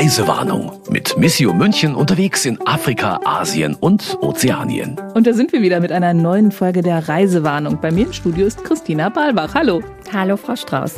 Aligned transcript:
Reisewarnung 0.00 0.80
mit 0.88 1.18
Missio 1.18 1.52
München 1.52 1.94
unterwegs 1.94 2.46
in 2.46 2.58
Afrika, 2.66 3.20
Asien 3.22 3.74
und 3.74 4.16
Ozeanien. 4.22 4.96
Und 5.12 5.26
da 5.26 5.34
sind 5.34 5.52
wir 5.52 5.60
wieder 5.60 5.78
mit 5.78 5.92
einer 5.92 6.14
neuen 6.14 6.52
Folge 6.52 6.80
der 6.80 7.06
Reisewarnung. 7.06 7.82
Bei 7.82 7.90
mir 7.90 8.06
im 8.06 8.12
Studio 8.14 8.46
ist 8.46 8.64
Christina 8.64 9.10
Balbach. 9.10 9.52
Hallo. 9.52 9.82
Hallo, 10.10 10.38
Frau 10.38 10.56
Strauß. 10.56 10.96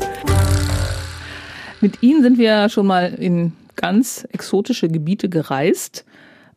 Mit 1.81 2.01
Ihnen 2.05 2.23
sind 2.23 2.39
wir 2.39 2.69
schon 2.69 2.87
mal 2.87 3.13
in 3.15 3.55
ganz 3.75 4.25
exotische 4.31 4.87
Gebiete 4.87 5.29
gereist. 5.29 6.05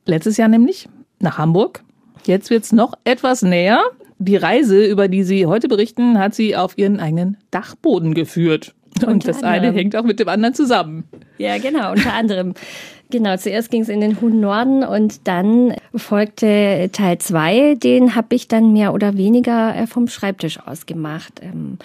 Letztes 0.05 0.37
Jahr 0.37 0.47
nämlich 0.47 0.87
nach 1.17 1.39
Hamburg. 1.39 1.83
Jetzt 2.27 2.51
wird's 2.51 2.71
noch 2.71 2.93
etwas 3.05 3.41
näher. 3.41 3.81
Die 4.19 4.35
Reise, 4.35 4.85
über 4.85 5.07
die 5.07 5.23
Sie 5.23 5.47
heute 5.47 5.67
berichten, 5.67 6.19
hat 6.19 6.35
Sie 6.35 6.55
auf 6.55 6.77
Ihren 6.77 6.99
eigenen 6.99 7.37
Dachboden 7.49 8.13
geführt. 8.13 8.75
Und 9.05 9.27
das 9.27 9.43
eine 9.43 9.57
anderem. 9.57 9.75
hängt 9.75 9.95
auch 9.95 10.03
mit 10.03 10.19
dem 10.19 10.29
anderen 10.29 10.53
zusammen. 10.53 11.03
Ja, 11.37 11.57
genau, 11.57 11.91
unter 11.91 12.13
anderem. 12.13 12.53
Genau, 13.11 13.37
zuerst 13.37 13.69
ging 13.69 13.83
es 13.83 13.89
in 13.89 14.01
den 14.01 14.19
hohen 14.19 14.39
Norden 14.39 14.83
und 14.83 15.27
dann 15.27 15.75
folgte 15.95 16.89
Teil 16.91 17.19
zwei. 17.19 17.75
Den 17.75 18.15
habe 18.15 18.35
ich 18.35 18.47
dann 18.47 18.73
mehr 18.73 18.95
oder 18.95 19.15
weniger 19.15 19.75
äh, 19.75 19.85
vom 19.85 20.07
Schreibtisch 20.07 20.59
aus 20.59 20.87
gemacht. 20.87 21.39
Ähm, 21.43 21.77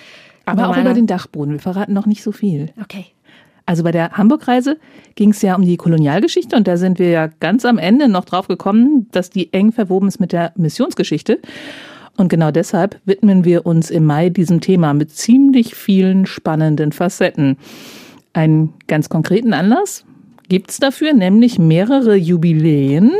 Aber 0.46 0.68
auch 0.68 0.76
über 0.78 0.94
den 0.94 1.06
Dachboden. 1.06 1.52
Wir 1.52 1.60
verraten 1.60 1.92
noch 1.92 2.06
nicht 2.06 2.22
so 2.22 2.32
viel. 2.32 2.70
Okay. 2.82 3.04
Also 3.66 3.84
bei 3.84 3.92
der 3.92 4.12
Hamburg-Reise 4.12 4.78
ging 5.14 5.30
es 5.30 5.42
ja 5.42 5.54
um 5.54 5.62
die 5.62 5.76
Kolonialgeschichte 5.76 6.56
und 6.56 6.66
da 6.66 6.76
sind 6.76 6.98
wir 6.98 7.10
ja 7.10 7.28
ganz 7.38 7.64
am 7.64 7.78
Ende 7.78 8.08
noch 8.08 8.24
drauf 8.24 8.48
gekommen, 8.48 9.06
dass 9.12 9.30
die 9.30 9.52
eng 9.52 9.72
verwoben 9.72 10.08
ist 10.08 10.18
mit 10.20 10.32
der 10.32 10.52
Missionsgeschichte. 10.56 11.38
Und 12.16 12.28
genau 12.28 12.50
deshalb 12.50 13.00
widmen 13.04 13.44
wir 13.44 13.66
uns 13.66 13.90
im 13.90 14.04
Mai 14.04 14.28
diesem 14.30 14.60
Thema 14.60 14.92
mit 14.94 15.10
ziemlich 15.10 15.74
vielen 15.74 16.26
spannenden 16.26 16.92
Facetten. 16.92 17.56
Einen 18.32 18.74
ganz 18.86 19.08
konkreten 19.08 19.54
Anlass 19.54 20.04
gibt's 20.48 20.78
dafür, 20.78 21.12
nämlich 21.12 21.58
mehrere 21.58 22.14
Jubiläen. 22.16 23.12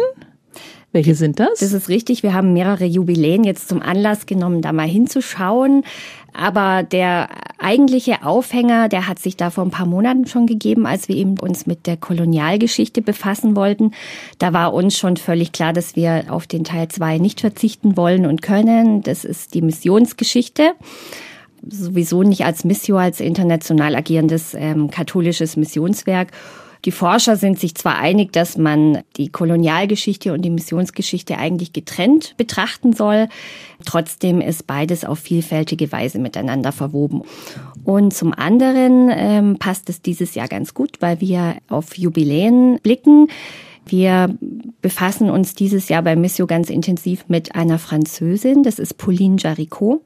Welche 0.93 1.15
sind 1.15 1.39
das? 1.39 1.61
Das 1.61 1.73
ist 1.73 1.89
richtig. 1.89 2.23
Wir 2.23 2.35
haben 2.35 2.53
mehrere 2.53 2.85
Jubiläen 2.85 3.45
jetzt 3.45 3.69
zum 3.69 3.81
Anlass 3.81 4.27
genommen, 4.27 4.61
da 4.61 4.73
mal 4.73 4.89
hinzuschauen. 4.89 5.85
Aber 6.33 6.83
der 6.83 7.29
eigentliche 7.61 8.25
Aufhänger, 8.25 8.89
der 8.89 9.07
hat 9.07 9.19
sich 9.19 9.37
da 9.37 9.51
vor 9.51 9.65
ein 9.65 9.71
paar 9.71 9.87
Monaten 9.87 10.27
schon 10.27 10.47
gegeben, 10.47 10.87
als 10.87 11.09
wir 11.09 11.17
eben 11.17 11.39
uns 11.39 11.67
mit 11.67 11.87
der 11.87 11.97
Kolonialgeschichte 11.97 13.03
befassen 13.03 13.57
wollten. 13.57 13.93
Da 14.39 14.53
war 14.53 14.73
uns 14.73 14.97
schon 14.97 15.17
völlig 15.17 15.53
klar, 15.53 15.73
dass 15.73 15.97
wir 15.97 16.25
auf 16.29 16.47
den 16.47 16.65
Teil 16.65 16.89
zwei 16.89 17.19
nicht 17.19 17.41
verzichten 17.41 17.97
wollen 17.97 18.27
und 18.27 18.43
können. 18.43 19.03
Das 19.03 19.25
ist 19.25 19.55
die 19.55 19.63
Missionsgeschichte 19.63 20.73
sowieso 21.69 22.23
nicht 22.23 22.45
als 22.45 22.65
Missio, 22.65 22.97
als 22.97 23.21
international 23.21 23.95
agierendes 23.95 24.55
ähm, 24.55 24.91
katholisches 24.91 25.57
Missionswerk. 25.57 26.29
Die 26.85 26.93
Forscher 26.93 27.37
sind 27.37 27.59
sich 27.59 27.75
zwar 27.75 27.99
einig, 27.99 28.33
dass 28.33 28.57
man 28.57 29.03
die 29.17 29.29
Kolonialgeschichte 29.29 30.33
und 30.33 30.43
die 30.43 30.51
Missionsgeschichte 30.51 31.37
eigentlich 31.37 31.73
getrennt 31.73 32.35
betrachten 32.37 32.93
soll, 32.93 33.29
trotzdem 33.85 34.41
ist 34.41 34.67
beides 34.67 35.05
auf 35.05 35.19
vielfältige 35.19 35.93
Weise 35.93 36.19
miteinander 36.19 36.73
verwoben. 36.73 37.23
Und 37.85 38.15
zum 38.15 38.33
anderen 38.33 39.11
ähm, 39.13 39.57
passt 39.59 39.89
es 39.91 40.03
dieses 40.03 40.35
Jahr 40.35 40.49
ganz 40.49 40.75
gut, 40.75 40.97
weil 41.01 41.21
wir 41.21 41.57
auf 41.69 41.97
Jubiläen 41.97 42.79
blicken. 42.83 43.29
Wir 43.87 44.37
befassen 44.83 45.31
uns 45.31 45.55
dieses 45.55 45.89
Jahr 45.89 46.03
bei 46.03 46.15
Missio 46.15 46.47
ganz 46.47 46.71
intensiv 46.71 47.25
mit 47.29 47.55
einer 47.55 47.79
Französin, 47.79 48.63
das 48.63 48.79
ist 48.79 48.99
Pauline 48.99 49.37
Jaricot. 49.39 50.03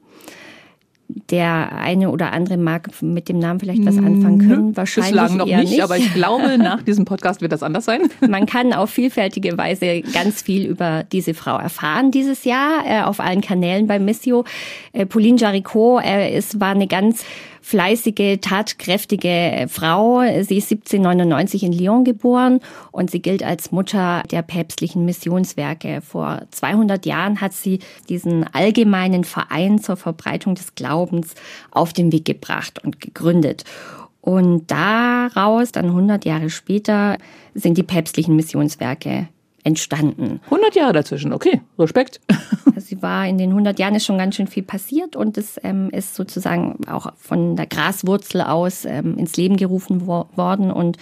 Der 1.07 1.77
eine 1.77 2.09
oder 2.09 2.33
andere 2.33 2.57
mag 2.57 2.89
mit 3.01 3.29
dem 3.29 3.39
Namen 3.39 3.59
vielleicht 3.59 3.85
was 3.85 3.97
anfangen 3.97 4.39
können. 4.39 4.77
Wahrscheinlich 4.77 5.11
Bislang 5.11 5.37
noch 5.37 5.47
eher 5.47 5.59
nicht, 5.59 5.81
aber 5.81 5.97
ich 5.97 6.13
glaube, 6.13 6.57
nach 6.59 6.81
diesem 6.81 7.05
Podcast 7.05 7.41
wird 7.41 7.51
das 7.51 7.63
anders 7.63 7.85
sein. 7.85 8.01
Man 8.27 8.45
kann 8.45 8.73
auf 8.73 8.89
vielfältige 8.89 9.57
Weise 9.57 10.01
ganz 10.01 10.41
viel 10.41 10.65
über 10.65 11.03
diese 11.11 11.33
Frau 11.33 11.57
erfahren 11.57 12.11
dieses 12.11 12.43
Jahr 12.43 12.83
äh, 12.85 13.01
auf 13.01 13.19
allen 13.19 13.41
Kanälen 13.41 13.87
bei 13.87 13.99
Missio. 13.99 14.45
Äh, 14.93 15.05
Pauline 15.05 15.37
Jaricot 15.37 16.03
äh, 16.03 16.35
ist, 16.35 16.59
war 16.59 16.71
eine 16.71 16.87
ganz 16.87 17.23
fleißige, 17.65 18.37
tatkräftige 18.41 19.65
Frau. 19.69 20.21
Sie 20.43 20.57
ist 20.57 20.71
1799 20.71 21.63
in 21.63 21.73
Lyon 21.73 22.03
geboren 22.03 22.59
und 22.91 23.09
sie 23.09 23.23
gilt 23.23 23.41
als 23.41 23.71
Mutter 23.71 24.21
der 24.29 24.43
päpstlichen 24.43 25.03
Missionswerke. 25.03 26.01
Vor 26.01 26.43
200 26.51 27.07
Jahren 27.07 27.41
hat 27.41 27.53
sie 27.53 27.79
diesen 28.07 28.45
allgemeinen 28.53 29.23
Verein 29.23 29.79
zur 29.79 29.97
Verbreitung 29.97 30.53
des 30.53 30.75
Glaubens 30.75 31.33
auf 31.71 31.91
den 31.91 32.11
Weg 32.11 32.25
gebracht 32.25 32.83
und 32.83 33.01
gegründet. 33.01 33.63
Und 34.21 34.69
daraus, 34.69 35.71
dann 35.71 35.85
100 35.85 36.23
Jahre 36.23 36.51
später, 36.51 37.17
sind 37.55 37.79
die 37.79 37.83
päpstlichen 37.83 38.35
Missionswerke 38.35 39.27
entstanden. 39.65 40.39
100 40.45 40.75
Jahre 40.75 40.93
dazwischen, 40.93 41.33
okay, 41.33 41.61
Respekt. 41.77 42.21
Also 42.75 42.87
sie 42.87 43.01
war 43.01 43.25
in 43.25 43.37
den 43.37 43.51
100 43.51 43.79
Jahren 43.79 43.95
ist 43.95 44.05
schon 44.05 44.17
ganz 44.17 44.35
schön 44.35 44.47
viel 44.47 44.63
passiert 44.63 45.15
und 45.15 45.37
es 45.37 45.57
ähm, 45.63 45.89
ist 45.91 46.13
sozusagen 46.13 46.85
auch 46.89 47.13
von 47.15 47.55
der 47.55 47.67
Graswurzel 47.67 48.41
aus 48.41 48.83
ähm, 48.83 49.17
ins 49.17 49.37
Leben 49.37 49.55
gerufen 49.55 50.07
wo 50.07 50.25
worden 50.35 50.71
und 50.71 50.97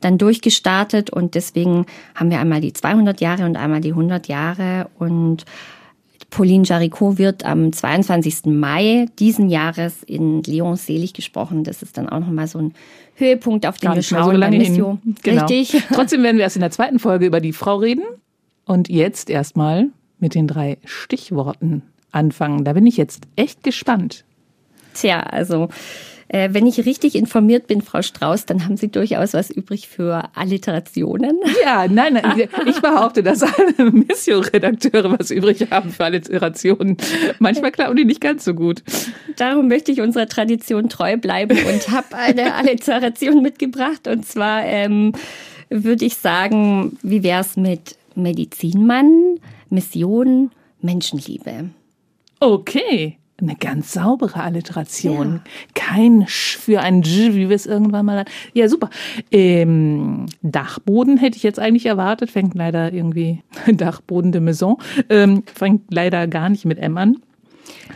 dann 0.00 0.18
durchgestartet 0.18 1.10
und 1.10 1.34
deswegen 1.34 1.86
haben 2.14 2.30
wir 2.30 2.38
einmal 2.38 2.60
die 2.60 2.72
200 2.72 3.20
Jahre 3.20 3.44
und 3.44 3.56
einmal 3.56 3.80
die 3.80 3.90
100 3.90 4.28
Jahre 4.28 4.88
und 5.00 5.46
Pauline 6.30 6.64
Jaricot 6.64 7.18
wird 7.18 7.44
am 7.44 7.72
22. 7.72 8.46
Mai 8.46 9.06
diesen 9.18 9.48
Jahres 9.48 10.02
in 10.02 10.42
Lyon 10.42 10.76
selig 10.76 11.12
gesprochen. 11.14 11.64
Das 11.64 11.82
ist 11.82 11.96
dann 11.96 12.08
auch 12.08 12.20
nochmal 12.20 12.46
so 12.46 12.58
ein 12.58 12.74
Höhepunkt, 13.16 13.66
auf 13.66 13.78
den 13.78 13.88
Gar 13.88 13.96
wir 13.96 14.02
schauen 14.02 14.24
so 14.24 14.30
lange 14.32 14.58
hin. 14.58 14.98
Genau. 15.22 15.46
Richtig. 15.46 15.82
Trotzdem 15.92 16.22
werden 16.22 16.36
wir 16.36 16.44
erst 16.44 16.56
in 16.56 16.62
der 16.62 16.70
zweiten 16.70 16.98
Folge 16.98 17.26
über 17.26 17.40
die 17.40 17.52
Frau 17.52 17.76
reden. 17.76 18.04
Und 18.64 18.88
jetzt 18.88 19.30
erstmal 19.30 19.88
mit 20.18 20.34
den 20.34 20.46
drei 20.46 20.78
Stichworten 20.84 21.82
anfangen. 22.12 22.64
Da 22.64 22.72
bin 22.72 22.86
ich 22.86 22.96
jetzt 22.96 23.24
echt 23.36 23.62
gespannt. 23.62 24.24
Tja, 24.94 25.20
also 25.20 25.68
äh, 26.28 26.48
wenn 26.52 26.66
ich 26.66 26.84
richtig 26.84 27.14
informiert 27.14 27.66
bin, 27.66 27.82
Frau 27.82 28.02
Strauß, 28.02 28.46
dann 28.46 28.64
haben 28.64 28.76
Sie 28.76 28.88
durchaus 28.88 29.32
was 29.32 29.50
übrig 29.50 29.88
für 29.88 30.28
Alliterationen. 30.34 31.38
Ja, 31.64 31.86
nein, 31.88 32.14
nein 32.14 32.48
ich 32.66 32.80
behaupte, 32.80 33.22
dass 33.22 33.42
alle 33.42 33.90
Missio-Redakteure 33.90 35.18
was 35.18 35.30
übrig 35.30 35.68
haben 35.70 35.90
für 35.90 36.04
Alliterationen. 36.04 36.96
Manchmal 37.38 37.72
klappen 37.72 37.96
die 37.96 38.04
nicht 38.04 38.20
ganz 38.20 38.44
so 38.44 38.54
gut. 38.54 38.82
Darum 39.36 39.68
möchte 39.68 39.92
ich 39.92 40.00
unserer 40.00 40.26
Tradition 40.26 40.88
treu 40.88 41.16
bleiben 41.16 41.58
und 41.66 41.90
habe 41.90 42.16
eine 42.16 42.54
Alliteration 42.54 43.42
mitgebracht. 43.42 44.08
Und 44.08 44.26
zwar 44.26 44.64
ähm, 44.64 45.12
würde 45.68 46.04
ich 46.04 46.16
sagen, 46.16 46.98
wie 47.02 47.22
wär's 47.22 47.56
mit 47.56 47.96
Medizinmann, 48.14 49.38
Mission, 49.70 50.50
Menschenliebe? 50.80 51.70
Okay. 52.40 53.18
Eine 53.38 53.54
ganz 53.54 53.92
saubere 53.92 54.42
Alliteration. 54.42 55.42
Kein 55.74 56.26
Sch 56.26 56.56
für 56.56 56.80
ein 56.80 57.02
J, 57.02 57.34
wie 57.34 57.50
wir 57.50 57.56
es 57.56 57.66
irgendwann 57.66 58.06
mal 58.06 58.20
hatten. 58.20 58.30
Ja, 58.54 58.66
super. 58.68 58.88
Ähm, 59.30 60.24
Dachboden 60.40 61.18
hätte 61.18 61.36
ich 61.36 61.42
jetzt 61.42 61.58
eigentlich 61.58 61.84
erwartet. 61.84 62.30
Fängt 62.30 62.54
leider 62.54 62.94
irgendwie 62.94 63.42
Dachboden 63.70 64.32
de 64.32 64.40
Maison. 64.40 64.78
Ähm, 65.10 65.42
fängt 65.54 65.92
leider 65.92 66.26
gar 66.28 66.48
nicht 66.48 66.64
mit 66.64 66.78
M 66.78 66.96
an. 66.96 67.18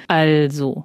Also, 0.08 0.84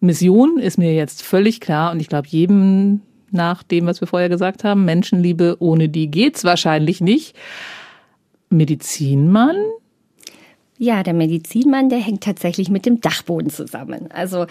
Mission 0.00 0.58
ist 0.58 0.78
mir 0.78 0.94
jetzt 0.94 1.22
völlig 1.22 1.60
klar 1.60 1.92
und 1.92 2.00
ich 2.00 2.08
glaube, 2.08 2.28
jedem 2.28 3.02
nach 3.30 3.62
dem, 3.62 3.86
was 3.86 4.00
wir 4.00 4.08
vorher 4.08 4.30
gesagt 4.30 4.64
haben, 4.64 4.86
Menschenliebe, 4.86 5.56
ohne 5.60 5.90
die 5.90 6.10
geht's 6.10 6.42
wahrscheinlich 6.44 7.02
nicht. 7.02 7.36
Medizinmann? 8.48 9.56
Ja, 10.82 11.02
der 11.02 11.12
Medizinmann, 11.12 11.90
der 11.90 11.98
hängt 11.98 12.22
tatsächlich 12.22 12.70
mit 12.70 12.86
dem 12.86 13.02
Dachboden 13.02 13.50
zusammen. 13.50 14.10
Also 14.12 14.46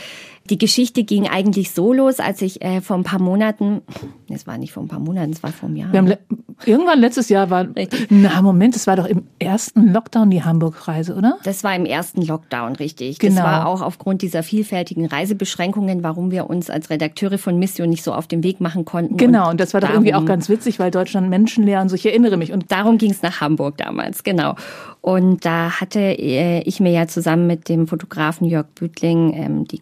die 0.49 0.57
Geschichte 0.57 1.03
ging 1.03 1.27
eigentlich 1.27 1.71
so 1.71 1.93
los, 1.93 2.19
als 2.19 2.41
ich 2.41 2.61
äh, 2.61 2.81
vor 2.81 2.97
ein 2.97 3.03
paar 3.03 3.21
Monaten, 3.21 3.81
es 4.29 4.47
war 4.47 4.57
nicht 4.57 4.73
vor 4.73 4.83
ein 4.83 4.87
paar 4.87 4.99
Monaten, 4.99 5.31
es 5.31 5.43
war 5.43 5.51
vor 5.51 5.69
einem 5.69 5.77
Jahr. 5.77 5.91
Wir 5.91 5.99
haben 5.99 6.07
le 6.07 6.19
irgendwann 6.65 6.99
letztes 6.99 7.29
Jahr 7.29 7.49
war, 7.49 7.67
Richtig. 7.75 8.07
na 8.09 8.41
Moment, 8.41 8.75
es 8.75 8.85
war 8.85 8.97
doch 8.97 9.05
im 9.05 9.23
ersten 9.39 9.93
Lockdown 9.93 10.29
die 10.29 10.43
Hamburg-Reise, 10.43 11.15
oder? 11.15 11.37
Das 11.43 11.63
war 11.63 11.73
im 11.73 11.85
ersten 11.85 12.21
Lockdown, 12.21 12.75
richtig. 12.75 13.19
Genau. 13.19 13.35
Das 13.35 13.43
war 13.43 13.67
auch 13.67 13.81
aufgrund 13.81 14.21
dieser 14.21 14.43
vielfältigen 14.43 15.05
Reisebeschränkungen, 15.05 16.03
warum 16.03 16.31
wir 16.31 16.49
uns 16.49 16.69
als 16.69 16.89
Redakteure 16.89 17.37
von 17.37 17.57
Mission 17.57 17.89
nicht 17.89 18.03
so 18.03 18.13
auf 18.13 18.27
den 18.27 18.43
Weg 18.43 18.59
machen 18.59 18.83
konnten. 18.83 19.15
Genau, 19.15 19.49
und 19.49 19.59
das 19.59 19.73
war 19.73 19.81
doch 19.81 19.89
irgendwie 19.89 20.13
auch 20.13 20.25
ganz 20.25 20.49
witzig, 20.49 20.79
weil 20.79 20.91
Deutschland 20.91 21.29
menschenleer 21.29 21.81
und 21.81 21.89
so, 21.89 21.95
ich 21.95 22.05
erinnere 22.05 22.37
mich. 22.37 22.51
Und 22.51 22.69
Darum 22.69 22.97
ging 22.97 23.11
es 23.11 23.21
nach 23.21 23.41
Hamburg 23.41 23.77
damals, 23.77 24.23
genau. 24.23 24.55
Und 25.01 25.45
da 25.45 25.79
hatte 25.79 25.99
äh, 25.99 26.61
ich 26.63 26.79
mir 26.79 26.91
ja 26.91 27.07
zusammen 27.07 27.47
mit 27.47 27.69
dem 27.69 27.87
Fotografen 27.87 28.45
Jörg 28.45 28.67
Bütling 28.75 29.33
ähm, 29.33 29.67
die 29.67 29.79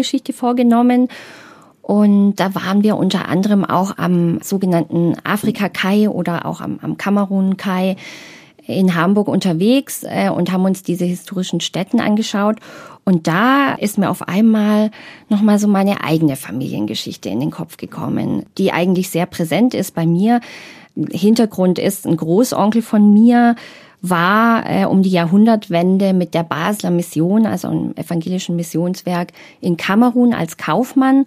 Kolonialgeschichte 0.00 0.32
vorgenommen. 0.32 1.08
Und 1.82 2.36
da 2.36 2.54
waren 2.54 2.82
wir 2.82 2.96
unter 2.96 3.28
anderem 3.28 3.64
auch 3.64 3.98
am 3.98 4.40
sogenannten 4.42 5.16
Afrika-Kai 5.24 6.08
oder 6.08 6.46
auch 6.46 6.60
am, 6.60 6.78
am 6.82 6.96
Kamerun-Kai 6.96 7.96
in 8.66 8.94
Hamburg 8.94 9.26
unterwegs 9.26 10.04
äh, 10.04 10.30
und 10.30 10.52
haben 10.52 10.64
uns 10.64 10.82
diese 10.82 11.04
historischen 11.04 11.60
Städten 11.60 11.98
angeschaut. 11.98 12.56
Und 13.04 13.26
da 13.26 13.72
ist 13.74 13.98
mir 13.98 14.10
auf 14.10 14.28
einmal 14.28 14.90
nochmal 15.28 15.58
so 15.58 15.66
meine 15.66 16.04
eigene 16.04 16.36
Familiengeschichte 16.36 17.28
in 17.28 17.40
den 17.40 17.50
Kopf 17.50 17.76
gekommen, 17.76 18.46
die 18.58 18.70
eigentlich 18.70 19.10
sehr 19.10 19.26
präsent 19.26 19.74
ist 19.74 19.94
bei 19.94 20.06
mir. 20.06 20.40
Hintergrund 21.10 21.78
ist 21.78 22.06
ein 22.06 22.16
Großonkel 22.16 22.82
von 22.82 23.12
mir, 23.12 23.56
war 24.02 24.64
äh, 24.68 24.84
um 24.84 25.02
die 25.02 25.10
Jahrhundertwende 25.10 26.12
mit 26.12 26.34
der 26.34 26.42
Basler 26.42 26.90
Mission, 26.90 27.46
also 27.46 27.68
einem 27.68 27.94
evangelischen 27.96 28.56
Missionswerk 28.56 29.32
in 29.60 29.76
Kamerun 29.76 30.32
als 30.32 30.56
Kaufmann. 30.56 31.24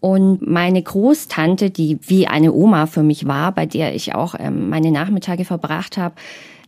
Und 0.00 0.46
meine 0.46 0.80
Großtante, 0.80 1.70
die 1.70 1.98
wie 2.02 2.28
eine 2.28 2.52
Oma 2.52 2.86
für 2.86 3.02
mich 3.02 3.26
war, 3.26 3.52
bei 3.52 3.66
der 3.66 3.94
ich 3.94 4.14
auch 4.14 4.36
ähm, 4.38 4.68
meine 4.68 4.92
Nachmittage 4.92 5.44
verbracht 5.44 5.96
habe, 5.96 6.14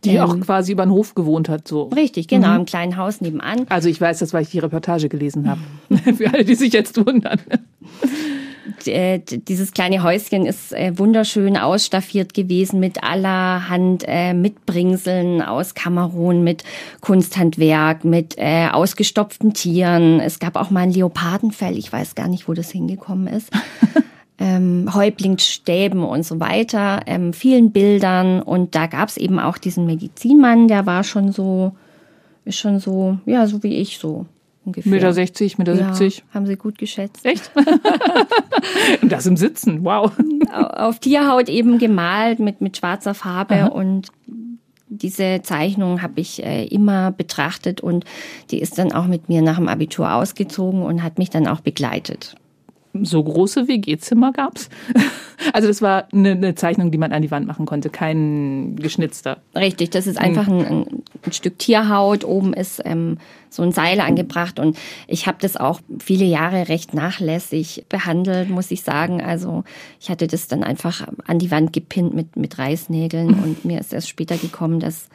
die 0.03 0.15
ähm, 0.15 0.21
auch 0.21 0.39
quasi 0.39 0.73
über 0.73 0.83
den 0.83 0.91
Hof 0.91 1.15
gewohnt 1.15 1.47
hat, 1.47 1.67
so. 1.67 1.83
Richtig, 1.83 2.27
genau, 2.27 2.49
mhm. 2.49 2.61
im 2.61 2.65
kleinen 2.65 2.97
Haus 2.97 3.21
nebenan. 3.21 3.65
Also 3.69 3.87
ich 3.87 4.01
weiß 4.01 4.19
das, 4.19 4.33
weil 4.33 4.43
ich 4.43 4.49
die 4.49 4.59
Reportage 4.59 5.07
gelesen 5.07 5.49
habe. 5.49 5.61
Für 6.15 6.33
alle, 6.33 6.43
die 6.43 6.55
sich 6.55 6.73
jetzt 6.73 6.97
wundern. 7.05 7.39
Äh, 8.85 9.19
dieses 9.19 9.71
kleine 9.71 10.03
Häuschen 10.03 10.45
ist 10.45 10.71
äh, 10.73 10.97
wunderschön 10.97 11.57
ausstaffiert 11.57 12.33
gewesen 12.33 12.79
mit 12.79 13.03
allerhand 13.03 14.03
äh, 14.07 14.33
Mitbringseln 14.33 15.41
aus 15.41 15.73
Kamerun, 15.73 16.43
mit 16.43 16.63
Kunsthandwerk, 17.01 18.05
mit 18.05 18.37
ausgestopften 18.39 19.53
Tieren. 19.53 20.19
Es 20.19 20.39
gab 20.39 20.55
auch 20.55 20.69
mal 20.69 20.81
ein 20.81 20.91
Leopardenfell, 20.91 21.77
ich 21.77 21.91
weiß 21.91 22.15
gar 22.15 22.27
nicht, 22.27 22.47
wo 22.47 22.53
das 22.53 22.71
hingekommen 22.71 23.27
ist. 23.27 23.51
ähm, 24.39 24.89
Häuptlingsstäben 24.93 26.03
und 26.03 26.25
so 26.25 26.39
weiter, 26.39 27.01
ähm, 27.05 27.33
vielen 27.33 27.71
Bildern. 27.71 28.41
Und 28.41 28.75
da 28.75 28.87
gab 28.87 29.09
es 29.09 29.17
eben 29.17 29.39
auch 29.39 29.57
diesen 29.57 29.85
Medizinmann, 29.85 30.67
der 30.67 30.85
war 30.85 31.03
schon 31.03 31.31
so, 31.31 31.73
ist 32.45 32.57
schon 32.57 32.79
so, 32.79 33.17
ja, 33.25 33.47
so 33.47 33.63
wie 33.63 33.75
ich 33.75 33.97
so 33.97 34.25
ungefähr. 34.65 34.91
Meter 34.91 35.13
60, 35.13 35.57
Meter 35.57 35.75
ja, 35.75 35.93
70. 35.93 36.23
Haben 36.33 36.45
sie 36.45 36.55
gut 36.55 36.77
geschätzt. 36.77 37.25
Echt? 37.25 37.51
und 39.01 39.11
das 39.11 39.25
im 39.25 39.37
Sitzen, 39.37 39.83
wow. 39.83 40.11
Auf 40.51 40.99
Tierhaut 40.99 41.49
eben 41.49 41.77
gemalt 41.77 42.39
mit, 42.39 42.61
mit 42.61 42.77
schwarzer 42.77 43.13
Farbe 43.13 43.55
Aha. 43.55 43.67
und 43.67 44.09
diese 44.87 45.41
Zeichnung 45.41 46.01
habe 46.01 46.19
ich 46.19 46.43
äh, 46.43 46.65
immer 46.65 47.11
betrachtet 47.11 47.79
und 47.79 48.03
die 48.51 48.59
ist 48.59 48.77
dann 48.77 48.91
auch 48.91 49.07
mit 49.07 49.29
mir 49.29 49.41
nach 49.41 49.55
dem 49.55 49.69
Abitur 49.69 50.13
ausgezogen 50.13 50.83
und 50.83 51.01
hat 51.01 51.17
mich 51.17 51.29
dann 51.29 51.47
auch 51.47 51.61
begleitet 51.61 52.35
so 53.01 53.23
große 53.23 53.67
WG-Zimmer 53.67 54.31
gab's. 54.31 54.69
Also 55.53 55.67
das 55.67 55.81
war 55.81 56.07
eine, 56.13 56.33
eine, 56.33 56.53
Zeichnung, 56.53 56.91
die 56.91 56.99
man 56.99 57.11
an 57.11 57.23
die 57.23 57.31
Wand 57.31 57.47
machen 57.47 57.65
konnte, 57.65 57.89
kein 57.89 58.75
geschnitzter. 58.75 59.41
Richtig, 59.55 59.89
das 59.89 60.05
ist 60.05 60.19
einfach 60.19 60.47
ein, 60.47 60.63
ein, 60.63 61.00
ein 61.25 61.33
Stück 61.33 61.59
Tierhaut. 61.59 62.23
Oben 62.23 62.53
ist 62.53 62.81
ähm, 62.85 63.17
so 63.49 63.63
ein 63.63 63.71
Seil 63.71 63.99
angebracht 63.99 64.59
und 64.59 64.77
ich 65.07 65.27
habe 65.27 65.37
das 65.41 65.57
auch 65.57 65.81
viele 65.99 66.25
Jahre 66.25 66.69
recht 66.69 66.93
nachlässig 66.93 67.85
behandelt, 67.89 68.49
muss 68.49 68.71
ich 68.71 68.83
sagen. 68.83 69.21
Also 69.21 69.63
ich 69.99 70.09
hatte 70.09 70.27
das 70.27 70.47
dann 70.47 70.63
einfach 70.63 71.07
an 71.25 71.39
die 71.39 71.51
Wand 71.51 71.73
gepinnt 71.73 72.13
mit, 72.13 72.35
mit 72.35 72.57
Reißnägeln 72.57 73.33
und 73.43 73.65
mir 73.65 73.79
ist 73.79 73.93
erst 73.93 74.09
später 74.09 74.37
gekommen, 74.37 74.79
dass 74.79 75.09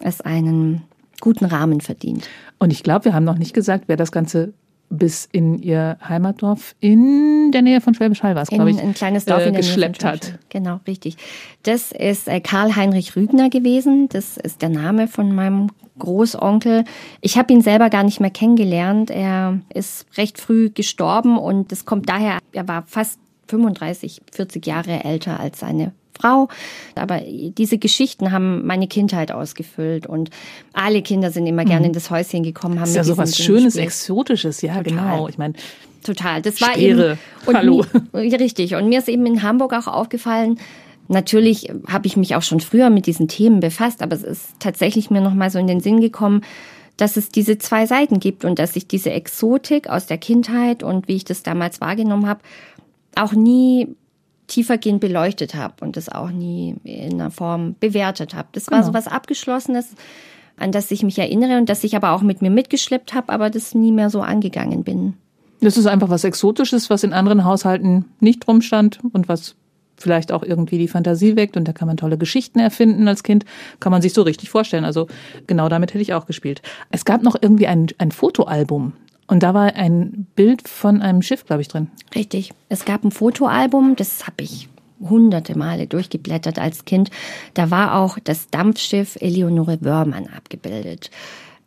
es 0.00 0.20
einen 0.20 0.82
guten 1.20 1.46
Rahmen 1.46 1.80
verdient. 1.80 2.28
Und 2.58 2.72
ich 2.72 2.82
glaube, 2.82 3.06
wir 3.06 3.14
haben 3.14 3.24
noch 3.24 3.38
nicht 3.38 3.54
gesagt, 3.54 3.84
wer 3.86 3.96
das 3.96 4.12
Ganze 4.12 4.52
bis 4.90 5.28
in 5.30 5.58
ihr 5.58 5.98
Heimatdorf 6.06 6.74
in 6.80 7.50
der 7.52 7.62
Nähe 7.62 7.80
von 7.80 7.94
Schwäbisch 7.94 8.22
Hall 8.22 8.34
war 8.34 8.42
es, 8.42 8.48
glaube 8.48 8.70
ich, 8.70 8.80
ein 8.80 8.94
kleines 8.94 9.24
Dorf 9.24 9.42
äh, 9.42 9.48
in 9.48 9.52
der 9.52 9.62
geschleppt 9.62 10.02
Nähe 10.02 10.12
hat. 10.12 10.38
Genau, 10.48 10.80
richtig. 10.86 11.16
Das 11.62 11.92
ist 11.92 12.28
äh, 12.28 12.40
Karl-Heinrich 12.40 13.16
Rügner 13.16 13.50
gewesen. 13.50 14.08
Das 14.08 14.36
ist 14.36 14.62
der 14.62 14.70
Name 14.70 15.08
von 15.08 15.34
meinem 15.34 15.70
Großonkel. 15.98 16.84
Ich 17.20 17.36
habe 17.36 17.52
ihn 17.52 17.60
selber 17.60 17.90
gar 17.90 18.04
nicht 18.04 18.20
mehr 18.20 18.30
kennengelernt. 18.30 19.10
Er 19.10 19.60
ist 19.74 20.06
recht 20.16 20.38
früh 20.38 20.70
gestorben 20.70 21.38
und 21.38 21.72
das 21.72 21.84
kommt 21.84 22.08
daher, 22.08 22.38
er 22.52 22.68
war 22.68 22.84
fast 22.86 23.18
35, 23.48 24.22
40 24.32 24.66
Jahre 24.66 25.04
älter 25.04 25.40
als 25.40 25.60
seine 25.60 25.92
Frau. 26.20 26.48
Aber 26.94 27.20
diese 27.20 27.78
Geschichten 27.78 28.32
haben 28.32 28.66
meine 28.66 28.88
Kindheit 28.88 29.32
ausgefüllt 29.32 30.06
und 30.06 30.30
alle 30.72 31.02
Kinder 31.02 31.30
sind 31.30 31.46
immer 31.46 31.64
gerne 31.64 31.80
mhm. 31.80 31.86
in 31.86 31.92
das 31.92 32.10
Häuschen 32.10 32.42
gekommen. 32.42 32.76
Haben 32.76 32.82
das 32.82 32.90
ist 32.90 32.96
ja 32.96 33.04
so 33.04 33.16
was 33.16 33.36
Schönes, 33.36 33.76
Exotisches, 33.76 34.62
ja 34.62 34.78
Total. 34.78 34.84
genau. 34.84 35.28
Ich 35.28 35.38
meine, 35.38 35.54
Total. 36.02 36.42
Das 36.42 36.60
war 36.60 36.72
Speere. 36.72 37.12
eben. 37.12 37.18
Und 37.46 37.56
Hallo. 37.56 37.84
Mir, 38.12 38.40
richtig. 38.40 38.74
Und 38.74 38.88
mir 38.88 39.00
ist 39.00 39.08
eben 39.08 39.26
in 39.26 39.42
Hamburg 39.42 39.72
auch 39.72 39.86
aufgefallen, 39.86 40.58
Natürlich 41.10 41.72
habe 41.88 42.06
ich 42.06 42.18
mich 42.18 42.36
auch 42.36 42.42
schon 42.42 42.60
früher 42.60 42.90
mit 42.90 43.06
diesen 43.06 43.28
Themen 43.28 43.60
befasst, 43.60 44.02
aber 44.02 44.14
es 44.14 44.22
ist 44.22 44.60
tatsächlich 44.60 45.10
mir 45.10 45.22
noch 45.22 45.32
mal 45.32 45.50
so 45.50 45.58
in 45.58 45.66
den 45.66 45.80
Sinn 45.80 46.02
gekommen, 46.02 46.42
dass 46.98 47.16
es 47.16 47.30
diese 47.30 47.56
zwei 47.56 47.86
Seiten 47.86 48.20
gibt 48.20 48.44
und 48.44 48.58
dass 48.58 48.76
ich 48.76 48.86
diese 48.86 49.10
Exotik 49.10 49.88
aus 49.88 50.06
der 50.06 50.18
Kindheit 50.18 50.82
und 50.82 51.08
wie 51.08 51.16
ich 51.16 51.24
das 51.24 51.42
damals 51.42 51.80
wahrgenommen 51.80 52.26
habe, 52.26 52.40
auch 53.16 53.32
nie 53.32 53.88
tiefergehend 54.48 55.00
beleuchtet 55.00 55.54
habe 55.54 55.84
und 55.84 55.96
das 55.96 56.08
auch 56.08 56.30
nie 56.30 56.74
in 56.82 57.14
einer 57.14 57.30
Form 57.30 57.76
bewertet 57.78 58.34
habe. 58.34 58.48
Das 58.52 58.70
war 58.70 58.78
genau. 58.78 58.88
so 58.88 58.94
was 58.94 59.06
Abgeschlossenes, 59.06 59.94
an 60.56 60.72
das 60.72 60.90
ich 60.90 61.02
mich 61.02 61.18
erinnere 61.18 61.58
und 61.58 61.68
das 61.68 61.84
ich 61.84 61.94
aber 61.94 62.12
auch 62.12 62.22
mit 62.22 62.42
mir 62.42 62.50
mitgeschleppt 62.50 63.14
habe, 63.14 63.32
aber 63.32 63.50
das 63.50 63.74
nie 63.74 63.92
mehr 63.92 64.10
so 64.10 64.20
angegangen 64.20 64.82
bin. 64.82 65.14
Das 65.60 65.76
ist 65.76 65.86
einfach 65.86 66.08
was 66.08 66.24
Exotisches, 66.24 66.90
was 66.90 67.04
in 67.04 67.12
anderen 67.12 67.44
Haushalten 67.44 68.06
nicht 68.20 68.46
drum 68.46 68.60
stand 68.60 69.00
und 69.12 69.28
was 69.28 69.56
vielleicht 69.96 70.32
auch 70.32 70.42
irgendwie 70.42 70.78
die 70.78 70.88
Fantasie 70.88 71.36
weckt 71.36 71.56
und 71.56 71.66
da 71.66 71.72
kann 71.72 71.88
man 71.88 71.96
tolle 71.96 72.16
Geschichten 72.16 72.60
erfinden 72.60 73.08
als 73.08 73.22
Kind, 73.22 73.44
kann 73.80 73.90
man 73.90 74.00
sich 74.00 74.12
so 74.12 74.22
richtig 74.22 74.48
vorstellen. 74.48 74.84
Also 74.84 75.08
genau 75.46 75.68
damit 75.68 75.92
hätte 75.92 76.02
ich 76.02 76.14
auch 76.14 76.26
gespielt. 76.26 76.62
Es 76.90 77.04
gab 77.04 77.22
noch 77.22 77.36
irgendwie 77.40 77.66
ein, 77.66 77.88
ein 77.98 78.12
Fotoalbum. 78.12 78.92
Und 79.28 79.42
da 79.42 79.54
war 79.54 79.74
ein 79.74 80.26
Bild 80.34 80.66
von 80.66 81.00
einem 81.02 81.22
Schiff, 81.22 81.46
glaube 81.46 81.62
ich, 81.62 81.68
drin. 81.68 81.88
Richtig. 82.14 82.52
Es 82.68 82.84
gab 82.84 83.04
ein 83.04 83.12
Fotoalbum, 83.12 83.94
das 83.94 84.26
habe 84.26 84.42
ich 84.42 84.68
hunderte 85.00 85.56
Male 85.56 85.86
durchgeblättert 85.86 86.58
als 86.58 86.84
Kind. 86.84 87.10
Da 87.54 87.70
war 87.70 87.96
auch 87.96 88.18
das 88.18 88.48
Dampfschiff 88.48 89.16
Eleonore 89.20 89.78
Wörmann 89.82 90.26
abgebildet. 90.26 91.10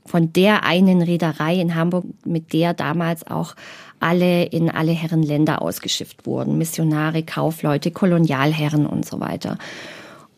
Von 0.05 0.33
der 0.33 0.65
einen 0.65 1.01
Reederei 1.01 1.55
in 1.55 1.75
Hamburg, 1.75 2.05
mit 2.25 2.51
der 2.51 2.73
damals 2.73 3.25
auch 3.25 3.55
alle 3.99 4.45
in 4.45 4.69
alle 4.69 4.91
Herrenländer 4.91 5.61
ausgeschifft 5.61 6.25
wurden. 6.25 6.57
Missionare, 6.57 7.23
Kaufleute, 7.23 7.91
Kolonialherren 7.91 8.87
und 8.87 9.05
so 9.05 9.19
weiter. 9.19 9.57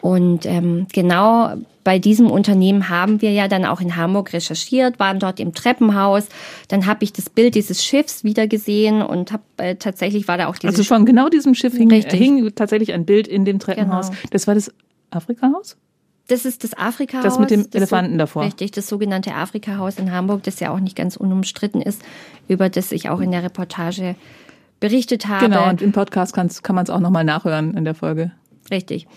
Und 0.03 0.45
ähm, 0.45 0.85
genau 0.91 1.53
bei 1.85 1.97
diesem 1.97 2.29
Unternehmen 2.29 2.89
haben 2.89 3.21
wir 3.21 3.31
ja 3.31 3.47
dann 3.47 3.63
auch 3.63 3.79
in 3.79 3.95
Hamburg 3.95 4.33
recherchiert, 4.33 4.99
waren 4.99 5.17
dort 5.17 5.39
im 5.39 5.53
Treppenhaus. 5.53 6.27
Dann 6.67 6.87
habe 6.87 7.05
ich 7.05 7.13
das 7.13 7.29
Bild 7.29 7.55
dieses 7.55 7.85
Schiffs 7.85 8.25
wieder 8.25 8.45
gesehen 8.47 9.01
und 9.01 9.31
habe 9.31 9.43
äh, 9.55 9.75
tatsächlich 9.75 10.27
war 10.27 10.37
da 10.37 10.47
auch 10.47 10.57
dieses 10.57 10.75
Also 10.75 10.83
von 10.83 11.05
genau 11.05 11.29
diesem 11.29 11.55
Schiff 11.55 11.73
hing, 11.73 11.89
hing 11.89 12.53
tatsächlich 12.53 12.91
ein 12.91 13.05
Bild 13.05 13.29
in 13.29 13.45
dem 13.45 13.59
Treppenhaus. 13.59 14.09
Genau. 14.09 14.21
Das 14.31 14.45
war 14.45 14.55
das 14.55 14.73
Afrikahaus? 15.09 15.77
Das 16.27 16.43
ist 16.43 16.65
das 16.65 16.77
Afrika-Haus. 16.77 17.23
Das 17.23 17.39
mit 17.39 17.51
dem 17.51 17.65
Elefanten 17.73 18.13
so, 18.13 18.17
davor. 18.17 18.43
Richtig, 18.43 18.71
das 18.71 18.87
sogenannte 18.87 19.33
Afrika-Haus 19.35 19.99
in 19.99 20.11
Hamburg, 20.11 20.43
das 20.43 20.59
ja 20.59 20.73
auch 20.73 20.81
nicht 20.81 20.97
ganz 20.97 21.15
unumstritten 21.15 21.81
ist, 21.81 22.01
über 22.49 22.67
das 22.67 22.91
ich 22.91 23.07
auch 23.07 23.21
in 23.21 23.31
der 23.31 23.43
Reportage 23.43 24.15
berichtet 24.81 25.27
habe. 25.29 25.45
Genau, 25.45 25.69
und 25.69 25.81
im 25.81 25.93
Podcast 25.93 26.33
kann 26.33 26.75
man 26.75 26.83
es 26.83 26.89
auch 26.89 26.99
nochmal 26.99 27.23
nachhören 27.23 27.77
in 27.77 27.85
der 27.85 27.95
Folge. 27.95 28.31
Richtig. 28.69 29.07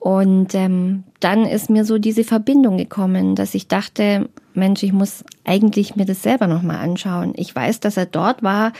Und 0.00 0.54
ähm, 0.54 1.04
dann 1.20 1.44
ist 1.44 1.68
mir 1.68 1.84
so 1.84 1.98
diese 1.98 2.24
Verbindung 2.24 2.78
gekommen, 2.78 3.36
dass 3.36 3.54
ich 3.54 3.68
dachte, 3.68 4.30
Mensch, 4.54 4.82
ich 4.82 4.94
muss 4.94 5.24
eigentlich 5.44 5.94
mir 5.94 6.06
das 6.06 6.22
selber 6.22 6.46
nochmal 6.46 6.78
anschauen. 6.78 7.34
Ich 7.36 7.54
weiß, 7.54 7.80
dass 7.80 7.98
er 7.98 8.06
dort 8.06 8.42
war. 8.42 8.72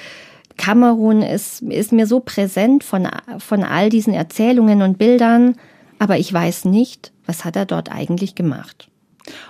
Kamerun 0.57 1.21
ist, 1.21 1.61
ist 1.61 1.93
mir 1.93 2.07
so 2.07 2.21
präsent 2.21 2.85
von, 2.85 3.07
von 3.39 3.65
all 3.65 3.91
diesen 3.91 4.15
Erzählungen 4.15 4.81
und 4.81 4.97
Bildern, 4.97 5.57
aber 5.99 6.19
ich 6.19 6.33
weiß 6.33 6.65
nicht, 6.65 7.13
was 7.27 7.45
hat 7.45 7.55
er 7.55 7.67
dort 7.67 7.93
eigentlich 7.93 8.35
gemacht. 8.35 8.89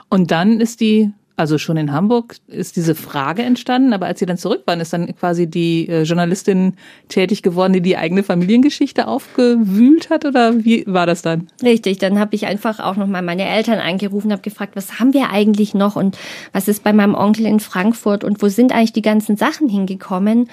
Und 0.09 0.33
dann 0.33 0.61
ist 0.61 0.81
die 0.81 1.12
also 1.40 1.56
schon 1.56 1.78
in 1.78 1.92
Hamburg 1.92 2.37
ist 2.49 2.76
diese 2.76 2.94
Frage 2.94 3.42
entstanden, 3.42 3.94
aber 3.94 4.04
als 4.04 4.18
sie 4.18 4.26
dann 4.26 4.37
zurück 4.37 4.62
waren, 4.66 4.78
ist 4.78 4.92
dann 4.92 5.16
quasi 5.16 5.49
die 5.49 5.88
äh, 5.88 6.02
Journalistin 6.02 6.75
tätig 7.09 7.42
geworden, 7.42 7.73
die 7.73 7.80
die 7.80 7.97
eigene 7.97 8.23
Familiengeschichte 8.23 9.09
aufgewühlt 9.09 10.11
hat 10.11 10.26
oder 10.26 10.64
wie 10.64 10.85
war 10.87 11.06
das 11.06 11.23
dann? 11.23 11.49
Richtig, 11.62 11.99
dann 11.99 12.18
habe 12.18 12.35
ich 12.35 12.44
einfach 12.47 12.78
auch 12.78 12.97
nochmal 12.97 13.23
meine 13.23 13.49
Eltern 13.49 13.78
angerufen, 13.78 14.32
habe 14.32 14.42
gefragt, 14.42 14.76
was 14.76 15.00
haben 15.00 15.14
wir 15.14 15.30
eigentlich 15.30 15.73
noch 15.73 15.97
und 15.97 16.18
was 16.52 16.68
ist 16.68 16.85
bei 16.85 16.92
meinem 16.92 17.14
Onkel 17.14 17.47
in 17.47 17.59
Frankfurt 17.59 18.23
und 18.23 18.42
wo 18.42 18.49
sind 18.49 18.73
eigentlich 18.73 18.92
die 18.92 19.02
ganzen 19.02 19.37
Sachen 19.37 19.68
hingekommen? 19.70 20.50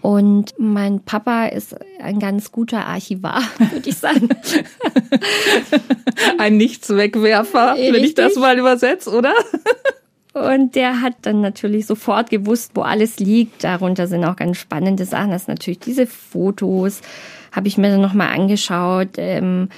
Und 0.00 0.54
mein 0.56 1.00
Papa 1.00 1.48
ist 1.48 1.76
ein 2.02 2.18
ganz 2.18 2.50
guter 2.50 2.86
Archivar, 2.86 3.42
würde 3.58 3.90
ich 3.90 3.98
sagen. 3.98 4.30
ein 6.38 6.56
Nichtswegwerfer, 6.56 7.76
wenn 7.76 8.02
ich 8.02 8.14
das 8.14 8.36
mal 8.36 8.58
übersetze, 8.58 9.10
oder? 9.10 9.34
Und 10.32 10.76
der 10.76 11.00
hat 11.00 11.14
dann 11.22 11.40
natürlich 11.40 11.86
sofort 11.86 12.30
gewusst, 12.30 12.72
wo 12.74 12.82
alles 12.82 13.18
liegt. 13.18 13.64
Darunter 13.64 14.06
sind 14.06 14.24
auch 14.24 14.36
ganz 14.36 14.58
spannende 14.58 15.04
Sachen. 15.04 15.30
Das 15.30 15.46
sind 15.46 15.54
natürlich 15.54 15.80
diese 15.80 16.06
Fotos, 16.06 17.00
habe 17.52 17.66
ich 17.66 17.78
mir 17.78 17.90
dann 17.90 18.00
nochmal 18.00 18.28
angeschaut. 18.28 19.10
Ähm, 19.16 19.68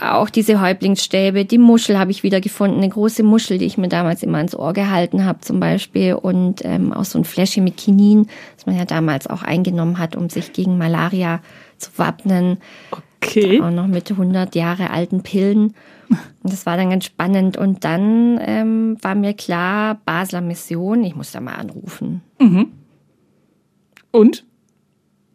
auch 0.00 0.30
diese 0.30 0.60
Häuptlingsstäbe, 0.60 1.44
die 1.44 1.58
Muschel 1.58 1.98
habe 1.98 2.10
ich 2.10 2.22
wieder 2.22 2.40
gefunden, 2.40 2.78
eine 2.78 2.88
große 2.88 3.22
Muschel, 3.22 3.58
die 3.58 3.66
ich 3.66 3.76
mir 3.76 3.88
damals 3.88 4.22
immer 4.22 4.38
ans 4.38 4.54
Ohr 4.54 4.72
gehalten 4.72 5.24
habe 5.26 5.40
zum 5.40 5.60
Beispiel 5.60 6.14
und 6.14 6.64
ähm, 6.64 6.92
auch 6.92 7.04
so 7.04 7.18
ein 7.18 7.24
Fläschchen 7.24 7.64
mit 7.64 7.76
Kinin, 7.76 8.26
das 8.56 8.66
man 8.66 8.78
ja 8.78 8.86
damals 8.86 9.26
auch 9.26 9.42
eingenommen 9.42 9.98
hat, 9.98 10.16
um 10.16 10.30
sich 10.30 10.52
gegen 10.52 10.78
Malaria 10.78 11.40
zu 11.76 11.90
wappnen. 11.96 12.58
Okay. 13.22 13.60
Auch 13.60 13.70
noch 13.70 13.86
mit 13.86 14.10
100 14.10 14.54
Jahre 14.54 14.90
alten 14.90 15.22
Pillen. 15.22 15.74
Und 16.08 16.52
das 16.52 16.66
war 16.66 16.76
dann 16.76 16.90
ganz 16.90 17.04
spannend. 17.04 17.56
Und 17.56 17.84
dann 17.84 18.40
ähm, 18.42 18.96
war 19.02 19.14
mir 19.14 19.34
klar, 19.34 20.00
Basler 20.04 20.40
Mission, 20.40 21.04
ich 21.04 21.14
muss 21.14 21.32
da 21.32 21.40
mal 21.40 21.54
anrufen. 21.54 22.22
Mhm. 22.38 22.72
Und? 24.10 24.44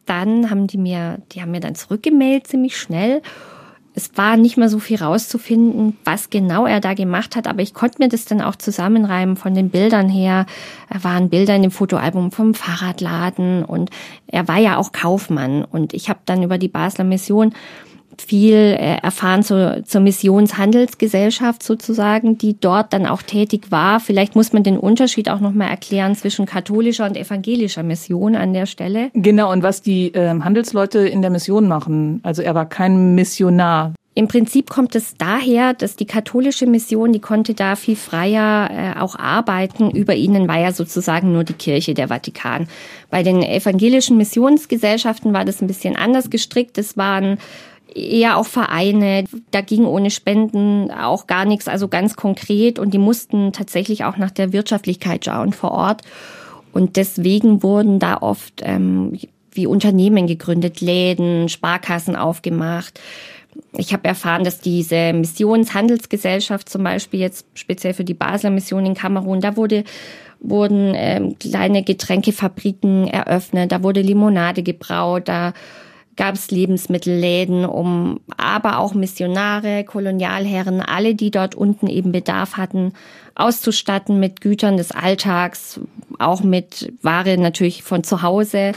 Dann 0.06 0.50
haben 0.50 0.68
die 0.68 0.78
mir, 0.78 1.20
die 1.32 1.42
haben 1.42 1.52
mir 1.52 1.60
dann 1.60 1.76
zurückgemeldet 1.76 2.48
ziemlich 2.48 2.78
schnell 2.78 3.22
es 3.96 4.12
war 4.16 4.36
nicht 4.36 4.58
mehr 4.58 4.68
so 4.68 4.80
viel 4.80 5.02
rauszufinden, 5.02 5.98
was 6.04 6.30
genau 6.30 6.66
er 6.66 6.82
da 6.82 6.94
gemacht 6.94 7.38
hat, 7.38 7.48
aber 7.48 7.62
ich 7.62 7.74
konnte 7.74 8.02
mir 8.04 8.10
das 8.10 8.26
dann 8.26 8.42
auch 8.42 8.58
zusammenreimen 8.58 9.38
von 9.38 9.54
den 9.54 9.70
Bildern 9.70 10.10
her. 10.10 10.46
Er 10.90 11.04
waren 11.06 11.30
Bilder 11.30 11.56
in 11.56 11.62
dem 11.62 11.72
Fotoalbum 11.72 12.32
vom 12.32 12.54
Fahrradladen 12.54 13.64
und 13.64 13.90
er 14.28 14.50
war 14.50 14.58
ja 14.58 14.76
auch 14.78 14.92
Kaufmann 14.92 15.64
und 15.64 15.94
ich 15.94 16.10
habe 16.10 16.20
dann 16.26 16.44
über 16.44 16.58
die 16.58 16.68
Basler 16.68 17.06
Mission 17.06 17.54
viel 18.22 18.56
äh, 18.56 18.98
erfahren 19.02 19.44
zur, 19.44 19.84
zur 19.86 20.02
Missionshandelsgesellschaft 20.02 21.64
sozusagen, 21.64 22.38
die 22.38 22.60
dort 22.60 22.94
dann 22.94 23.06
auch 23.06 23.22
tätig 23.22 23.72
war. 23.72 24.00
Vielleicht 24.00 24.36
muss 24.36 24.54
man 24.54 24.64
den 24.64 24.78
Unterschied 24.78 25.30
auch 25.30 25.40
nochmal 25.40 25.70
erklären 25.70 26.16
zwischen 26.16 26.46
katholischer 26.46 27.06
und 27.06 27.18
evangelischer 27.18 27.84
Mission 27.84 28.36
an 28.36 28.54
der 28.54 28.66
Stelle. 28.66 29.10
Genau, 29.14 29.52
und 29.52 29.64
was 29.64 29.82
die 29.82 30.14
äh, 30.14 30.30
Handelsleute 30.30 31.00
in 31.00 31.22
der 31.22 31.32
Mission 31.32 31.68
machen. 31.68 32.20
Also 32.24 32.42
er 32.42 32.56
war 32.56 32.68
kein 32.68 33.16
Missionar. 33.16 33.94
Im 34.18 34.30
Prinzip 34.30 34.70
kommt 34.70 34.96
es 34.96 35.16
daher, 35.18 35.74
dass 35.74 35.98
die 35.98 36.06
katholische 36.06 36.66
Mission, 36.66 37.12
die 37.12 37.20
konnte 37.20 37.54
da 37.54 37.76
viel 37.76 37.98
freier 37.98 38.70
äh, 38.72 39.00
auch 39.00 39.20
arbeiten. 39.20 39.92
Über 39.92 40.16
ihnen 40.16 40.48
war 40.48 40.58
ja 40.58 40.72
sozusagen 40.72 41.34
nur 41.34 41.44
die 41.44 41.54
Kirche, 41.54 41.94
der 41.94 42.08
Vatikan. 42.08 42.70
Bei 43.10 43.24
den 43.24 43.44
evangelischen 43.44 44.16
Missionsgesellschaften 44.16 45.34
war 45.34 45.44
das 45.44 45.62
ein 45.62 45.68
bisschen 45.68 45.98
anders 45.98 46.30
gestrickt. 46.30 46.78
Es 46.78 46.96
waren 46.96 47.40
eher 47.96 48.38
auch 48.38 48.46
Vereine. 48.46 49.24
Da 49.52 49.62
ging 49.62 49.86
ohne 49.86 50.12
Spenden 50.12 50.92
auch 50.92 51.28
gar 51.28 51.46
nichts, 51.46 51.68
also 51.68 51.88
ganz 51.88 52.16
konkret. 52.16 52.78
Und 52.78 52.94
die 52.94 53.00
mussten 53.00 53.54
tatsächlich 53.54 54.04
auch 54.04 54.18
nach 54.18 54.32
der 54.32 54.54
Wirtschaftlichkeit 54.54 55.26
schauen 55.26 55.54
vor 55.54 55.72
Ort. 55.72 56.02
Und 56.74 56.98
deswegen 56.98 57.64
wurden 57.64 58.00
da 58.00 58.18
oft 58.18 58.62
ähm, 58.64 59.18
wie 59.52 59.66
Unternehmen 59.66 60.28
gegründet, 60.28 60.82
Läden, 60.82 61.48
Sparkassen 61.48 62.16
aufgemacht. 62.16 63.00
Ich 63.78 63.94
habe 63.94 64.06
erfahren, 64.06 64.44
dass 64.44 64.60
diese 64.60 65.14
Missionshandelsgesellschaft 65.14 66.68
zum 66.68 66.84
Beispiel 66.84 67.22
jetzt 67.22 67.46
speziell 67.54 67.94
für 67.94 68.04
die 68.04 68.14
Basler 68.14 68.50
Mission 68.50 68.86
in 68.86 68.94
Kamerun, 68.94 69.40
da 69.40 69.56
wurde 69.56 69.86
wurden 70.42 70.94
ähm, 70.96 71.40
kleine 71.40 71.82
Getränkefabriken 71.82 73.08
eröffnet, 73.08 73.72
da 73.72 73.82
wurde 73.82 74.02
Limonade 74.02 74.62
gebraut, 74.62 75.24
da 75.28 75.54
gab 76.18 76.36
es 76.36 76.52
Lebensmittelläden, 76.52 77.66
um 77.66 78.22
aber 78.38 78.80
auch 78.80 78.94
Missionare, 78.94 79.84
Kolonialherren, 79.84 80.82
alle, 80.82 81.16
die 81.16 81.32
dort 81.32 81.56
unten 81.56 81.88
eben 81.88 82.12
Bedarf 82.12 82.58
hatten, 82.58 82.94
auszustatten 83.36 84.20
mit 84.20 84.40
Gütern 84.42 84.78
des 84.78 84.92
Alltags, 84.92 85.80
auch 86.20 86.42
mit 86.42 86.94
Ware 87.02 87.38
natürlich 87.38 87.84
von 87.84 88.04
zu 88.04 88.22
Hause. 88.22 88.72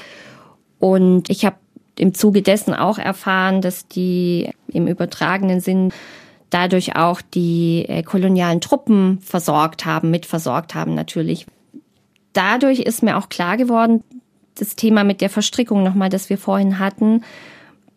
Und 0.79 1.31
ich 1.31 1.45
habe 1.45 1.57
im 1.97 2.15
Zuge 2.15 2.43
dessen 2.43 2.75
auch 2.75 2.99
erfahren, 2.99 3.61
dass 3.61 3.87
die 3.87 4.51
im 4.69 4.87
übertragenen 4.87 5.61
Sinn 5.61 5.93
dadurch 6.51 6.97
auch 6.97 7.21
die 7.21 7.85
äh, 7.89 8.03
kolonialen 8.03 8.61
Truppen 8.61 9.21
versorgt 9.21 9.85
haben, 9.85 10.11
mitversorgt 10.11 10.75
haben 10.75 10.95
natürlich. 10.95 11.47
Dadurch 12.33 12.81
ist 12.81 13.03
mir 13.03 13.19
auch 13.19 13.29
klar 13.29 13.57
geworden, 13.57 14.03
das 14.61 14.77
Thema 14.77 15.05
mit 15.05 15.21
der 15.21 15.31
Verstrickung 15.31 15.83
nochmal, 15.83 16.09
das 16.09 16.31
wir 16.31 16.39
vorhin 16.39 16.79
hatten, 16.79 17.23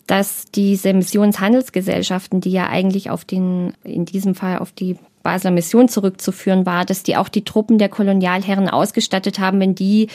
dass 0.07 0.45
diese 0.53 0.93
Missionshandelsgesellschaften, 0.93 2.41
die 2.41 2.51
ja 2.51 2.67
eigentlich 2.67 3.09
auf 3.09 3.25
den, 3.25 3.73
in 3.83 4.05
diesem 4.05 4.35
Fall 4.35 4.59
auf 4.59 4.71
die 4.71 4.97
Basler 5.23 5.51
Mission 5.51 5.87
zurückzuführen 5.87 6.65
war, 6.65 6.85
dass 6.85 7.03
die 7.03 7.15
auch 7.15 7.29
die 7.29 7.43
Truppen 7.43 7.77
der 7.77 7.89
Kolonialherren 7.89 8.69
ausgestattet 8.69 9.39
haben, 9.39 9.59
wenn 9.59 9.75
die 9.75 10.07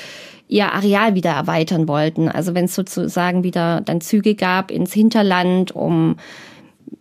ihr 0.48 0.72
Areal 0.72 1.14
wieder 1.14 1.30
erweitern 1.30 1.88
wollten. 1.88 2.28
Also 2.28 2.54
wenn 2.54 2.66
es 2.66 2.74
sozusagen 2.74 3.42
wieder 3.44 3.80
dann 3.80 4.00
Züge 4.00 4.34
gab 4.34 4.70
ins 4.70 4.92
Hinterland, 4.92 5.72
um 5.72 6.16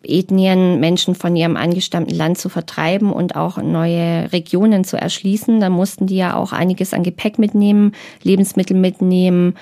Ethnien, 0.04 0.80
Menschen 0.80 1.16
von 1.16 1.36
ihrem 1.36 1.58
angestammten 1.58 2.16
Land 2.16 2.38
zu 2.38 2.50
vertreiben 2.50 3.12
und 3.12 3.36
auch 3.36 3.58
neue 3.58 4.32
Regionen 4.32 4.84
zu 4.84 4.98
erschließen. 4.98 5.60
Da 5.60 5.70
mussten 5.70 6.08
die 6.08 6.18
ja 6.18 6.36
auch 6.36 6.54
einiges 6.54 6.94
an 6.94 7.04
Gepäck 7.04 7.40
mitnehmen, 7.40 7.94
Lebensmittel 8.24 8.78
mitnehmen. 8.78 9.56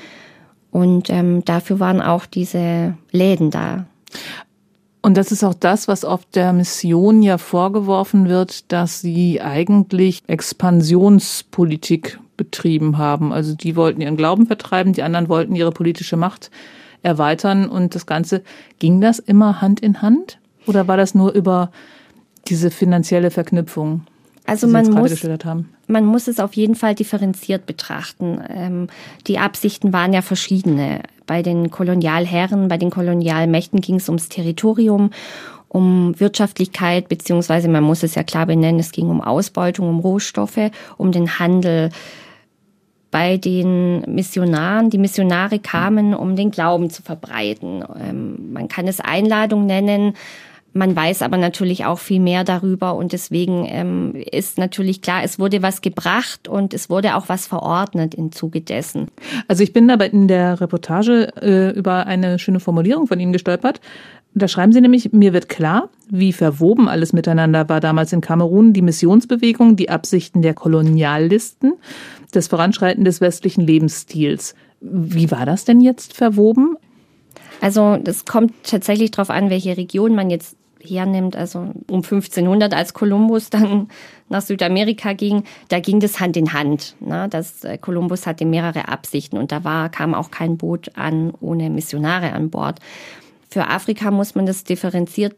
Und 0.71 1.09
ähm, 1.09 1.45
dafür 1.45 1.79
waren 1.79 2.01
auch 2.01 2.25
diese 2.25 2.97
Läden 3.11 3.51
da. 3.51 3.85
Und 5.01 5.17
das 5.17 5.31
ist 5.31 5.43
auch 5.43 5.53
das, 5.53 5.87
was 5.87 6.05
oft 6.05 6.35
der 6.35 6.53
Mission 6.53 7.21
ja 7.21 7.37
vorgeworfen 7.37 8.29
wird, 8.29 8.71
dass 8.71 9.01
sie 9.01 9.41
eigentlich 9.41 10.23
Expansionspolitik 10.27 12.19
betrieben 12.37 12.97
haben. 12.97 13.33
Also 13.33 13.53
die 13.53 13.75
wollten 13.75 14.01
ihren 14.01 14.17
Glauben 14.17 14.47
vertreiben, 14.47 14.93
die 14.93 15.03
anderen 15.03 15.29
wollten 15.29 15.55
ihre 15.55 15.71
politische 15.71 16.17
Macht 16.17 16.51
erweitern 17.03 17.69
und 17.69 17.95
das 17.95 18.05
Ganze. 18.05 18.41
Ging 18.79 19.01
das 19.01 19.19
immer 19.19 19.61
Hand 19.61 19.79
in 19.81 20.01
Hand 20.01 20.39
oder 20.65 20.87
war 20.87 20.97
das 20.97 21.13
nur 21.13 21.33
über 21.33 21.71
diese 22.47 22.71
finanzielle 22.71 23.31
Verknüpfung? 23.31 24.01
Also 24.45 24.67
man 24.67 24.89
muss, 24.89 25.25
man 25.87 26.05
muss 26.05 26.27
es 26.27 26.39
auf 26.39 26.53
jeden 26.53 26.75
Fall 26.75 26.95
differenziert 26.95 27.65
betrachten. 27.65 28.41
Ähm, 28.49 28.87
die 29.27 29.39
Absichten 29.39 29.93
waren 29.93 30.11
ja 30.11 30.21
verschiedene. 30.21 31.01
Bei 31.25 31.41
den 31.41 31.71
Kolonialherren, 31.71 32.67
bei 32.67 32.77
den 32.77 32.89
Kolonialmächten 32.89 33.79
ging 33.79 33.95
es 33.95 34.09
ums 34.09 34.27
Territorium, 34.27 35.11
um 35.69 36.19
Wirtschaftlichkeit, 36.19 37.07
beziehungsweise 37.07 37.69
man 37.69 37.83
muss 37.83 38.03
es 38.03 38.15
ja 38.15 38.23
klar 38.23 38.45
benennen, 38.45 38.79
es 38.79 38.91
ging 38.91 39.09
um 39.09 39.21
Ausbeutung, 39.21 39.87
um 39.87 39.99
Rohstoffe, 39.99 40.71
um 40.97 41.13
den 41.13 41.39
Handel 41.39 41.89
bei 43.13 43.37
den 43.37 44.01
Missionaren. 44.11 44.89
Die 44.89 44.97
Missionare 44.97 45.59
kamen, 45.59 46.15
um 46.15 46.35
den 46.35 46.49
Glauben 46.49 46.89
zu 46.89 47.03
verbreiten. 47.03 47.85
Ähm, 48.01 48.51
man 48.51 48.67
kann 48.67 48.87
es 48.87 48.99
Einladung 48.99 49.67
nennen. 49.67 50.15
Man 50.73 50.95
weiß 50.95 51.21
aber 51.21 51.37
natürlich 51.37 51.85
auch 51.85 51.99
viel 51.99 52.19
mehr 52.19 52.43
darüber 52.43 52.95
und 52.95 53.13
deswegen 53.13 53.67
ähm, 53.69 54.15
ist 54.15 54.57
natürlich 54.57 55.03
klar, 55.03 55.23
es 55.23 55.37
wurde 55.37 55.61
was 55.61 55.81
gebracht 55.81 56.47
und 56.47 56.73
es 56.73 56.89
wurde 56.89 57.15
auch 57.15 57.29
was 57.29 57.45
verordnet 57.45 58.15
im 58.15 58.31
Zuge 58.31 58.61
dessen. 58.61 59.09
Also 59.47 59.61
ich 59.61 59.71
bin 59.71 59.91
aber 59.91 60.11
in 60.11 60.27
der 60.27 60.59
Reportage 60.59 61.31
äh, 61.39 61.69
über 61.77 62.07
eine 62.07 62.39
schöne 62.39 62.59
Formulierung 62.59 63.05
von 63.05 63.19
Ihnen 63.19 63.31
gestolpert. 63.31 63.79
Da 64.35 64.47
schreiben 64.47 64.73
Sie 64.73 64.81
nämlich, 64.81 65.13
mir 65.13 65.31
wird 65.33 65.47
klar, 65.47 65.89
wie 66.09 66.33
verwoben 66.33 66.87
alles 66.87 67.13
miteinander 67.13 67.69
war 67.69 67.79
damals 67.79 68.13
in 68.13 68.21
Kamerun, 68.21 68.73
die 68.73 68.81
Missionsbewegung, 68.81 69.75
die 69.75 69.89
Absichten 69.89 70.41
der 70.41 70.55
Koloniallisten, 70.55 71.73
das 72.31 72.47
Voranschreiten 72.47 73.05
des 73.05 73.21
westlichen 73.21 73.61
Lebensstils. 73.61 74.55
Wie 74.81 75.29
war 75.29 75.45
das 75.45 75.65
denn 75.65 75.81
jetzt 75.81 76.15
verwoben? 76.15 76.77
Also 77.61 77.97
das 77.97 78.25
kommt 78.25 78.53
tatsächlich 78.63 79.11
darauf 79.11 79.29
an, 79.29 79.49
welche 79.49 79.77
Region 79.77 80.15
man 80.15 80.29
jetzt 80.29 80.57
hernimmt. 80.83 81.35
Also 81.35 81.59
um 81.89 82.03
1500, 82.03 82.73
als 82.73 82.93
Kolumbus 82.93 83.49
dann 83.49 83.87
nach 84.29 84.41
Südamerika 84.41 85.13
ging, 85.13 85.43
da 85.69 85.79
ging 85.79 85.99
das 85.99 86.19
Hand 86.19 86.35
in 86.37 86.53
Hand. 86.53 86.95
Ne? 86.99 87.27
Das 87.29 87.63
äh, 87.63 87.77
Kolumbus 87.77 88.27
hatte 88.27 88.45
mehrere 88.45 88.87
Absichten 88.87 89.37
und 89.37 89.51
da 89.51 89.63
war, 89.63 89.89
kam 89.89 90.13
auch 90.13 90.31
kein 90.31 90.57
Boot 90.57 90.91
an 90.95 91.33
ohne 91.39 91.69
Missionare 91.69 92.33
an 92.33 92.49
Bord. 92.49 92.79
Für 93.53 93.67
Afrika 93.67 94.09
muss 94.09 94.33
man 94.33 94.47
das 94.47 94.63
differenziert 94.63 95.35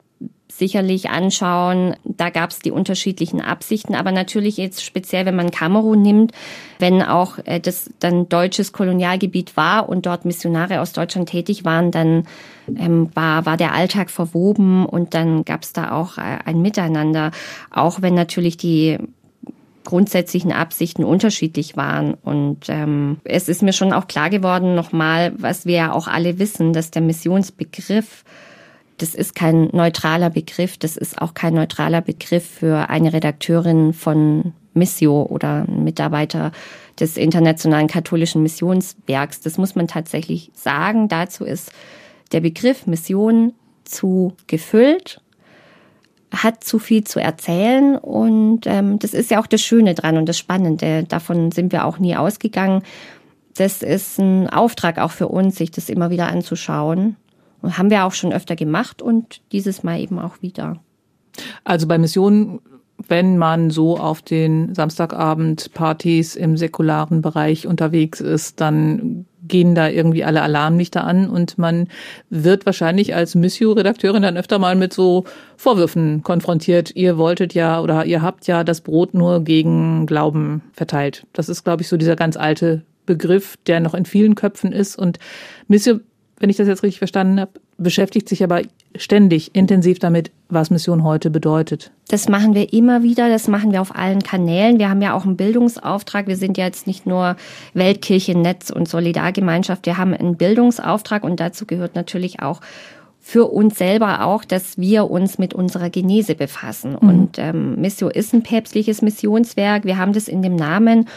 sicherlich 0.49 1.09
anschauen. 1.09 1.97
Da 2.05 2.29
gab 2.29 2.51
es 2.51 2.59
die 2.59 2.71
unterschiedlichen 2.71 3.41
Absichten, 3.41 3.93
aber 3.93 4.13
natürlich 4.13 4.55
jetzt 4.55 4.85
speziell, 4.85 5.25
wenn 5.25 5.35
man 5.35 5.51
Kamerun 5.51 6.01
nimmt, 6.01 6.31
wenn 6.79 7.01
auch 7.01 7.39
äh, 7.43 7.59
das 7.59 7.89
dann 7.99 8.29
deutsches 8.29 8.71
Kolonialgebiet 8.71 9.57
war 9.57 9.89
und 9.89 10.05
dort 10.05 10.23
Missionare 10.23 10.79
aus 10.79 10.93
Deutschland 10.93 11.27
tätig 11.27 11.65
waren, 11.65 11.91
dann 11.91 12.23
ähm, 12.73 13.09
war, 13.13 13.45
war 13.45 13.57
der 13.57 13.73
Alltag 13.73 14.09
verwoben 14.09 14.85
und 14.85 15.13
dann 15.13 15.43
gab 15.43 15.63
es 15.63 15.73
da 15.73 15.91
auch 15.91 16.17
äh, 16.17 16.37
ein 16.45 16.61
Miteinander, 16.61 17.31
auch 17.69 18.01
wenn 18.01 18.13
natürlich 18.13 18.55
die 18.55 18.97
grundsätzlichen 19.85 20.51
Absichten 20.51 21.03
unterschiedlich 21.05 21.77
waren. 21.77 22.13
Und 22.15 22.65
ähm, 22.67 23.17
es 23.23 23.47
ist 23.47 23.61
mir 23.61 23.73
schon 23.73 23.93
auch 23.93 24.07
klar 24.07 24.29
geworden, 24.29 24.75
nochmal, 24.75 25.33
was 25.37 25.65
wir 25.65 25.75
ja 25.75 25.91
auch 25.93 26.07
alle 26.07 26.39
wissen, 26.39 26.73
dass 26.73 26.91
der 26.91 27.01
Missionsbegriff, 27.01 28.25
das 28.97 29.15
ist 29.15 29.35
kein 29.35 29.69
neutraler 29.71 30.29
Begriff, 30.29 30.77
das 30.77 30.97
ist 30.97 31.21
auch 31.21 31.33
kein 31.33 31.53
neutraler 31.53 32.01
Begriff 32.01 32.45
für 32.45 32.89
eine 32.89 33.13
Redakteurin 33.13 33.93
von 33.93 34.53
Missio 34.73 35.23
oder 35.23 35.65
Mitarbeiter 35.69 36.51
des 36.99 37.17
Internationalen 37.17 37.87
Katholischen 37.87 38.43
Missionswerks. 38.43 39.39
Das 39.41 39.57
muss 39.57 39.75
man 39.75 39.87
tatsächlich 39.87 40.51
sagen. 40.53 41.07
Dazu 41.07 41.45
ist 41.45 41.71
der 42.31 42.41
Begriff 42.41 42.87
Mission 42.87 43.53
zu 43.85 44.33
gefüllt 44.47 45.21
hat 46.35 46.63
zu 46.63 46.79
viel 46.79 47.03
zu 47.03 47.19
erzählen 47.19 47.97
und 47.97 48.61
ähm, 48.65 48.99
das 48.99 49.13
ist 49.13 49.31
ja 49.31 49.39
auch 49.39 49.47
das 49.47 49.61
Schöne 49.61 49.93
dran 49.93 50.17
und 50.17 50.27
das 50.27 50.37
Spannende. 50.37 51.03
Davon 51.03 51.51
sind 51.51 51.71
wir 51.71 51.85
auch 51.85 51.99
nie 51.99 52.15
ausgegangen. 52.15 52.83
Das 53.55 53.81
ist 53.81 54.19
ein 54.19 54.49
Auftrag 54.49 54.99
auch 54.99 55.11
für 55.11 55.27
uns, 55.27 55.55
sich 55.55 55.71
das 55.71 55.89
immer 55.89 56.09
wieder 56.09 56.27
anzuschauen. 56.27 57.15
Und 57.61 57.77
haben 57.77 57.89
wir 57.89 58.05
auch 58.05 58.11
schon 58.13 58.33
öfter 58.33 58.55
gemacht 58.55 59.01
und 59.01 59.41
dieses 59.51 59.81
Mal 59.81 59.99
eben 59.99 60.19
auch 60.19 60.41
wieder. 60.41 60.77
Also 61.63 61.87
bei 61.87 61.97
Missionen, 61.97 62.59
wenn 63.07 63.37
man 63.37 63.71
so 63.71 63.97
auf 63.97 64.21
den 64.21 64.75
Samstagabend-Partys 64.75 66.35
im 66.35 66.57
säkularen 66.57 67.21
Bereich 67.21 67.65
unterwegs 67.65 68.21
ist, 68.21 68.61
dann 68.61 69.25
gehen 69.47 69.75
da 69.75 69.89
irgendwie 69.89 70.23
alle 70.23 70.41
Alarmlichter 70.41 71.03
an 71.03 71.29
und 71.29 71.57
man 71.57 71.87
wird 72.29 72.65
wahrscheinlich 72.65 73.15
als 73.15 73.35
Missio-Redakteurin 73.35 74.23
dann 74.23 74.37
öfter 74.37 74.59
mal 74.59 74.75
mit 74.75 74.93
so 74.93 75.25
Vorwürfen 75.57 76.23
konfrontiert. 76.23 76.95
Ihr 76.95 77.17
wolltet 77.17 77.53
ja 77.53 77.81
oder 77.81 78.05
ihr 78.05 78.21
habt 78.21 78.47
ja 78.47 78.63
das 78.63 78.81
Brot 78.81 79.13
nur 79.13 79.43
gegen 79.43 80.05
Glauben 80.05 80.61
verteilt. 80.73 81.25
Das 81.33 81.49
ist, 81.49 81.63
glaube 81.63 81.81
ich, 81.81 81.87
so 81.87 81.97
dieser 81.97 82.15
ganz 82.15 82.37
alte 82.37 82.81
Begriff, 83.05 83.55
der 83.67 83.79
noch 83.79 83.93
in 83.93 84.05
vielen 84.05 84.35
Köpfen 84.35 84.71
ist 84.71 84.97
und 84.97 85.19
Missio 85.67 85.99
wenn 86.39 86.49
ich 86.49 86.57
das 86.57 86.67
jetzt 86.67 86.83
richtig 86.83 86.99
verstanden 86.99 87.39
habe, 87.39 87.51
beschäftigt 87.77 88.29
sich 88.29 88.43
aber 88.43 88.61
ständig 88.97 89.55
intensiv 89.55 89.99
damit, 89.99 90.31
was 90.49 90.69
Mission 90.69 91.03
heute 91.03 91.29
bedeutet. 91.29 91.91
Das 92.07 92.29
machen 92.29 92.53
wir 92.53 92.71
immer 92.73 93.03
wieder, 93.03 93.29
das 93.29 93.47
machen 93.47 93.71
wir 93.71 93.81
auf 93.81 93.95
allen 93.95 94.21
Kanälen. 94.21 94.79
Wir 94.79 94.89
haben 94.89 95.01
ja 95.01 95.13
auch 95.13 95.25
einen 95.25 95.37
Bildungsauftrag. 95.37 96.27
Wir 96.27 96.37
sind 96.37 96.57
ja 96.57 96.65
jetzt 96.65 96.87
nicht 96.87 97.05
nur 97.05 97.35
Weltkirche, 97.73 98.37
Netz 98.37 98.69
und 98.69 98.87
Solidargemeinschaft. 98.87 99.85
Wir 99.85 99.97
haben 99.97 100.13
einen 100.13 100.37
Bildungsauftrag 100.37 101.23
und 101.23 101.39
dazu 101.39 101.65
gehört 101.65 101.95
natürlich 101.95 102.41
auch 102.41 102.61
für 103.19 103.45
uns 103.45 103.79
selber 103.79 104.23
auch, 104.23 104.45
dass 104.45 104.77
wir 104.77 105.09
uns 105.09 105.39
mit 105.39 105.55
unserer 105.55 105.89
Genese 105.89 106.35
befassen. 106.35 106.91
Mhm. 106.91 107.09
Und 107.09 107.39
ähm, 107.39 107.81
Missio 107.81 108.07
ist 108.07 108.35
ein 108.35 108.43
päpstliches 108.43 109.01
Missionswerk. 109.01 109.83
Wir 109.83 109.97
haben 109.97 110.13
das 110.13 110.27
in 110.27 110.43
dem 110.43 110.55
Namen. 110.55 111.07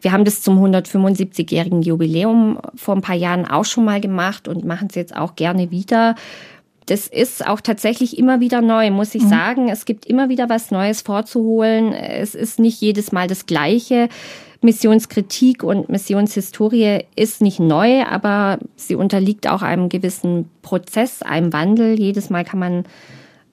Wir 0.00 0.10
haben 0.10 0.24
das 0.24 0.42
zum 0.42 0.58
175-jährigen 0.58 1.82
Jubiläum 1.82 2.58
vor 2.74 2.96
ein 2.96 3.00
paar 3.00 3.14
Jahren 3.14 3.46
auch 3.46 3.64
schon 3.64 3.84
mal 3.84 4.00
gemacht 4.00 4.48
und 4.48 4.64
machen 4.64 4.88
es 4.90 4.96
jetzt 4.96 5.16
auch 5.16 5.36
gerne 5.36 5.70
wieder. 5.70 6.16
Das 6.86 7.08
ist 7.08 7.46
auch 7.46 7.60
tatsächlich 7.60 8.16
immer 8.16 8.38
wieder 8.40 8.62
neu, 8.62 8.90
muss 8.90 9.14
ich 9.14 9.22
mhm. 9.22 9.28
sagen. 9.28 9.68
Es 9.68 9.84
gibt 9.84 10.06
immer 10.06 10.28
wieder 10.28 10.48
was 10.48 10.70
Neues 10.70 11.02
vorzuholen. 11.02 11.92
Es 11.92 12.34
ist 12.34 12.60
nicht 12.60 12.80
jedes 12.80 13.10
Mal 13.10 13.26
das 13.26 13.46
Gleiche. 13.46 14.08
Missionskritik 14.62 15.62
und 15.62 15.88
Missionshistorie 15.88 17.04
ist 17.14 17.42
nicht 17.42 17.60
neu, 17.60 18.04
aber 18.04 18.58
sie 18.76 18.94
unterliegt 18.94 19.48
auch 19.48 19.62
einem 19.62 19.88
gewissen 19.88 20.48
Prozess, 20.62 21.22
einem 21.22 21.52
Wandel. 21.52 21.98
Jedes 21.98 22.30
Mal 22.30 22.44
kann 22.44 22.60
man 22.60 22.84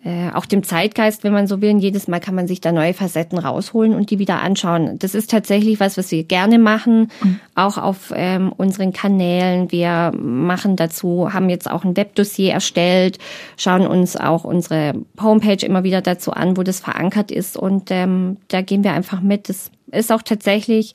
äh, 0.03 0.31
auch 0.33 0.45
dem 0.45 0.63
Zeitgeist, 0.63 1.23
wenn 1.23 1.31
man 1.31 1.47
so 1.47 1.61
will. 1.61 1.77
jedes 1.77 2.09
Mal 2.09 2.19
kann 2.19 2.35
man 2.35 2.47
sich 2.47 2.59
da 2.59 2.73
neue 2.73 2.93
Facetten 2.93 3.37
rausholen 3.37 3.95
und 3.95 4.09
die 4.09 4.19
wieder 4.19 4.41
anschauen. 4.41 4.99
Das 4.99 5.15
ist 5.15 5.31
tatsächlich 5.31 5.79
was, 5.79 5.97
was 5.97 6.11
wir 6.11 6.25
gerne 6.25 6.59
machen, 6.59 7.09
mhm. 7.23 7.39
auch 7.55 7.77
auf 7.77 8.11
ähm, 8.13 8.51
unseren 8.51 8.91
Kanälen. 8.91 9.71
Wir 9.71 10.11
machen 10.17 10.75
dazu, 10.75 11.31
haben 11.31 11.49
jetzt 11.49 11.71
auch 11.71 11.85
ein 11.85 11.95
Webdossier 11.95 12.51
erstellt, 12.51 13.17
schauen 13.55 13.87
uns 13.87 14.17
auch 14.17 14.43
unsere 14.43 14.93
Homepage 15.21 15.65
immer 15.65 15.83
wieder 15.85 16.01
dazu 16.01 16.33
an, 16.33 16.57
wo 16.57 16.63
das 16.63 16.81
verankert 16.81 17.31
ist 17.31 17.55
und 17.55 17.89
ähm, 17.89 18.37
da 18.49 18.61
gehen 18.61 18.83
wir 18.83 18.91
einfach 18.91 19.21
mit. 19.21 19.47
Das 19.47 19.71
ist 19.91 20.11
auch 20.11 20.21
tatsächlich 20.21 20.93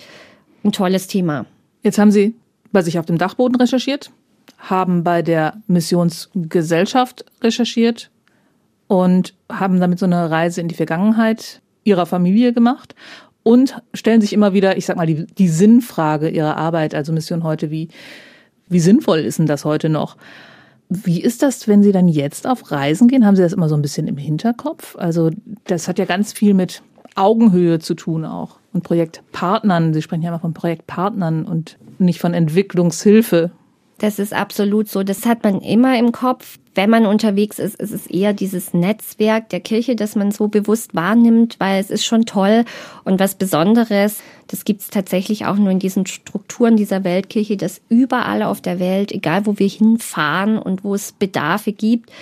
ein 0.65 0.73
tolles 0.73 1.07
Thema. 1.07 1.47
Jetzt 1.83 1.99
haben 1.99 2.11
Sie 2.11 2.35
bei 2.73 2.83
sich 2.83 2.99
auf 2.99 3.07
dem 3.07 3.17
Dachboden 3.17 3.57
recherchiert, 3.57 4.11
haben 4.59 5.03
bei 5.03 5.23
der 5.23 5.63
Missionsgesellschaft 5.67 7.25
recherchiert, 7.43 8.11
und 8.89 9.35
haben 9.51 9.79
damit 9.81 9.99
so 9.99 10.07
eine 10.07 10.31
Reise 10.31 10.61
in 10.61 10.69
die 10.69 10.75
Vergangenheit 10.75 11.63
ihrer 11.85 12.07
Familie 12.07 12.53
gemacht 12.53 12.95
und 13.43 13.81
stellen 13.95 14.21
sich 14.21 14.33
immer 14.33 14.53
wieder, 14.53 14.77
ich 14.77 14.87
sag 14.87 14.97
mal, 14.97 15.07
die, 15.07 15.27
die 15.27 15.49
Sinnfrage 15.49 16.29
ihrer 16.29 16.57
Arbeit, 16.57 16.95
also 16.95 17.13
Mission 17.13 17.45
heute, 17.45 17.71
wie, 17.71 17.89
wie 18.69 18.81
sinnvoll 18.81 19.21
ist 19.21 19.39
denn 19.39 19.47
das 19.47 19.65
heute 19.65 19.89
noch? 19.89 20.17
Wie 20.91 21.21
ist 21.21 21.43
das, 21.43 21.69
wenn 21.69 21.83
Sie 21.83 21.93
dann 21.93 22.09
jetzt 22.09 22.47
auf 22.47 22.71
Reisen 22.71 23.09
gehen? 23.09 23.27
Haben 23.27 23.37
Sie 23.37 23.43
das 23.43 23.53
immer 23.53 23.69
so 23.69 23.75
ein 23.75 23.83
bisschen 23.83 24.07
im 24.07 24.17
Hinterkopf? 24.17 24.97
Also 24.97 25.31
das 25.65 25.87
hat 25.87 25.99
ja 25.99 26.07
ganz 26.07 26.33
viel 26.33 26.55
mit 26.55 26.83
Augenhöhe 27.15 27.79
zu 27.79 27.95
tun 27.95 28.25
auch 28.25 28.59
und 28.73 28.85
Projektpartnern. 28.85 29.93
Sie 29.93 30.03
sprechen 30.03 30.23
ja 30.23 30.29
immer 30.29 30.41
von 30.41 30.55
Projektpartnern 30.55 31.45
und 31.45 31.79
nicht 31.99 32.21
von 32.21 32.33
Entwicklungshilfe. 32.33 33.51
Das 33.99 34.21
ist 34.21 34.33
absolut 34.33 34.89
so. 34.89 35.03
Das 35.03 35.27
hat 35.27 35.43
man 35.43 35.61
immer 35.61 35.99
im 35.99 36.13
Kopf. 36.13 36.59
Wenn 36.75 36.91
man 36.91 37.07
unterwegs 37.07 37.59
ist, 37.59 37.75
ist 37.75 37.91
es 37.91 38.07
eher 38.07 38.33
dieses 38.33 38.73
Netzwerk 38.73 39.49
der 39.49 39.59
Kirche, 39.59 39.97
das 39.97 40.15
man 40.15 40.31
so 40.31 40.47
bewusst 40.47 40.95
wahrnimmt, 40.95 41.57
weil 41.59 41.81
es 41.81 41.91
ist 41.91 42.05
schon 42.05 42.25
toll 42.25 42.65
und 43.05 43.19
was 43.19 43.35
Besonderes. 43.35 44.21
Das 44.47 44.65
gibt 44.65 44.83
es 44.83 44.89
tatsächlich 44.89 45.47
auch 45.47 45.57
nur 45.57 45.71
in 45.71 45.81
diesen 45.81 46.07
Strukturen 46.07 46.77
dieser 46.77 47.03
Weltkirche, 47.03 47.57
dass 47.57 47.81
überall 47.89 48.45
auf 48.45 48.61
der 48.61 48.79
Welt, 48.79 49.11
egal 49.11 49.47
wo 49.47 49.59
wir 49.59 49.69
hinfahren 49.69 50.59
und 50.59 50.85
wo 50.85 50.95
es 50.95 51.11
Bedarfe 51.11 51.73
gibt, 51.73 52.13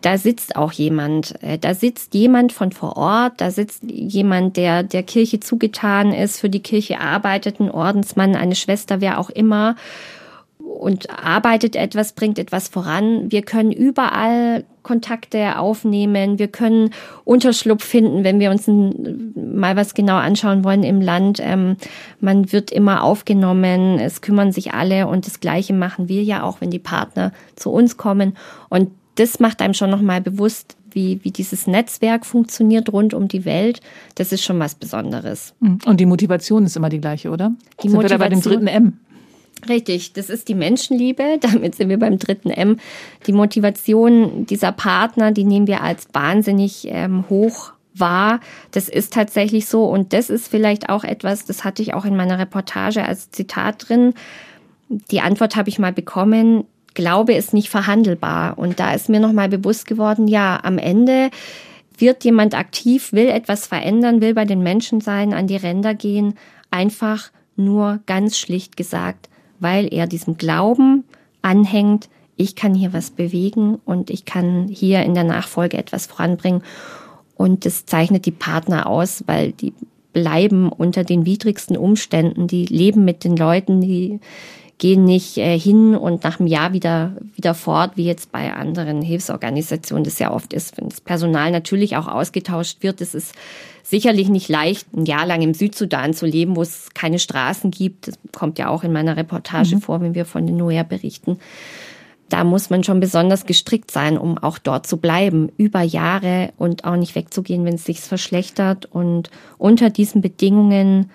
da 0.00 0.16
sitzt 0.16 0.56
auch 0.56 0.72
jemand. 0.72 1.34
Äh, 1.42 1.58
da 1.58 1.74
sitzt 1.74 2.14
jemand 2.14 2.52
von 2.52 2.72
vor 2.72 2.96
Ort, 2.96 3.34
da 3.42 3.50
sitzt 3.50 3.82
jemand, 3.84 4.56
der 4.56 4.82
der 4.82 5.02
Kirche 5.02 5.40
zugetan 5.40 6.14
ist, 6.14 6.40
für 6.40 6.48
die 6.48 6.62
Kirche 6.62 7.00
arbeitet, 7.00 7.60
ein 7.60 7.70
Ordensmann, 7.70 8.34
eine 8.34 8.54
Schwester, 8.54 9.02
wer 9.02 9.18
auch 9.18 9.28
immer 9.28 9.76
und 10.80 11.10
arbeitet 11.10 11.76
etwas, 11.76 12.12
bringt 12.12 12.38
etwas 12.38 12.68
voran. 12.68 13.30
Wir 13.30 13.42
können 13.42 13.70
überall 13.70 14.64
Kontakte 14.82 15.58
aufnehmen. 15.58 16.38
Wir 16.38 16.48
können 16.48 16.90
Unterschlupf 17.24 17.84
finden, 17.84 18.24
wenn 18.24 18.40
wir 18.40 18.50
uns 18.50 18.66
mal 18.66 19.76
was 19.76 19.94
genau 19.94 20.16
anschauen 20.16 20.64
wollen 20.64 20.82
im 20.82 21.00
Land. 21.00 21.38
Ähm, 21.42 21.76
man 22.20 22.50
wird 22.52 22.70
immer 22.70 23.02
aufgenommen. 23.02 23.98
Es 23.98 24.22
kümmern 24.22 24.52
sich 24.52 24.72
alle 24.72 25.06
und 25.06 25.26
das 25.26 25.40
Gleiche 25.40 25.74
machen 25.74 26.08
wir 26.08 26.22
ja 26.22 26.42
auch, 26.42 26.60
wenn 26.60 26.70
die 26.70 26.78
Partner 26.78 27.32
zu 27.56 27.70
uns 27.70 27.98
kommen. 27.98 28.36
Und 28.70 28.90
das 29.16 29.38
macht 29.38 29.60
einem 29.60 29.74
schon 29.74 29.90
nochmal 29.90 30.22
bewusst, 30.22 30.76
wie, 30.92 31.20
wie 31.22 31.30
dieses 31.30 31.66
Netzwerk 31.66 32.24
funktioniert 32.26 32.92
rund 32.92 33.14
um 33.14 33.28
die 33.28 33.44
Welt. 33.44 33.80
Das 34.14 34.32
ist 34.32 34.42
schon 34.42 34.58
was 34.58 34.74
Besonderes. 34.74 35.54
Und 35.86 36.00
die 36.00 36.06
Motivation 36.06 36.64
ist 36.64 36.76
immer 36.76 36.88
die 36.88 37.00
gleiche, 37.00 37.30
oder? 37.30 37.52
Die 37.82 37.88
Sind 37.88 37.96
Motivation, 37.96 38.02
wir 38.02 38.08
da 38.08 38.16
bei 38.18 38.28
dem 38.28 38.40
dritten 38.40 38.66
M? 38.66 38.98
Richtig, 39.68 40.12
das 40.12 40.30
ist 40.30 40.48
die 40.48 40.54
Menschenliebe. 40.54 41.38
Damit 41.40 41.74
sind 41.74 41.88
wir 41.88 41.98
beim 41.98 42.18
dritten 42.18 42.50
M. 42.50 42.78
Die 43.26 43.32
Motivation 43.32 44.46
dieser 44.46 44.72
Partner, 44.72 45.32
die 45.32 45.44
nehmen 45.44 45.66
wir 45.66 45.82
als 45.82 46.08
wahnsinnig 46.12 46.86
ähm, 46.88 47.24
hoch 47.28 47.72
wahr. 47.94 48.40
Das 48.70 48.88
ist 48.88 49.12
tatsächlich 49.12 49.66
so. 49.66 49.84
Und 49.84 50.12
das 50.12 50.30
ist 50.30 50.48
vielleicht 50.48 50.88
auch 50.88 51.04
etwas, 51.04 51.44
das 51.44 51.64
hatte 51.64 51.82
ich 51.82 51.94
auch 51.94 52.04
in 52.04 52.16
meiner 52.16 52.38
Reportage 52.38 53.04
als 53.04 53.30
Zitat 53.30 53.88
drin. 53.88 54.14
Die 54.88 55.20
Antwort 55.20 55.56
habe 55.56 55.68
ich 55.68 55.78
mal 55.78 55.92
bekommen. 55.92 56.64
Glaube 56.94 57.34
ist 57.34 57.54
nicht 57.54 57.70
verhandelbar. 57.70 58.58
Und 58.58 58.80
da 58.80 58.92
ist 58.92 59.08
mir 59.08 59.20
nochmal 59.20 59.48
bewusst 59.48 59.86
geworden, 59.86 60.26
ja, 60.26 60.58
am 60.62 60.78
Ende 60.78 61.30
wird 61.98 62.24
jemand 62.24 62.54
aktiv, 62.54 63.12
will 63.12 63.28
etwas 63.28 63.66
verändern, 63.66 64.20
will 64.20 64.34
bei 64.34 64.46
den 64.46 64.62
Menschen 64.62 65.00
sein, 65.00 65.34
an 65.34 65.46
die 65.46 65.56
Ränder 65.56 65.94
gehen, 65.94 66.34
einfach 66.70 67.30
nur 67.56 68.00
ganz 68.06 68.38
schlicht 68.38 68.76
gesagt, 68.76 69.28
weil 69.60 69.92
er 69.92 70.06
diesem 70.06 70.36
Glauben 70.36 71.04
anhängt, 71.42 72.08
ich 72.36 72.56
kann 72.56 72.74
hier 72.74 72.92
was 72.92 73.10
bewegen 73.10 73.78
und 73.84 74.10
ich 74.10 74.24
kann 74.24 74.66
hier 74.68 75.02
in 75.02 75.14
der 75.14 75.24
Nachfolge 75.24 75.76
etwas 75.76 76.06
voranbringen. 76.06 76.62
Und 77.36 77.66
das 77.66 77.86
zeichnet 77.86 78.26
die 78.26 78.32
Partner 78.32 78.86
aus, 78.86 79.24
weil 79.26 79.52
die 79.52 79.74
bleiben 80.12 80.70
unter 80.70 81.04
den 81.04 81.26
widrigsten 81.26 81.76
Umständen, 81.76 82.46
die 82.46 82.66
leben 82.66 83.04
mit 83.04 83.24
den 83.24 83.36
Leuten, 83.36 83.80
die 83.80 84.20
gehen 84.80 85.04
nicht 85.04 85.36
äh, 85.36 85.56
hin 85.58 85.94
und 85.94 86.24
nach 86.24 86.40
einem 86.40 86.48
Jahr 86.48 86.72
wieder, 86.72 87.12
wieder 87.36 87.54
fort, 87.54 87.92
wie 87.96 88.04
jetzt 88.04 88.32
bei 88.32 88.52
anderen 88.52 89.02
Hilfsorganisationen 89.02 90.04
das 90.04 90.18
ja 90.18 90.32
oft 90.32 90.52
ist, 90.52 90.78
wenn 90.78 90.88
das 90.88 91.02
Personal 91.02 91.52
natürlich 91.52 91.96
auch 91.96 92.08
ausgetauscht 92.08 92.78
wird. 92.82 93.02
Es 93.02 93.14
ist 93.14 93.34
sicherlich 93.84 94.30
nicht 94.30 94.48
leicht, 94.48 94.86
ein 94.96 95.04
Jahr 95.04 95.26
lang 95.26 95.42
im 95.42 95.52
Südsudan 95.52 96.14
zu 96.14 96.24
leben, 96.24 96.56
wo 96.56 96.62
es 96.62 96.88
keine 96.94 97.18
Straßen 97.18 97.70
gibt. 97.70 98.08
Das 98.08 98.18
kommt 98.32 98.58
ja 98.58 98.68
auch 98.68 98.82
in 98.82 98.92
meiner 98.92 99.18
Reportage 99.18 99.76
mhm. 99.76 99.80
vor, 99.82 100.00
wenn 100.00 100.14
wir 100.14 100.24
von 100.24 100.46
den 100.46 100.56
Nuer 100.56 100.82
berichten. 100.82 101.38
Da 102.30 102.42
muss 102.44 102.70
man 102.70 102.82
schon 102.82 103.00
besonders 103.00 103.44
gestrickt 103.44 103.90
sein, 103.90 104.16
um 104.16 104.38
auch 104.38 104.58
dort 104.58 104.86
zu 104.86 104.96
bleiben, 104.96 105.50
über 105.58 105.82
Jahre 105.82 106.52
und 106.56 106.84
auch 106.84 106.96
nicht 106.96 107.14
wegzugehen, 107.16 107.66
wenn 107.66 107.74
es 107.74 107.84
sich 107.84 108.00
verschlechtert 108.00 108.86
und 108.86 109.30
unter 109.58 109.90
diesen 109.90 110.22
Bedingungen 110.22 111.10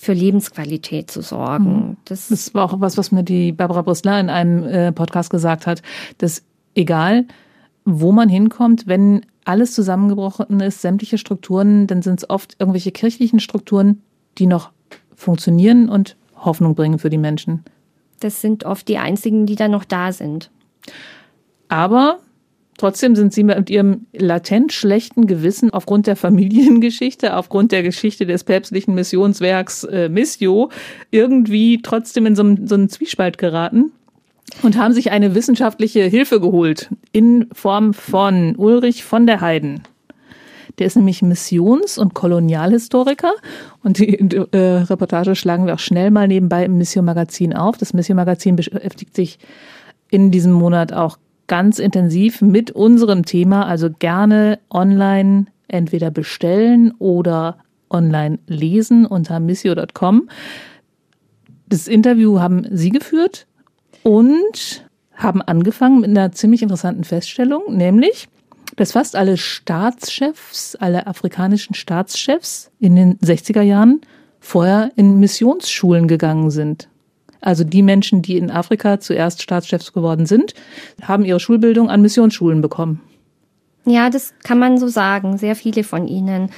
für 0.00 0.14
Lebensqualität 0.14 1.10
zu 1.10 1.20
sorgen. 1.20 1.88
Mhm. 1.88 1.96
Das, 2.06 2.28
das 2.28 2.54
war 2.54 2.64
auch 2.64 2.80
was, 2.80 2.96
was 2.96 3.12
mir 3.12 3.22
die 3.22 3.52
Barbara 3.52 3.82
Brüssler 3.82 4.18
in 4.18 4.30
einem 4.30 4.64
äh, 4.64 4.92
Podcast 4.92 5.28
gesagt 5.28 5.66
hat, 5.66 5.82
dass 6.16 6.42
egal, 6.74 7.26
wo 7.84 8.10
man 8.10 8.30
hinkommt, 8.30 8.86
wenn 8.86 9.26
alles 9.44 9.74
zusammengebrochen 9.74 10.60
ist, 10.60 10.80
sämtliche 10.80 11.18
Strukturen, 11.18 11.86
dann 11.86 12.00
sind 12.00 12.20
es 12.20 12.30
oft 12.30 12.56
irgendwelche 12.58 12.92
kirchlichen 12.92 13.40
Strukturen, 13.40 14.00
die 14.38 14.46
noch 14.46 14.70
funktionieren 15.14 15.90
und 15.90 16.16
Hoffnung 16.34 16.74
bringen 16.74 16.98
für 16.98 17.10
die 17.10 17.18
Menschen. 17.18 17.62
Das 18.20 18.40
sind 18.40 18.64
oft 18.64 18.88
die 18.88 18.96
einzigen, 18.96 19.44
die 19.44 19.54
da 19.54 19.68
noch 19.68 19.84
da 19.84 20.12
sind. 20.12 20.50
Aber 21.68 22.20
Trotzdem 22.80 23.14
sind 23.14 23.34
Sie 23.34 23.44
mit 23.44 23.68
Ihrem 23.68 24.06
latent 24.14 24.72
schlechten 24.72 25.26
Gewissen 25.26 25.68
aufgrund 25.70 26.06
der 26.06 26.16
Familiengeschichte, 26.16 27.36
aufgrund 27.36 27.72
der 27.72 27.82
Geschichte 27.82 28.24
des 28.24 28.42
päpstlichen 28.42 28.94
Missionswerks 28.94 29.84
äh, 29.84 30.08
Missio 30.08 30.70
irgendwie 31.10 31.82
trotzdem 31.82 32.24
in 32.24 32.34
so, 32.34 32.56
so 32.64 32.76
einen 32.76 32.88
Zwiespalt 32.88 33.36
geraten 33.36 33.92
und 34.62 34.78
haben 34.78 34.94
sich 34.94 35.10
eine 35.10 35.34
wissenschaftliche 35.34 36.04
Hilfe 36.04 36.40
geholt 36.40 36.88
in 37.12 37.48
Form 37.52 37.92
von 37.92 38.56
Ulrich 38.56 39.04
von 39.04 39.26
der 39.26 39.42
Heiden. 39.42 39.82
Der 40.78 40.86
ist 40.86 40.96
nämlich 40.96 41.20
Missions- 41.20 41.98
und 41.98 42.14
Kolonialhistoriker 42.14 43.34
und 43.84 43.98
die 43.98 44.18
äh, 44.18 44.58
Reportage 44.58 45.34
schlagen 45.34 45.66
wir 45.66 45.74
auch 45.74 45.80
schnell 45.80 46.10
mal 46.10 46.28
nebenbei 46.28 46.64
im 46.64 46.78
Mission 46.78 47.04
Magazin 47.04 47.54
auf. 47.54 47.76
Das 47.76 47.92
Mission 47.92 48.16
Magazin 48.16 48.56
beschäftigt 48.56 49.14
sich 49.14 49.38
in 50.08 50.30
diesem 50.30 50.52
Monat 50.52 50.94
auch 50.94 51.18
ganz 51.50 51.80
intensiv 51.80 52.42
mit 52.42 52.70
unserem 52.70 53.24
Thema, 53.24 53.66
also 53.66 53.90
gerne 53.90 54.60
online 54.70 55.46
entweder 55.66 56.12
bestellen 56.12 56.92
oder 57.00 57.58
online 57.90 58.38
lesen 58.46 59.04
unter 59.04 59.40
missio.com. 59.40 60.30
Das 61.68 61.88
Interview 61.88 62.38
haben 62.38 62.66
Sie 62.70 62.90
geführt 62.90 63.48
und 64.04 64.88
haben 65.12 65.42
angefangen 65.42 66.02
mit 66.02 66.10
einer 66.10 66.30
ziemlich 66.30 66.62
interessanten 66.62 67.02
Feststellung, 67.02 67.76
nämlich, 67.76 68.28
dass 68.76 68.92
fast 68.92 69.16
alle 69.16 69.36
Staatschefs, 69.36 70.76
alle 70.76 71.08
afrikanischen 71.08 71.74
Staatschefs 71.74 72.70
in 72.78 72.94
den 72.94 73.18
60er 73.18 73.62
Jahren 73.62 74.02
vorher 74.38 74.92
in 74.94 75.18
Missionsschulen 75.18 76.06
gegangen 76.06 76.52
sind. 76.52 76.89
Also 77.40 77.64
die 77.64 77.82
Menschen, 77.82 78.22
die 78.22 78.36
in 78.36 78.50
Afrika 78.50 79.00
zuerst 79.00 79.42
Staatschefs 79.42 79.92
geworden 79.92 80.26
sind, 80.26 80.54
haben 81.02 81.24
ihre 81.24 81.40
Schulbildung 81.40 81.90
an 81.90 82.02
Missionsschulen 82.02 82.60
bekommen. 82.60 83.00
Ja, 83.86 84.10
das 84.10 84.34
kann 84.42 84.58
man 84.58 84.78
so 84.78 84.88
sagen. 84.88 85.38
Sehr 85.38 85.56
viele 85.56 85.84
von 85.84 86.06
ihnen. 86.06 86.50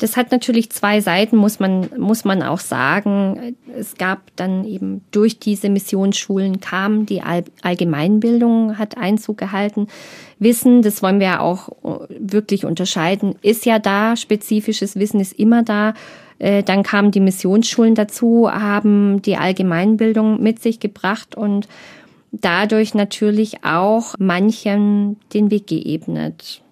Das 0.00 0.16
hat 0.16 0.32
natürlich 0.32 0.70
zwei 0.70 1.02
Seiten, 1.02 1.36
muss 1.36 1.60
man, 1.60 1.90
muss 1.98 2.24
man 2.24 2.42
auch 2.42 2.60
sagen. 2.60 3.54
Es 3.76 3.96
gab 3.96 4.34
dann 4.34 4.64
eben 4.64 5.02
durch 5.10 5.38
diese 5.38 5.68
Missionsschulen 5.68 6.60
kam 6.60 7.04
die 7.04 7.20
Allgemeinbildung, 7.62 8.78
hat 8.78 8.96
Einzug 8.96 9.36
gehalten. 9.36 9.88
Wissen, 10.38 10.80
das 10.80 11.02
wollen 11.02 11.20
wir 11.20 11.26
ja 11.26 11.40
auch 11.40 11.68
wirklich 12.18 12.64
unterscheiden, 12.64 13.34
ist 13.42 13.66
ja 13.66 13.78
da. 13.78 14.16
Spezifisches 14.16 14.96
Wissen 14.96 15.20
ist 15.20 15.38
immer 15.38 15.62
da. 15.62 15.92
Äh, 16.40 16.64
dann 16.64 16.82
kamen 16.82 17.12
die 17.12 17.20
Missionsschulen 17.20 17.94
dazu, 17.94 18.50
haben 18.50 19.22
die 19.22 19.36
Allgemeinbildung 19.36 20.42
mit 20.42 20.60
sich 20.60 20.80
gebracht 20.80 21.36
und 21.36 21.68
dadurch 22.32 22.94
natürlich 22.94 23.62
auch 23.62 24.14
manchen 24.18 25.16
den 25.32 25.50
Weg 25.50 25.68
geebnet. 25.68 26.62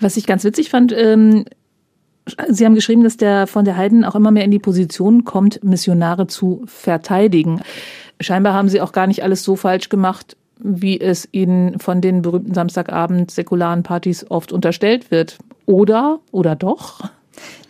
Was 0.00 0.16
ich 0.16 0.26
ganz 0.26 0.44
witzig 0.44 0.70
fand, 0.70 0.94
ähm 0.96 1.44
Sie 2.48 2.64
haben 2.64 2.74
geschrieben, 2.74 3.04
dass 3.04 3.18
der 3.18 3.46
von 3.46 3.66
der 3.66 3.76
Heiden 3.76 4.02
auch 4.02 4.14
immer 4.14 4.30
mehr 4.30 4.46
in 4.46 4.50
die 4.50 4.58
Position 4.58 5.24
kommt, 5.24 5.62
Missionare 5.62 6.26
zu 6.26 6.62
verteidigen. 6.64 7.60
Scheinbar 8.18 8.54
haben 8.54 8.70
Sie 8.70 8.80
auch 8.80 8.92
gar 8.92 9.06
nicht 9.06 9.22
alles 9.22 9.42
so 9.44 9.56
falsch 9.56 9.90
gemacht, 9.90 10.34
wie 10.58 10.98
es 10.98 11.28
Ihnen 11.32 11.78
von 11.78 12.00
den 12.00 12.22
berühmten 12.22 12.54
Samstagabend 12.54 13.30
säkularen 13.30 13.82
Partys 13.82 14.24
oft 14.30 14.52
unterstellt 14.52 15.10
wird. 15.10 15.36
Oder, 15.66 16.20
oder 16.32 16.56
doch? 16.56 17.10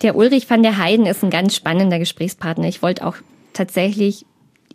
Der 0.02 0.16
Ulrich 0.16 0.48
van 0.48 0.62
der 0.62 0.78
Heiden 0.78 1.06
ist 1.06 1.22
ein 1.22 1.30
ganz 1.30 1.54
spannender 1.54 1.98
Gesprächspartner. 1.98 2.68
Ich 2.68 2.82
wollte 2.82 3.06
auch 3.06 3.16
tatsächlich 3.52 4.26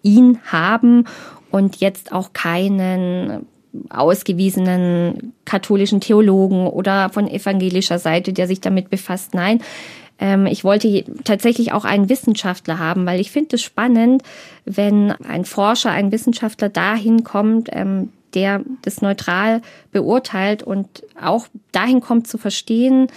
ihn 0.01 0.39
haben 0.45 1.05
und 1.51 1.77
jetzt 1.77 2.11
auch 2.11 2.33
keinen 2.33 3.45
ausgewiesenen 3.89 5.33
katholischen 5.45 6.01
Theologen 6.01 6.67
oder 6.67 7.09
von 7.09 7.27
evangelischer 7.27 7.99
Seite, 7.99 8.33
der 8.33 8.47
sich 8.47 8.61
damit 8.61 8.89
befasst. 8.89 9.33
Nein, 9.33 9.61
ähm, 10.19 10.45
ich 10.45 10.63
wollte 10.63 11.03
tatsächlich 11.23 11.71
auch 11.71 11.85
einen 11.85 12.09
Wissenschaftler 12.09 12.79
haben, 12.79 13.05
weil 13.05 13.19
ich 13.19 13.31
finde 13.31 13.55
es 13.55 13.61
spannend, 13.61 14.23
wenn 14.65 15.11
ein 15.11 15.45
Forscher, 15.45 15.91
ein 15.91 16.11
Wissenschaftler 16.11 16.69
dahin 16.69 17.23
kommt, 17.23 17.69
ähm, 17.71 18.09
der 18.33 18.61
das 18.83 19.01
neutral 19.01 19.61
beurteilt 19.91 20.61
und 20.61 21.03
auch 21.19 21.47
dahin 21.71 22.01
kommt 22.01 22.27
zu 22.27 22.37
verstehen, 22.37 23.07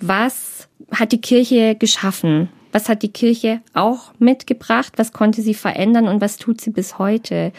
was 0.00 0.68
hat 0.90 1.12
die 1.12 1.20
Kirche 1.20 1.74
geschaffen? 1.74 2.48
Was 2.72 2.88
hat 2.88 3.02
die 3.02 3.12
Kirche 3.12 3.60
auch 3.74 4.12
mitgebracht? 4.18 4.94
Was 4.96 5.12
konnte 5.12 5.42
sie 5.42 5.54
verändern 5.54 6.08
und 6.08 6.20
was 6.20 6.38
tut 6.38 6.60
sie 6.60 6.70
bis 6.70 6.98
heute? 6.98 7.52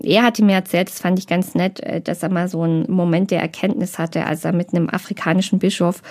er 0.00 0.22
hatte 0.22 0.44
mir 0.44 0.54
erzählt, 0.54 0.88
das 0.88 1.00
fand 1.00 1.18
ich 1.18 1.26
ganz 1.26 1.54
nett, 1.54 1.80
äh, 1.80 2.00
dass 2.00 2.22
er 2.22 2.30
mal 2.30 2.48
so 2.48 2.62
einen 2.62 2.90
Moment 2.90 3.30
der 3.30 3.40
Erkenntnis 3.40 3.98
hatte, 3.98 4.26
als 4.26 4.44
er 4.44 4.52
mit 4.52 4.72
einem 4.72 4.88
afrikanischen 4.88 5.58
Bischof 5.58 6.02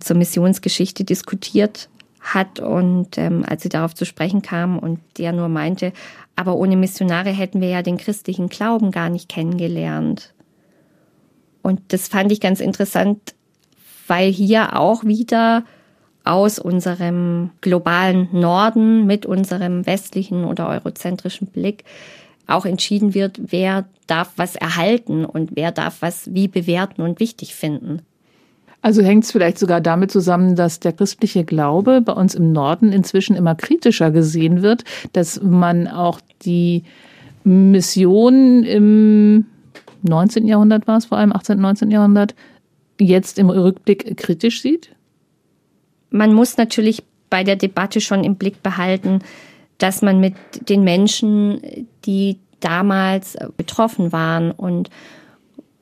zur 0.00 0.16
Missionsgeschichte 0.16 1.04
diskutiert 1.04 1.88
hat 2.20 2.60
und 2.60 3.16
ähm, 3.16 3.44
als 3.46 3.62
sie 3.62 3.68
darauf 3.68 3.94
zu 3.94 4.04
sprechen 4.04 4.42
kam 4.42 4.78
und 4.78 5.00
der 5.18 5.32
nur 5.32 5.48
meinte, 5.48 5.92
aber 6.36 6.56
ohne 6.56 6.76
Missionare 6.76 7.30
hätten 7.30 7.60
wir 7.60 7.68
ja 7.68 7.82
den 7.82 7.96
christlichen 7.96 8.48
Glauben 8.48 8.90
gar 8.90 9.08
nicht 9.08 9.28
kennengelernt. 9.28 10.34
Und 11.62 11.80
das 11.92 12.08
fand 12.08 12.30
ich 12.30 12.40
ganz 12.40 12.60
interessant, 12.60 13.34
weil 14.08 14.30
hier 14.30 14.78
auch 14.78 15.04
wieder 15.04 15.64
aus 16.24 16.58
unserem 16.58 17.50
globalen 17.60 18.28
Norden 18.32 19.06
mit 19.06 19.24
unserem 19.24 19.86
westlichen 19.86 20.44
oder 20.44 20.68
eurozentrischen 20.68 21.46
Blick 21.46 21.84
auch 22.46 22.64
entschieden 22.66 23.14
wird, 23.14 23.40
wer 23.50 23.84
darf 24.06 24.32
was 24.36 24.56
erhalten 24.56 25.24
und 25.24 25.50
wer 25.54 25.70
darf 25.70 25.98
was 26.00 26.34
wie 26.34 26.48
bewerten 26.48 27.02
und 27.02 27.20
wichtig 27.20 27.54
finden. 27.54 28.02
Also 28.80 29.02
hängt 29.02 29.24
es 29.24 29.32
vielleicht 29.32 29.58
sogar 29.58 29.80
damit 29.80 30.10
zusammen, 30.10 30.54
dass 30.54 30.80
der 30.80 30.92
christliche 30.92 31.44
Glaube 31.44 32.00
bei 32.00 32.12
uns 32.12 32.34
im 32.34 32.52
Norden 32.52 32.92
inzwischen 32.92 33.36
immer 33.36 33.54
kritischer 33.54 34.10
gesehen 34.10 34.62
wird, 34.62 34.84
dass 35.12 35.42
man 35.42 35.88
auch 35.88 36.20
die 36.42 36.84
Mission 37.44 38.62
im 38.62 39.46
19. 40.02 40.46
Jahrhundert 40.46 40.86
war 40.86 40.98
es 40.98 41.06
vor 41.06 41.18
allem, 41.18 41.32
18. 41.32 41.58
19. 41.58 41.90
Jahrhundert, 41.90 42.34
jetzt 43.00 43.38
im 43.38 43.50
Rückblick 43.50 44.16
kritisch 44.16 44.62
sieht? 44.62 44.94
Man 46.10 46.32
muss 46.32 46.56
natürlich 46.56 47.02
bei 47.30 47.44
der 47.44 47.56
Debatte 47.56 48.00
schon 48.00 48.24
im 48.24 48.36
Blick 48.36 48.62
behalten, 48.62 49.20
dass 49.78 50.02
man 50.02 50.20
mit 50.20 50.34
den 50.68 50.82
Menschen, 50.82 51.86
die 52.04 52.38
damals 52.60 53.36
betroffen 53.56 54.12
waren 54.12 54.50
und 54.50 54.90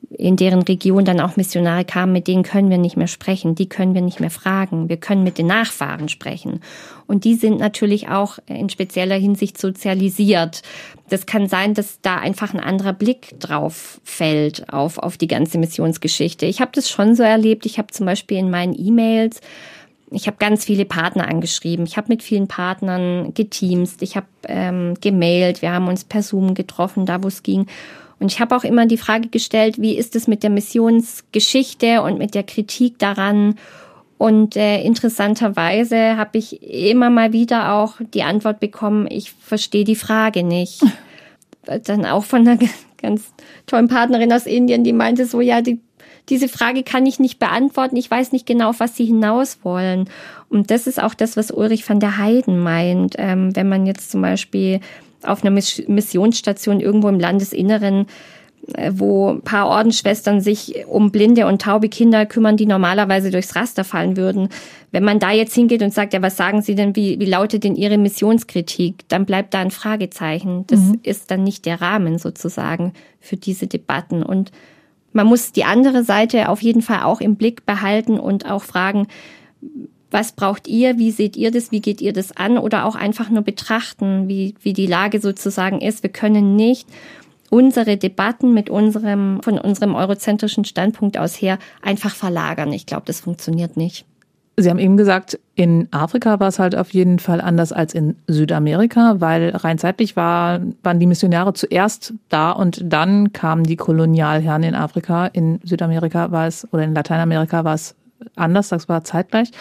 in 0.09 0.37
deren 0.37 0.61
Region 0.61 1.03
dann 1.03 1.19
auch 1.19 1.35
Missionare 1.35 1.83
kamen, 1.83 2.13
mit 2.13 2.27
denen 2.27 2.43
können 2.43 2.69
wir 2.69 2.77
nicht 2.77 2.95
mehr 2.95 3.07
sprechen, 3.07 3.55
die 3.55 3.67
können 3.67 3.93
wir 3.93 4.01
nicht 4.01 4.19
mehr 4.19 4.29
fragen. 4.29 4.87
Wir 4.87 4.97
können 4.97 5.23
mit 5.23 5.37
den 5.37 5.47
Nachfahren 5.47 6.07
sprechen. 6.07 6.61
Und 7.07 7.25
die 7.25 7.35
sind 7.35 7.59
natürlich 7.59 8.07
auch 8.07 8.39
in 8.47 8.69
spezieller 8.69 9.15
Hinsicht 9.15 9.57
sozialisiert. 9.57 10.61
Das 11.09 11.25
kann 11.25 11.47
sein, 11.47 11.73
dass 11.73 11.99
da 12.01 12.17
einfach 12.17 12.53
ein 12.53 12.59
anderer 12.59 12.93
Blick 12.93 13.39
drauf 13.39 13.99
fällt 14.03 14.71
auf, 14.71 14.97
auf 14.97 15.17
die 15.17 15.27
ganze 15.27 15.57
Missionsgeschichte. 15.57 16.45
Ich 16.45 16.61
habe 16.61 16.71
das 16.73 16.89
schon 16.89 17.15
so 17.15 17.23
erlebt. 17.23 17.65
Ich 17.65 17.77
habe 17.77 17.91
zum 17.91 18.05
Beispiel 18.05 18.37
in 18.37 18.49
meinen 18.49 18.75
E-Mails 18.77 19.41
ich 20.09 20.27
habe 20.27 20.37
ganz 20.37 20.63
viele 20.63 20.85
Partner 20.85 21.27
angeschrieben. 21.27 21.85
Ich 21.85 21.97
habe 21.97 22.07
mit 22.07 22.23
vielen 22.23 22.47
Partnern 22.47 23.33
geteamst. 23.33 24.01
Ich 24.01 24.15
habe 24.15 24.27
ähm, 24.47 24.93
gemailt. 25.01 25.61
Wir 25.61 25.73
haben 25.73 25.87
uns 25.87 26.05
per 26.05 26.23
Zoom 26.23 26.53
getroffen, 26.53 27.05
da 27.05 27.21
wo 27.21 27.27
es 27.27 27.43
ging. 27.43 27.67
Und 28.19 28.31
ich 28.31 28.39
habe 28.39 28.55
auch 28.55 28.63
immer 28.63 28.85
die 28.85 28.97
Frage 28.97 29.29
gestellt, 29.29 29.79
wie 29.79 29.97
ist 29.97 30.15
es 30.15 30.27
mit 30.27 30.43
der 30.43 30.49
Missionsgeschichte 30.49 32.01
und 32.01 32.17
mit 32.17 32.33
der 32.33 32.43
Kritik 32.43 32.97
daran? 32.99 33.55
Und 34.17 34.55
äh, 34.55 34.81
interessanterweise 34.81 36.17
habe 36.17 36.39
ich 36.39 36.63
immer 36.63 37.09
mal 37.09 37.33
wieder 37.33 37.73
auch 37.73 37.95
die 38.13 38.23
Antwort 38.23 38.59
bekommen, 38.59 39.07
ich 39.09 39.31
verstehe 39.31 39.83
die 39.83 39.95
Frage 39.95 40.43
nicht. 40.43 40.81
Dann 41.85 42.05
auch 42.05 42.23
von 42.23 42.47
einer 42.47 42.57
ganz 42.99 43.31
tollen 43.67 43.87
Partnerin 43.87 44.33
aus 44.33 44.45
Indien, 44.45 44.83
die 44.83 44.93
meinte 44.93 45.25
so, 45.25 45.41
ja, 45.41 45.61
die 45.61 45.79
diese 46.29 46.49
Frage 46.49 46.83
kann 46.83 47.05
ich 47.05 47.19
nicht 47.19 47.39
beantworten. 47.39 47.95
Ich 47.95 48.11
weiß 48.11 48.33
nicht 48.33 48.45
genau, 48.45 48.71
auf 48.71 48.79
was 48.79 48.97
Sie 48.97 49.05
hinaus 49.05 49.59
wollen. 49.63 50.09
Und 50.49 50.71
das 50.71 50.85
ist 50.85 51.01
auch 51.01 51.13
das, 51.13 51.37
was 51.37 51.51
Ulrich 51.51 51.87
van 51.87 51.99
der 51.99 52.17
Heiden 52.17 52.59
meint. 52.59 53.15
Ähm, 53.17 53.55
wenn 53.55 53.69
man 53.69 53.85
jetzt 53.85 54.11
zum 54.11 54.21
Beispiel 54.21 54.81
auf 55.27 55.43
einer 55.43 55.51
Missionsstation 55.51 56.79
irgendwo 56.79 57.09
im 57.09 57.19
Landesinneren 57.19 58.07
äh, 58.73 58.91
wo 58.93 59.29
ein 59.29 59.41
paar 59.41 59.67
Ordensschwestern 59.67 60.41
sich 60.41 60.85
um 60.87 61.11
blinde 61.11 61.47
und 61.47 61.61
taube 61.61 61.87
Kinder 61.87 62.25
kümmern, 62.25 62.57
die 62.57 62.65
normalerweise 62.65 63.31
durchs 63.31 63.55
Raster 63.55 63.85
fallen 63.85 64.17
würden. 64.17 64.49
Wenn 64.91 65.05
man 65.05 65.19
da 65.19 65.31
jetzt 65.31 65.53
hingeht 65.53 65.81
und 65.81 65.93
sagt, 65.93 66.13
ja, 66.13 66.21
was 66.21 66.35
sagen 66.35 66.61
Sie 66.61 66.75
denn, 66.75 66.95
wie, 66.95 67.17
wie 67.19 67.25
lautet 67.25 67.63
denn 67.63 67.75
Ihre 67.75 67.97
Missionskritik, 67.97 69.07
dann 69.07 69.25
bleibt 69.25 69.53
da 69.53 69.59
ein 69.59 69.71
Fragezeichen. 69.71 70.65
Das 70.67 70.81
mhm. 70.81 70.99
ist 71.03 71.31
dann 71.31 71.43
nicht 71.43 71.65
der 71.65 71.81
Rahmen 71.81 72.17
sozusagen 72.17 72.91
für 73.21 73.37
diese 73.37 73.67
Debatten. 73.67 74.21
Und 74.21 74.51
man 75.13 75.27
muss 75.27 75.53
die 75.53 75.63
andere 75.63 76.03
Seite 76.03 76.49
auf 76.49 76.61
jeden 76.61 76.81
Fall 76.81 77.03
auch 77.03 77.21
im 77.21 77.37
Blick 77.37 77.65
behalten 77.65 78.19
und 78.19 78.51
auch 78.51 78.63
fragen, 78.63 79.07
was 80.11 80.31
braucht 80.31 80.67
ihr, 80.67 80.97
wie 80.97 81.11
seht 81.11 81.35
ihr 81.35 81.51
das, 81.51 81.71
wie 81.71 81.81
geht 81.81 82.01
ihr 82.01 82.13
das 82.13 82.35
an 82.35 82.57
oder 82.57 82.85
auch 82.85 82.95
einfach 82.95 83.29
nur 83.29 83.43
betrachten, 83.43 84.27
wie, 84.27 84.55
wie 84.61 84.73
die 84.73 84.87
Lage 84.87 85.19
sozusagen 85.19 85.81
ist. 85.81 86.03
Wir 86.03 86.11
können 86.11 86.55
nicht 86.55 86.87
unsere 87.49 87.97
Debatten 87.97 88.53
mit 88.53 88.69
unserem, 88.69 89.41
von 89.41 89.57
unserem 89.57 89.95
eurozentrischen 89.95 90.65
Standpunkt 90.65 91.17
aus 91.17 91.35
her 91.35 91.59
einfach 91.81 92.15
verlagern. 92.15 92.71
Ich 92.71 92.85
glaube, 92.85 93.03
das 93.05 93.21
funktioniert 93.21 93.77
nicht. 93.77 94.05
Sie 94.59 94.71
haben 94.71 94.79
eben 94.79 94.97
gesagt, 94.97 95.39
in 95.53 95.87
Afrika 95.91 96.39
war 96.39 96.47
es 96.47 96.57
halt 96.57 96.75
auf 96.75 96.91
jeden 96.91 97.19
Fall 97.19 97.41
anders 97.41 97.71
als 97.71 97.93
in 97.93 98.15
Südamerika, 98.25 99.17
weil 99.19 99.55
rein 99.55 99.77
zeitlich 99.77 100.15
war, 100.15 100.61
waren 100.81 100.99
die 100.99 101.05
Missionare 101.05 101.53
zuerst 101.53 102.15
da 102.29 102.51
und 102.51 102.81
dann 102.83 103.33
kamen 103.33 103.65
die 103.65 103.75
Kolonialherren 103.75 104.63
in 104.63 104.73
Afrika. 104.73 105.27
In 105.27 105.59
Südamerika 105.63 106.31
war 106.31 106.47
es 106.47 106.67
oder 106.73 106.83
in 106.83 106.95
Lateinamerika 106.95 107.63
war 107.65 107.75
es 107.75 107.93
anders, 108.35 108.69
das 108.69 108.89
war 108.89 109.03
zeitgleich. 109.03 109.51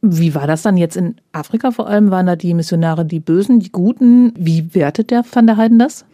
Wie 0.00 0.34
war 0.34 0.46
das 0.46 0.62
dann 0.62 0.76
jetzt 0.76 0.96
in 0.96 1.16
Afrika 1.32 1.70
vor 1.70 1.88
allem? 1.88 2.10
Waren 2.10 2.26
da 2.26 2.36
die 2.36 2.54
Missionare 2.54 3.04
die 3.04 3.20
Bösen, 3.20 3.60
die 3.60 3.72
Guten? 3.72 4.32
Wie 4.36 4.74
wertet 4.74 5.10
der 5.10 5.24
Van 5.30 5.46
der 5.46 5.56
Heiden 5.56 5.78
das? 5.78 6.04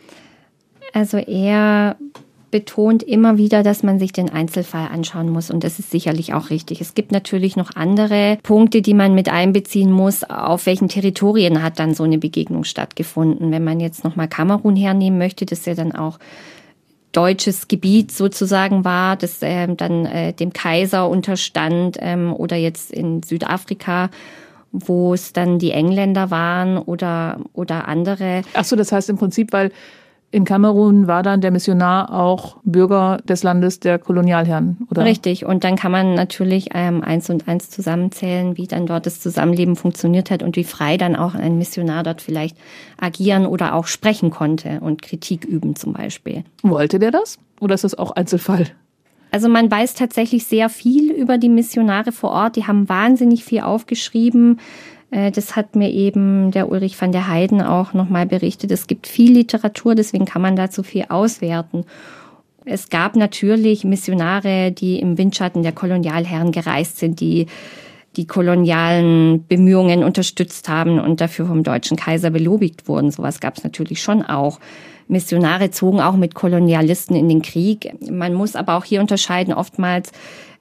Also 0.93 1.19
er 1.19 1.97
betont 2.55 3.03
immer 3.03 3.37
wieder, 3.37 3.65
dass 3.65 3.83
man 3.83 3.99
sich 3.99 4.13
den 4.13 4.31
Einzelfall 4.31 4.87
anschauen 4.87 5.29
muss. 5.29 5.51
Und 5.51 5.65
das 5.65 5.81
ist 5.81 5.91
sicherlich 5.91 6.35
auch 6.35 6.51
richtig. 6.51 6.81
Es 6.81 6.95
gibt 6.95 7.11
natürlich 7.11 7.57
noch 7.57 7.75
andere 7.75 8.39
Punkte, 8.45 8.81
die 8.81 8.95
man 8.95 9.13
mit 9.13 9.29
einbeziehen 9.29 9.91
muss. 9.91 10.23
Auf 10.23 10.67
welchen 10.67 10.89
Territorien 10.89 11.65
hat 11.65 11.81
dann 11.81 11.95
so 11.95 12.05
eine 12.05 12.17
Begegnung 12.17 12.63
stattgefunden? 12.63 13.51
Wenn 13.51 13.65
man 13.65 13.81
jetzt 13.81 14.05
nochmal 14.05 14.29
Kamerun 14.29 14.77
hernehmen 14.77 15.19
möchte, 15.19 15.47
das 15.47 15.67
ja 15.67 15.75
dann 15.75 15.91
auch 15.91 16.21
deutsches 17.17 17.69
Gebiet 17.69 18.13
sozusagen 18.13 18.85
war, 18.85 19.17
das 19.17 19.43
äh, 19.43 19.67
dann 19.75 20.07
äh, 20.07 20.33
dem 20.33 20.53
Kaiser 20.53 21.09
unterstand 21.09 21.97
ähm, 22.01 22.33
oder 22.33 22.57
jetzt 22.57 22.91
in 22.91 23.23
Südafrika 23.23 24.11
wo 24.75 25.15
es 25.15 25.33
dann 25.33 25.61
die 25.61 25.71
Engländer 25.71 26.33
waren 26.33 26.79
oder, 26.79 27.39
oder 27.53 27.87
andere. 27.87 28.43
Ach 28.55 28.65
so, 28.65 28.75
das 28.75 28.91
heißt 28.91 29.09
im 29.09 29.17
Prinzip, 29.17 29.53
weil 29.53 29.71
in 30.35 30.45
Kamerun 30.45 31.07
war 31.07 31.23
dann 31.23 31.41
der 31.41 31.53
Missionar 31.53 32.13
auch 32.13 32.57
Bürger 32.65 33.19
des 33.25 33.45
Landes 33.45 33.79
der 33.79 34.01
Kolonialherren, 34.01 34.79
oder? 34.91 35.05
Richtig. 35.05 35.47
Und 35.47 35.63
dann 35.63 35.77
kann 35.77 35.93
man 35.93 36.15
natürlich 36.15 36.71
ähm, 36.75 37.05
eins 37.05 37.31
und 37.31 37.47
eins 37.47 37.71
zusammenzählen, 37.71 38.57
wie 38.57 38.67
dann 38.67 38.87
dort 38.87 39.07
das 39.07 39.21
Zusammenleben 39.21 39.77
funktioniert 39.77 40.33
hat 40.33 40.43
und 40.43 40.57
wie 40.57 40.65
frei 40.65 40.97
dann 40.97 41.15
auch 41.15 41.37
ein 41.37 41.57
Missionar 41.57 42.03
dort 42.03 42.21
vielleicht 42.21 42.57
agieren 43.01 43.47
oder 43.47 43.75
auch 43.75 43.87
sprechen 43.87 44.31
konnte 44.31 44.81
und 44.81 45.03
Kritik 45.03 45.45
üben 45.45 45.77
zum 45.77 45.93
Beispiel. 45.93 46.43
Wollte 46.63 46.99
der 46.99 47.13
das? 47.13 47.39
Oder 47.61 47.77
ist 47.77 47.85
das 47.85 47.97
auch 47.97 48.11
Einzelfall? 48.11 48.67
Also 49.31 49.49
man 49.49 49.71
weiß 49.71 49.95
tatsächlich 49.95 50.47
sehr 50.47 50.69
viel 50.69 51.13
über 51.13 51.39
die 51.39 51.49
Missionare 51.49 52.11
vor 52.11 52.31
Ort. 52.31 52.57
Die 52.57 52.67
haben 52.67 52.89
wahnsinnig 52.89 53.45
viel 53.45 53.61
aufgeschrieben. 53.61 54.59
Äh, 55.11 55.31
das 55.31 55.57
hat 55.57 55.77
mir 55.77 55.91
eben 55.91 56.51
der 56.51 56.69
Ulrich 56.71 57.01
van 57.01 57.13
der 57.13 57.29
Heiden 57.29 57.61
auch 57.63 57.93
nochmal 57.93 58.27
berichtet. 58.27 58.71
Es 58.71 58.87
gibt 58.87 59.07
viel 59.07 59.33
Literatur, 59.33 59.95
deswegen 59.95 60.25
kann 60.25 60.43
man 60.43 60.57
dazu 60.57 60.83
viel 60.83 61.07
auswerten. 61.09 61.85
Es 62.65 62.89
gab 62.89 63.15
natürlich 63.15 63.85
Missionare, 63.85 64.73
die 64.73 64.99
im 64.99 65.19
Windschatten 65.19 65.63
der 65.63 65.73
Kolonialherren 65.73 66.51
gereist 66.51 66.99
sind, 66.99 67.21
die 67.21 67.47
die 68.17 68.27
kolonialen 68.27 69.45
Bemühungen 69.47 70.05
unterstützt 70.05 70.69
haben 70.69 71.01
und 71.01 71.21
dafür 71.21 71.47
vom 71.47 71.63
deutschen 71.63 71.97
Kaiser 71.97 72.31
belobigt 72.31 72.89
wurden. 72.89 73.11
Sowas 73.11 73.41
gab 73.41 73.57
es 73.57 73.65
natürlich 73.65 74.01
schon 74.01 74.23
auch. 74.23 74.61
Missionare 75.09 75.71
zogen 75.71 76.01
auch 76.01 76.17
mit 76.17 76.35
Kolonialisten 76.35 77.17
in 77.17 77.29
den 77.29 77.43
Krieg. 77.43 77.95
Man 78.11 78.35
muss 78.35 78.57
aber 78.57 78.77
auch 78.77 78.85
hier 78.85 79.01
unterscheiden, 79.01 79.55
oftmals 79.55 80.13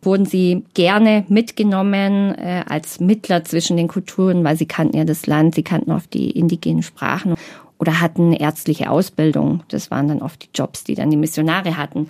wurden 0.02 0.26
sie 0.26 0.64
gerne 0.74 1.26
mitgenommen 1.30 2.36
äh, 2.36 2.64
als 2.68 3.00
Mittler 3.00 3.44
zwischen 3.46 3.78
den 3.78 3.88
Kulturen, 3.88 4.44
weil 4.44 4.58
sie 4.58 4.66
kannten 4.66 4.98
ja 4.98 5.06
das 5.06 5.28
Land, 5.28 5.56
sie 5.56 5.64
kannten 5.64 5.92
oft 5.92 6.14
die 6.14 6.32
indigenen 6.32 6.84
Sprachen 6.84 7.36
oder 7.80 8.02
hatten 8.02 8.34
ärztliche 8.34 8.90
Ausbildung. 8.90 9.64
Das 9.70 9.92
waren 9.92 10.08
dann 10.08 10.22
oft 10.22 10.44
die 10.44 10.50
Jobs, 10.54 10.84
die 10.84 10.96
dann 10.96 11.10
die 11.10 11.18
Missionare 11.18 11.78
hatten. 11.78 12.10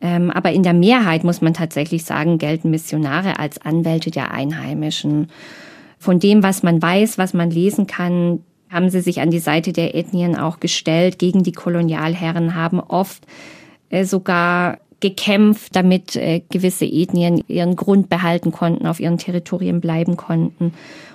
Ähm, 0.00 0.30
aber 0.30 0.52
in 0.52 0.62
der 0.62 0.74
Mehrheit 0.74 1.24
muss 1.24 1.40
man 1.40 1.54
tatsächlich 1.54 2.04
sagen, 2.04 2.38
gelten 2.38 2.70
Missionare 2.70 3.38
als 3.38 3.60
Anwälte 3.60 4.10
der 4.10 4.30
Einheimischen. 4.30 5.28
Von 5.98 6.20
dem, 6.20 6.44
was 6.44 6.62
man 6.62 6.80
weiß, 6.80 7.18
was 7.18 7.34
man 7.34 7.50
lesen 7.50 7.88
kann, 7.88 8.44
haben 8.70 8.90
sie 8.90 9.00
sich 9.00 9.20
an 9.20 9.30
die 9.30 9.38
Seite 9.38 9.72
der 9.72 9.94
Ethnien 9.94 10.36
auch 10.36 10.60
gestellt 10.60 11.18
gegen 11.18 11.42
die 11.42 11.52
Kolonialherren, 11.52 12.54
haben 12.54 12.80
oft 12.80 13.26
äh, 13.90 14.04
sogar 14.04 14.78
gekämpft, 15.00 15.76
damit 15.76 16.16
äh, 16.16 16.42
gewisse 16.50 16.84
Ethnien 16.84 17.42
ihren 17.48 17.76
Grund 17.76 18.08
behalten 18.08 18.52
konnten, 18.52 18.86
auf 18.86 19.00
ihren 19.00 19.18
Territorien 19.18 19.80
bleiben 19.80 20.16
konnten 20.16 20.72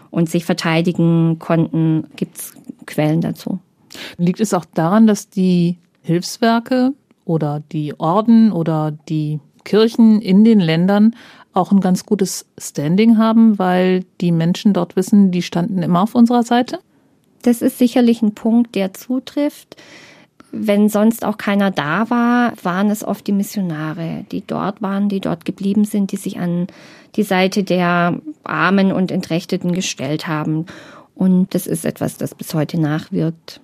und 0.09 0.29
sich 0.29 0.45
verteidigen 0.45 1.37
konnten. 1.39 2.05
Gibt 2.15 2.37
es 2.37 2.53
Quellen 2.85 3.21
dazu? 3.21 3.59
Liegt 4.17 4.39
es 4.39 4.53
auch 4.53 4.65
daran, 4.65 5.05
dass 5.05 5.29
die 5.29 5.77
Hilfswerke 6.01 6.93
oder 7.25 7.61
die 7.71 7.99
Orden 7.99 8.51
oder 8.51 8.91
die 9.09 9.39
Kirchen 9.63 10.21
in 10.21 10.43
den 10.43 10.59
Ländern 10.59 11.15
auch 11.53 11.71
ein 11.71 11.79
ganz 11.79 12.05
gutes 12.05 12.45
Standing 12.57 13.17
haben, 13.17 13.59
weil 13.59 14.05
die 14.21 14.31
Menschen 14.31 14.73
dort 14.73 14.95
wissen, 14.95 15.31
die 15.31 15.41
standen 15.41 15.83
immer 15.83 16.01
auf 16.01 16.15
unserer 16.15 16.43
Seite? 16.43 16.79
Das 17.43 17.61
ist 17.61 17.77
sicherlich 17.77 18.21
ein 18.21 18.33
Punkt, 18.33 18.73
der 18.73 18.93
zutrifft. 18.93 19.75
Wenn 20.51 20.87
sonst 20.87 21.25
auch 21.25 21.37
keiner 21.37 21.71
da 21.71 22.09
war, 22.09 22.53
waren 22.61 22.89
es 22.89 23.03
oft 23.03 23.25
die 23.27 23.31
Missionare, 23.31 24.25
die 24.31 24.43
dort 24.45 24.81
waren, 24.81 25.09
die 25.09 25.19
dort 25.19 25.45
geblieben 25.45 25.83
sind, 25.83 26.11
die 26.11 26.17
sich 26.17 26.39
an 26.39 26.67
die 27.15 27.23
Seite 27.23 27.63
der 27.63 28.19
Armen 28.43 28.91
und 28.91 29.11
Entrechteten 29.11 29.73
gestellt 29.73 30.27
haben. 30.27 30.65
Und 31.15 31.53
das 31.53 31.67
ist 31.67 31.85
etwas, 31.85 32.17
das 32.17 32.33
bis 32.35 32.53
heute 32.53 32.79
nachwirkt. 32.79 33.61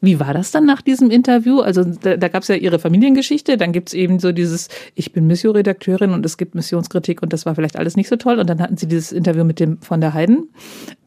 Wie 0.00 0.20
war 0.20 0.34
das 0.34 0.50
dann 0.50 0.66
nach 0.66 0.82
diesem 0.82 1.10
Interview? 1.10 1.60
Also 1.60 1.84
da, 1.84 2.16
da 2.16 2.28
gab 2.28 2.42
es 2.42 2.48
ja 2.48 2.54
Ihre 2.54 2.78
Familiengeschichte, 2.78 3.56
dann 3.56 3.72
gibt 3.72 3.88
es 3.88 3.94
eben 3.94 4.18
so 4.18 4.32
dieses, 4.32 4.68
ich 4.94 5.12
bin 5.12 5.26
Mission-Redakteurin 5.26 6.12
und 6.12 6.24
es 6.26 6.36
gibt 6.36 6.54
Missionskritik 6.54 7.22
und 7.22 7.32
das 7.32 7.46
war 7.46 7.54
vielleicht 7.54 7.76
alles 7.76 7.96
nicht 7.96 8.08
so 8.08 8.16
toll. 8.16 8.38
Und 8.38 8.48
dann 8.48 8.60
hatten 8.60 8.76
Sie 8.76 8.86
dieses 8.86 9.12
Interview 9.12 9.44
mit 9.44 9.60
dem 9.60 9.80
von 9.80 10.00
der 10.00 10.14
Heiden. 10.14 10.48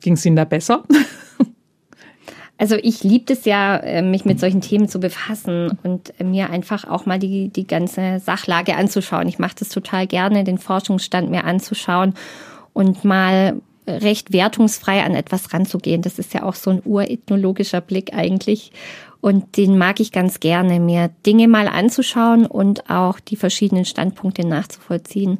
Ging 0.01 0.13
es 0.13 0.25
Ihnen 0.25 0.35
da 0.35 0.45
besser? 0.45 0.83
Also 2.59 2.75
ich 2.75 3.03
liebe 3.05 3.31
es 3.31 3.45
ja, 3.45 3.77
äh, 3.77 4.01
mich 4.01 4.25
mit 4.25 4.37
solchen 4.41 4.59
Themen 4.59 4.89
zu 4.89 4.99
befassen 4.99 5.79
und 5.83 6.13
mir 6.21 6.49
einfach 6.49 6.83
auch 6.83 7.05
mal 7.05 7.17
die, 7.17 7.47
die 7.47 7.65
ganze 7.65 8.19
Sachlage 8.19 8.75
anzuschauen. 8.75 9.29
Ich 9.29 9.39
mache 9.39 9.55
das 9.57 9.69
total 9.69 10.07
gerne, 10.07 10.43
den 10.43 10.57
Forschungsstand 10.57 11.31
mir 11.31 11.45
anzuschauen 11.45 12.15
und 12.73 13.05
mal 13.05 13.61
recht 13.87 14.33
wertungsfrei 14.33 15.03
an 15.03 15.15
etwas 15.15 15.53
ranzugehen. 15.53 16.01
Das 16.01 16.19
ist 16.19 16.33
ja 16.33 16.43
auch 16.43 16.53
so 16.53 16.69
ein 16.71 16.81
urethnologischer 16.83 17.79
Blick 17.79 18.13
eigentlich. 18.13 18.73
Und 19.21 19.55
den 19.55 19.77
mag 19.77 20.01
ich 20.01 20.11
ganz 20.11 20.41
gerne, 20.41 20.81
mir 20.81 21.11
Dinge 21.25 21.47
mal 21.47 21.69
anzuschauen 21.69 22.45
und 22.45 22.89
auch 22.89 23.21
die 23.21 23.37
verschiedenen 23.37 23.85
Standpunkte 23.85 24.45
nachzuvollziehen. 24.45 25.39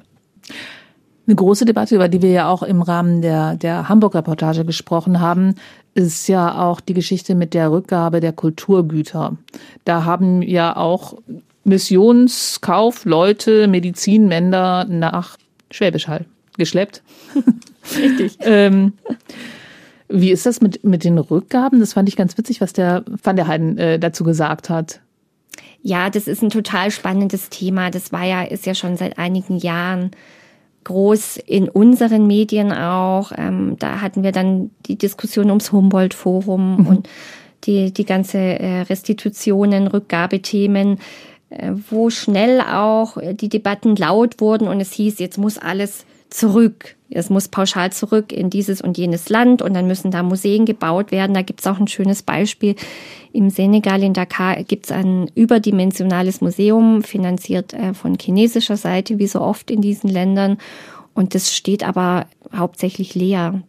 Eine 1.30 1.36
große 1.36 1.66
Debatte, 1.66 1.94
über 1.94 2.08
die 2.08 2.24
wir 2.24 2.32
ja 2.32 2.50
auch 2.50 2.64
im 2.64 2.82
Rahmen 2.82 3.22
der, 3.22 3.56
der 3.56 3.88
Hamburg-Reportage 3.88 4.66
gesprochen 4.66 5.20
haben, 5.20 5.54
ist 5.94 6.28
ja 6.28 6.60
auch 6.60 6.82
die 6.82 6.96
Geschichte 6.96 7.36
mit 7.36 7.54
der 7.54 7.72
Rückgabe 7.72 8.20
der 8.20 8.34
Kulturgüter. 8.34 9.38
Da 9.86 10.06
haben 10.06 10.42
ja 10.42 10.76
auch 10.76 11.20
Missionskaufleute, 11.66 13.68
Medizinmänner 13.68 14.86
nach 14.86 15.38
Schwäbisch 15.70 16.08
Hall 16.08 16.26
geschleppt. 16.58 17.04
Richtig. 17.96 18.40
ähm, 18.40 18.94
wie 20.08 20.32
ist 20.32 20.48
das 20.48 20.62
mit, 20.62 20.84
mit 20.84 21.04
den 21.04 21.20
Rückgaben? 21.20 21.80
Das 21.80 21.94
fand 21.94 22.10
ich 22.10 22.16
ganz 22.16 22.40
witzig, 22.40 22.60
was 22.60 22.74
der 22.74 23.04
Van 23.22 23.36
der 23.36 23.46
Heiden 23.46 23.78
äh, 23.78 24.00
dazu 24.00 24.24
gesagt 24.24 24.72
hat. 24.72 25.00
Ja, 25.84 26.10
das 26.10 26.28
ist 26.28 26.42
ein 26.42 26.50
total 26.50 26.90
spannendes 26.90 27.50
Thema. 27.50 27.92
Das 27.92 28.12
war 28.12 28.26
ja, 28.26 28.42
ist 28.42 28.66
ja 28.66 28.74
schon 28.74 28.98
seit 28.98 29.20
einigen 29.20 29.60
Jahren 29.60 30.10
groß 30.84 31.38
in 31.38 31.70
unseren 31.70 32.28
Medien 32.28 32.72
auch. 32.72 33.32
Ähm, 33.38 33.76
da 33.80 34.02
hatten 34.02 34.24
wir 34.24 34.32
dann 34.32 34.72
die 34.86 34.98
Diskussion 34.98 35.50
ums 35.50 35.72
Humboldt-Forum 35.72 36.78
mhm. 36.78 36.88
und 36.88 37.10
die, 37.66 37.92
die 37.92 38.06
ganze 38.06 38.38
äh, 38.38 38.82
Restitutionen, 38.82 39.88
Rückgabethemen, 39.88 41.00
äh, 41.50 41.72
wo 41.90 42.10
schnell 42.10 42.62
auch 42.62 43.18
die 43.34 43.50
Debatten 43.50 43.96
laut 43.96 44.40
wurden 44.40 44.68
und 44.68 44.80
es 44.80 44.94
hieß, 44.94 45.20
jetzt 45.20 45.38
muss 45.38 45.58
alles 45.58 46.06
zurück. 46.30 46.96
Es 47.10 47.30
muss 47.30 47.48
pauschal 47.48 47.92
zurück 47.92 48.32
in 48.32 48.50
dieses 48.50 48.82
und 48.82 48.98
jenes 48.98 49.30
Land 49.30 49.62
und 49.62 49.74
dann 49.74 49.88
müssen 49.88 50.12
da 50.12 50.22
Museen 50.22 50.66
gebaut 50.66 51.12
werden. 51.12 51.34
Da 51.34 51.42
gibt 51.42 51.62
es 51.62 51.68
auch 51.68 51.80
ein 51.80 51.88
schönes 51.88 52.22
Beispiel. 52.22 52.76
Im 53.34 53.50
Senegal, 53.50 54.04
in 54.04 54.14
Dakar, 54.14 54.64
gibt 54.64 54.86
es 54.86 54.92
ein 54.92 55.30
überdimensionales 55.34 56.42
Museum, 56.42 57.04
finanziert 57.04 57.74
äh, 57.74 57.94
von 57.94 58.18
chinesischer 58.20 58.78
Seite, 58.78 59.18
wie 59.18 59.28
so 59.28 59.42
oft 59.42 59.72
in 59.72 59.82
diesen 59.82 60.10
Ländern. 60.10 60.58
Und 61.16 61.34
das 61.34 61.56
steht 61.56 61.84
aber 61.84 62.28
hauptsächlich 62.56 63.16
leer. 63.16 63.64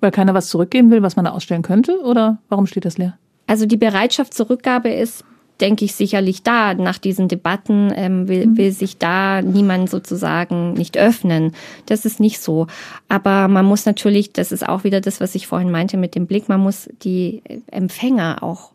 Weil 0.00 0.10
keiner 0.10 0.34
was 0.34 0.48
zurückgeben 0.48 0.90
will, 0.90 1.02
was 1.02 1.16
man 1.16 1.24
da 1.24 1.30
ausstellen 1.30 1.62
könnte? 1.62 2.02
Oder 2.04 2.38
warum 2.50 2.66
steht 2.66 2.84
das 2.84 2.98
leer? 2.98 3.18
Also 3.46 3.64
die 3.64 3.78
Bereitschaft 3.78 4.34
zur 4.34 4.50
Rückgabe 4.50 4.90
ist 4.90 5.24
denke 5.60 5.84
ich, 5.84 5.94
sicherlich 5.94 6.42
da. 6.42 6.74
Nach 6.74 6.98
diesen 6.98 7.28
Debatten 7.28 7.92
ähm, 7.94 8.28
will, 8.28 8.46
mhm. 8.46 8.56
will 8.56 8.72
sich 8.72 8.98
da 8.98 9.42
niemand 9.42 9.90
sozusagen 9.90 10.74
nicht 10.74 10.98
öffnen. 10.98 11.52
Das 11.86 12.04
ist 12.04 12.20
nicht 12.20 12.40
so. 12.40 12.66
Aber 13.08 13.48
man 13.48 13.64
muss 13.64 13.86
natürlich, 13.86 14.32
das 14.32 14.52
ist 14.52 14.68
auch 14.68 14.84
wieder 14.84 15.00
das, 15.00 15.20
was 15.20 15.34
ich 15.34 15.46
vorhin 15.46 15.70
meinte 15.70 15.96
mit 15.96 16.14
dem 16.14 16.26
Blick, 16.26 16.48
man 16.48 16.60
muss 16.60 16.88
die 17.02 17.42
Empfänger 17.70 18.42
auch 18.42 18.72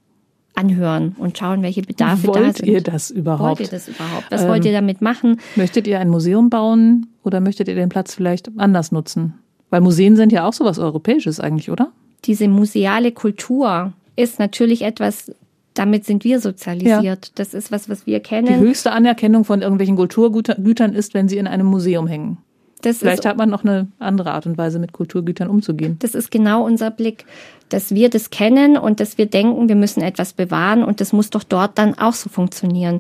anhören 0.54 1.16
und 1.18 1.38
schauen, 1.38 1.62
welche 1.62 1.82
Bedarfe 1.82 2.28
wollt 2.28 2.38
da 2.38 2.54
sind. 2.54 2.68
Wollt 2.68 2.68
ihr 2.68 2.82
das 2.82 3.10
überhaupt? 3.10 3.60
Wollt 3.60 3.60
ihr 3.62 3.68
das 3.68 3.88
überhaupt? 3.88 4.26
Was 4.30 4.42
ähm, 4.44 4.50
wollt 4.50 4.66
ihr 4.66 4.74
damit 4.74 5.02
machen? 5.02 5.40
Möchtet 5.56 5.88
ihr 5.88 6.00
ein 6.00 6.10
Museum 6.10 6.50
bauen 6.50 7.08
oder 7.24 7.40
möchtet 7.40 7.68
ihr 7.68 7.76
den 7.76 7.90
Platz 7.90 8.14
vielleicht 8.14 8.52
anders 8.58 8.92
nutzen? 8.92 9.36
Weil 9.70 9.82
Museen 9.82 10.16
sind 10.16 10.32
ja 10.32 10.46
auch 10.46 10.54
sowas 10.54 10.80
Europäisches 10.80 11.40
eigentlich, 11.40 11.72
oder? 11.72 11.92
Diese 12.26 12.48
museale 12.48 13.12
Kultur 13.12 13.94
ist 14.16 14.40
natürlich 14.40 14.84
etwas, 14.84 15.32
damit 15.74 16.06
sind 16.06 16.24
wir 16.24 16.40
sozialisiert. 16.40 17.04
Ja. 17.04 17.32
Das 17.36 17.54
ist 17.54 17.72
was, 17.72 17.90
was 17.90 18.06
wir 18.06 18.20
kennen. 18.20 18.48
Die 18.48 18.56
höchste 18.56 18.92
Anerkennung 18.92 19.46
von 19.46 19.62
irgendwelchen 19.62 19.96
Kulturgütern 19.96 20.94
ist, 20.94 21.14
wenn 21.14 21.30
sie 21.30 21.38
in 21.38 21.48
einem 21.48 21.68
Museum 21.68 22.08
hängen. 22.08 22.38
Das 22.82 22.98
Vielleicht 22.98 23.26
hat 23.26 23.38
man 23.38 23.50
noch 23.50 23.64
eine 23.64 23.88
andere 24.00 24.32
Art 24.32 24.48
und 24.48 24.58
Weise, 24.58 24.80
mit 24.80 24.92
Kulturgütern 24.92 25.48
umzugehen. 25.48 25.98
Das 26.00 26.16
ist 26.16 26.32
genau 26.32 26.66
unser 26.66 26.90
Blick, 26.90 27.26
dass 27.70 27.94
wir 27.94 28.10
das 28.10 28.32
kennen 28.32 28.76
und 28.76 29.00
dass 29.00 29.18
wir 29.18 29.28
denken, 29.28 29.70
wir 29.70 29.76
müssen 29.76 30.02
etwas 30.02 30.34
bewahren 30.34 30.84
und 30.84 31.00
das 31.00 31.14
muss 31.14 31.30
doch 31.30 31.44
dort 31.44 31.78
dann 31.78 31.98
auch 31.98 32.14
so 32.14 32.30
funktionieren. 32.30 33.00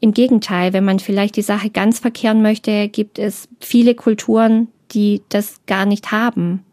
Im 0.00 0.14
Gegenteil, 0.14 0.72
wenn 0.72 0.84
man 0.84 0.98
vielleicht 0.98 1.36
die 1.36 1.42
Sache 1.42 1.70
ganz 1.70 1.98
verkehren 1.98 2.40
möchte, 2.40 2.88
gibt 2.88 3.18
es 3.18 3.48
viele 3.60 3.94
Kulturen, 3.94 4.68
die 4.92 5.22
das 5.28 5.60
gar 5.66 5.84
nicht 5.86 6.10
haben. 6.10 6.64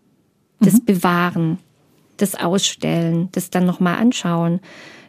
Das 0.62 0.76
mhm. 0.76 0.86
Bewahren, 0.86 1.58
das 2.18 2.36
Ausstellen, 2.36 3.30
das 3.32 3.50
dann 3.50 3.66
nochmal 3.66 3.98
anschauen. 3.98 4.60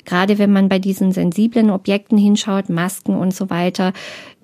Gerade 0.04 0.38
wenn 0.38 0.52
man 0.52 0.68
bei 0.68 0.78
diesen 0.78 1.12
sensiblen 1.12 1.70
Objekten 1.70 2.16
hinschaut, 2.16 2.68
Masken 2.68 3.16
und 3.16 3.34
so 3.34 3.50
weiter, 3.50 3.92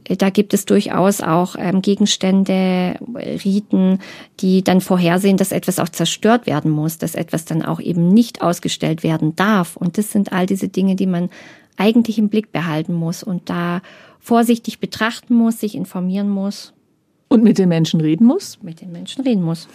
äh, 0.05 0.17
da 0.17 0.31
gibt 0.31 0.55
es 0.55 0.65
durchaus 0.65 1.21
auch 1.21 1.57
ähm, 1.59 1.83
Gegenstände, 1.83 2.97
Riten, 3.45 3.99
die 4.41 4.63
dann 4.63 4.81
vorhersehen, 4.81 5.37
dass 5.37 5.53
etwas 5.53 5.79
auch 5.79 5.89
zerstört 5.89 6.47
werden 6.47 6.71
muss, 6.71 6.99
dass 6.99 7.15
etwas 7.15 7.45
dann 7.45 7.63
auch 7.63 7.81
eben 7.81 8.09
nicht 8.09 8.43
ausgestellt 8.43 9.03
werden 9.03 9.37
darf. 9.37 9.77
Und 9.77 9.99
das 9.99 10.11
sind 10.11 10.33
all 10.33 10.47
diese 10.47 10.69
Dinge, 10.69 10.97
die 10.97 11.07
man 11.07 11.31
eigentlich 11.77 12.19
im 12.19 12.29
Blick 12.29 12.53
behalten 12.53 12.93
muss 12.93 13.23
und 13.23 13.49
da 13.49 13.81
vorsichtig 14.21 14.79
betrachten 14.79 15.35
muss, 15.35 15.61
sich 15.61 15.75
informieren 15.75 16.29
muss. 16.29 16.73
Und 17.29 17.43
mit 17.43 17.59
den 17.59 17.69
Menschen 17.69 18.01
reden 18.01 18.27
muss? 18.27 18.59
Mit 18.63 18.81
den 18.83 18.93
Menschen 18.93 19.25
reden 19.25 19.43
muss. 19.43 19.69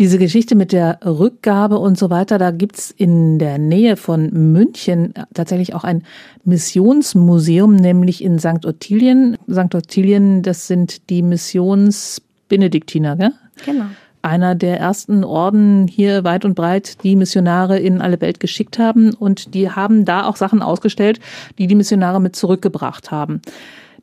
Diese 0.00 0.16
Geschichte 0.16 0.54
mit 0.54 0.72
der 0.72 0.98
Rückgabe 1.04 1.78
und 1.78 1.98
so 1.98 2.08
weiter, 2.08 2.38
da 2.38 2.52
gibt's 2.52 2.90
in 2.90 3.38
der 3.38 3.58
Nähe 3.58 3.98
von 3.98 4.30
München 4.32 5.12
tatsächlich 5.34 5.74
auch 5.74 5.84
ein 5.84 6.04
Missionsmuseum, 6.42 7.76
nämlich 7.76 8.24
in 8.24 8.38
St. 8.38 8.64
Ottilien. 8.64 9.36
St. 9.52 9.74
Ottilien, 9.74 10.40
das 10.40 10.66
sind 10.66 11.10
die 11.10 11.20
Missionsbenediktiner, 11.20 13.16
gell? 13.16 13.32
Genau. 13.66 13.84
Einer 14.22 14.54
der 14.54 14.80
ersten 14.80 15.22
Orden 15.22 15.86
hier 15.86 16.24
weit 16.24 16.46
und 16.46 16.54
breit, 16.54 17.04
die 17.04 17.14
Missionare 17.14 17.78
in 17.78 18.00
alle 18.00 18.22
Welt 18.22 18.40
geschickt 18.40 18.78
haben. 18.78 19.12
Und 19.12 19.52
die 19.52 19.68
haben 19.68 20.06
da 20.06 20.24
auch 20.24 20.36
Sachen 20.36 20.62
ausgestellt, 20.62 21.20
die 21.58 21.66
die 21.66 21.74
Missionare 21.74 22.22
mit 22.22 22.34
zurückgebracht 22.34 23.10
haben. 23.10 23.42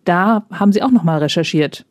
Da 0.06 0.46
haben 0.52 0.72
sie 0.74 0.84
auch 0.84 0.92
nochmal 0.92 1.18
recherchiert. 1.18 1.86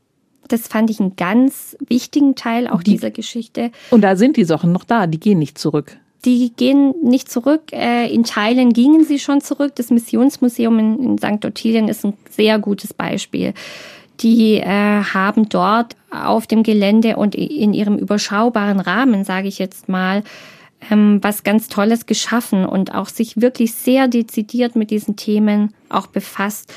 Das 0.48 0.68
fand 0.68 0.90
ich 0.90 1.00
einen 1.00 1.16
ganz 1.16 1.76
wichtigen 1.88 2.35
Teil 2.35 2.68
auch 2.68 2.82
die, 2.82 2.92
dieser 2.92 3.11
Geschichte. 3.11 3.70
Und 3.90 4.02
da 4.02 4.16
sind 4.16 4.37
die 4.37 4.44
Sachen 4.44 4.72
noch 4.72 4.85
da, 4.85 5.06
die 5.06 5.20
gehen 5.20 5.38
nicht 5.38 5.59
zurück. 5.59 5.96
Die 6.24 6.52
gehen 6.56 6.94
nicht 7.02 7.30
zurück. 7.30 7.72
Äh, 7.72 8.12
in 8.12 8.24
Teilen 8.24 8.72
gingen 8.72 9.04
sie 9.04 9.18
schon 9.18 9.40
zurück. 9.40 9.74
Das 9.76 9.90
Missionsmuseum 9.90 10.78
in, 10.78 11.18
St. 11.18 11.44
Ottilien 11.44 11.88
ist 11.88 12.04
ein 12.04 12.14
sehr 12.30 12.59
gutes 12.59 12.92
Beispiel. 12.92 13.54
Die 14.20 14.54
äh, 14.54 14.64
haben 14.64 15.48
dort 15.48 15.94
auf 16.11 16.46
dem 16.46 16.62
Gelände 16.62 17.16
und 17.16 17.35
in 17.35 17.74
ihrem 17.74 17.98
überschaubaren 17.98 18.80
Rahmen, 18.80 19.24
sage 19.24 19.46
ich 19.46 19.59
jetzt 19.59 19.88
mal, 19.88 20.22
ähm, 20.90 21.18
was 21.22 21.42
ganz 21.42 21.68
Tolles 21.68 22.06
geschaffen 22.06 22.64
und 22.64 22.94
auch 22.94 23.09
sich 23.09 23.40
wirklich 23.40 23.74
sehr 23.74 24.09
dezidiert 24.09 24.76
mit 24.76 24.90
diesen 24.90 25.16
Themen 25.16 25.74
auch 25.88 26.06
befasst. 26.06 26.72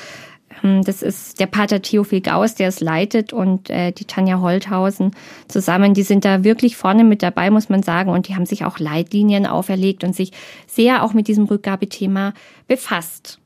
Ähm, 0.63 0.83
das 0.83 1.01
ist 1.01 1.39
der 1.39 1.45
Pater 1.45 1.81
Theophil 1.81 2.21
Gauss, 2.21 2.55
der 2.55 2.69
es 2.69 2.79
leitet 2.79 3.33
und 3.33 3.69
äh, 3.69 3.91
die 3.91 4.05
Tanja 4.05 4.39
Holthausen 4.39 5.11
zusammen. 5.47 5.93
Die 5.93 6.03
sind 6.03 6.25
da 6.25 6.43
wirklich 6.43 6.75
vorne 6.75 7.03
mit 7.03 7.23
dabei, 7.23 7.49
muss 7.49 7.69
man 7.69 7.83
sagen. 7.83 8.09
Und 8.11 8.27
die 8.27 8.35
haben 8.35 8.45
sich 8.45 8.65
auch 8.65 8.79
Leitlinien 8.79 9.45
auferlegt 9.45 10.03
und 10.03 10.15
sich 10.15 10.31
sehr 10.67 11.03
auch 11.03 11.13
mit 11.13 11.27
diesem 11.27 11.45
Rückgabethema 11.45 12.33
befasst. 12.67 13.39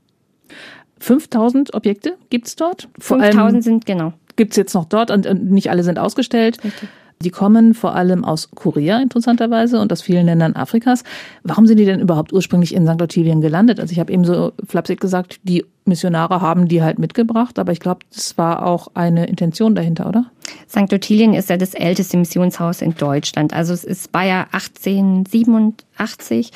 5000 1.00 1.74
Objekte 1.74 2.18
gibt's 2.30 2.56
dort? 2.56 2.88
5000 3.00 3.64
sind, 3.64 3.86
genau. 3.86 4.14
Gibt's 4.36 4.56
jetzt 4.56 4.74
noch 4.74 4.86
dort 4.86 5.12
und, 5.12 5.28
und 5.28 5.52
nicht 5.52 5.70
alle 5.70 5.84
sind 5.84 6.00
ausgestellt. 6.00 6.64
Richtig. 6.64 6.90
Die 7.24 7.32
kommen 7.32 7.74
vor 7.74 7.96
allem 7.96 8.24
aus 8.24 8.52
Korea 8.52 9.02
interessanterweise 9.02 9.80
und 9.80 9.92
aus 9.92 10.02
vielen 10.02 10.26
Ländern 10.26 10.56
Afrikas. 10.56 11.04
Warum 11.44 11.66
sind 11.66 11.78
die 11.78 11.86
denn 11.86 12.02
überhaupt 12.02 12.34
ursprünglich 12.34 12.76
in 12.76 12.86
St. 12.86 13.02
Ottilien 13.02 13.42
gelandet? 13.42 13.80
Also 13.80 13.92
ich 13.92 14.00
habe 14.00 14.14
eben 14.14 14.26
so 14.26 14.52
flapsig 14.68 15.00
gesagt, 15.00 15.40
die 15.44 15.66
Missionare 15.86 16.42
haben 16.42 16.68
die 16.68 16.84
halt 16.84 17.00
mitgebracht, 17.00 17.60
aber 17.60 17.72
ich 17.72 17.80
glaube, 17.80 18.02
das 18.14 18.38
war 18.38 18.66
auch 18.66 18.90
eine 18.94 19.26
Intention 19.26 19.76
dahinter, 19.76 20.08
oder? 20.08 20.26
St. 20.70 20.94
Ottilien 20.94 21.34
ist 21.34 21.50
ja 21.50 21.58
das 21.58 21.74
älteste 21.74 22.18
Missionshaus 22.18 22.82
in 22.82 22.96
Deutschland. 22.96 23.54
Also 23.54 23.74
es 23.74 23.84
ist, 23.84 24.10
ja 24.14 24.48
1887 24.52 26.52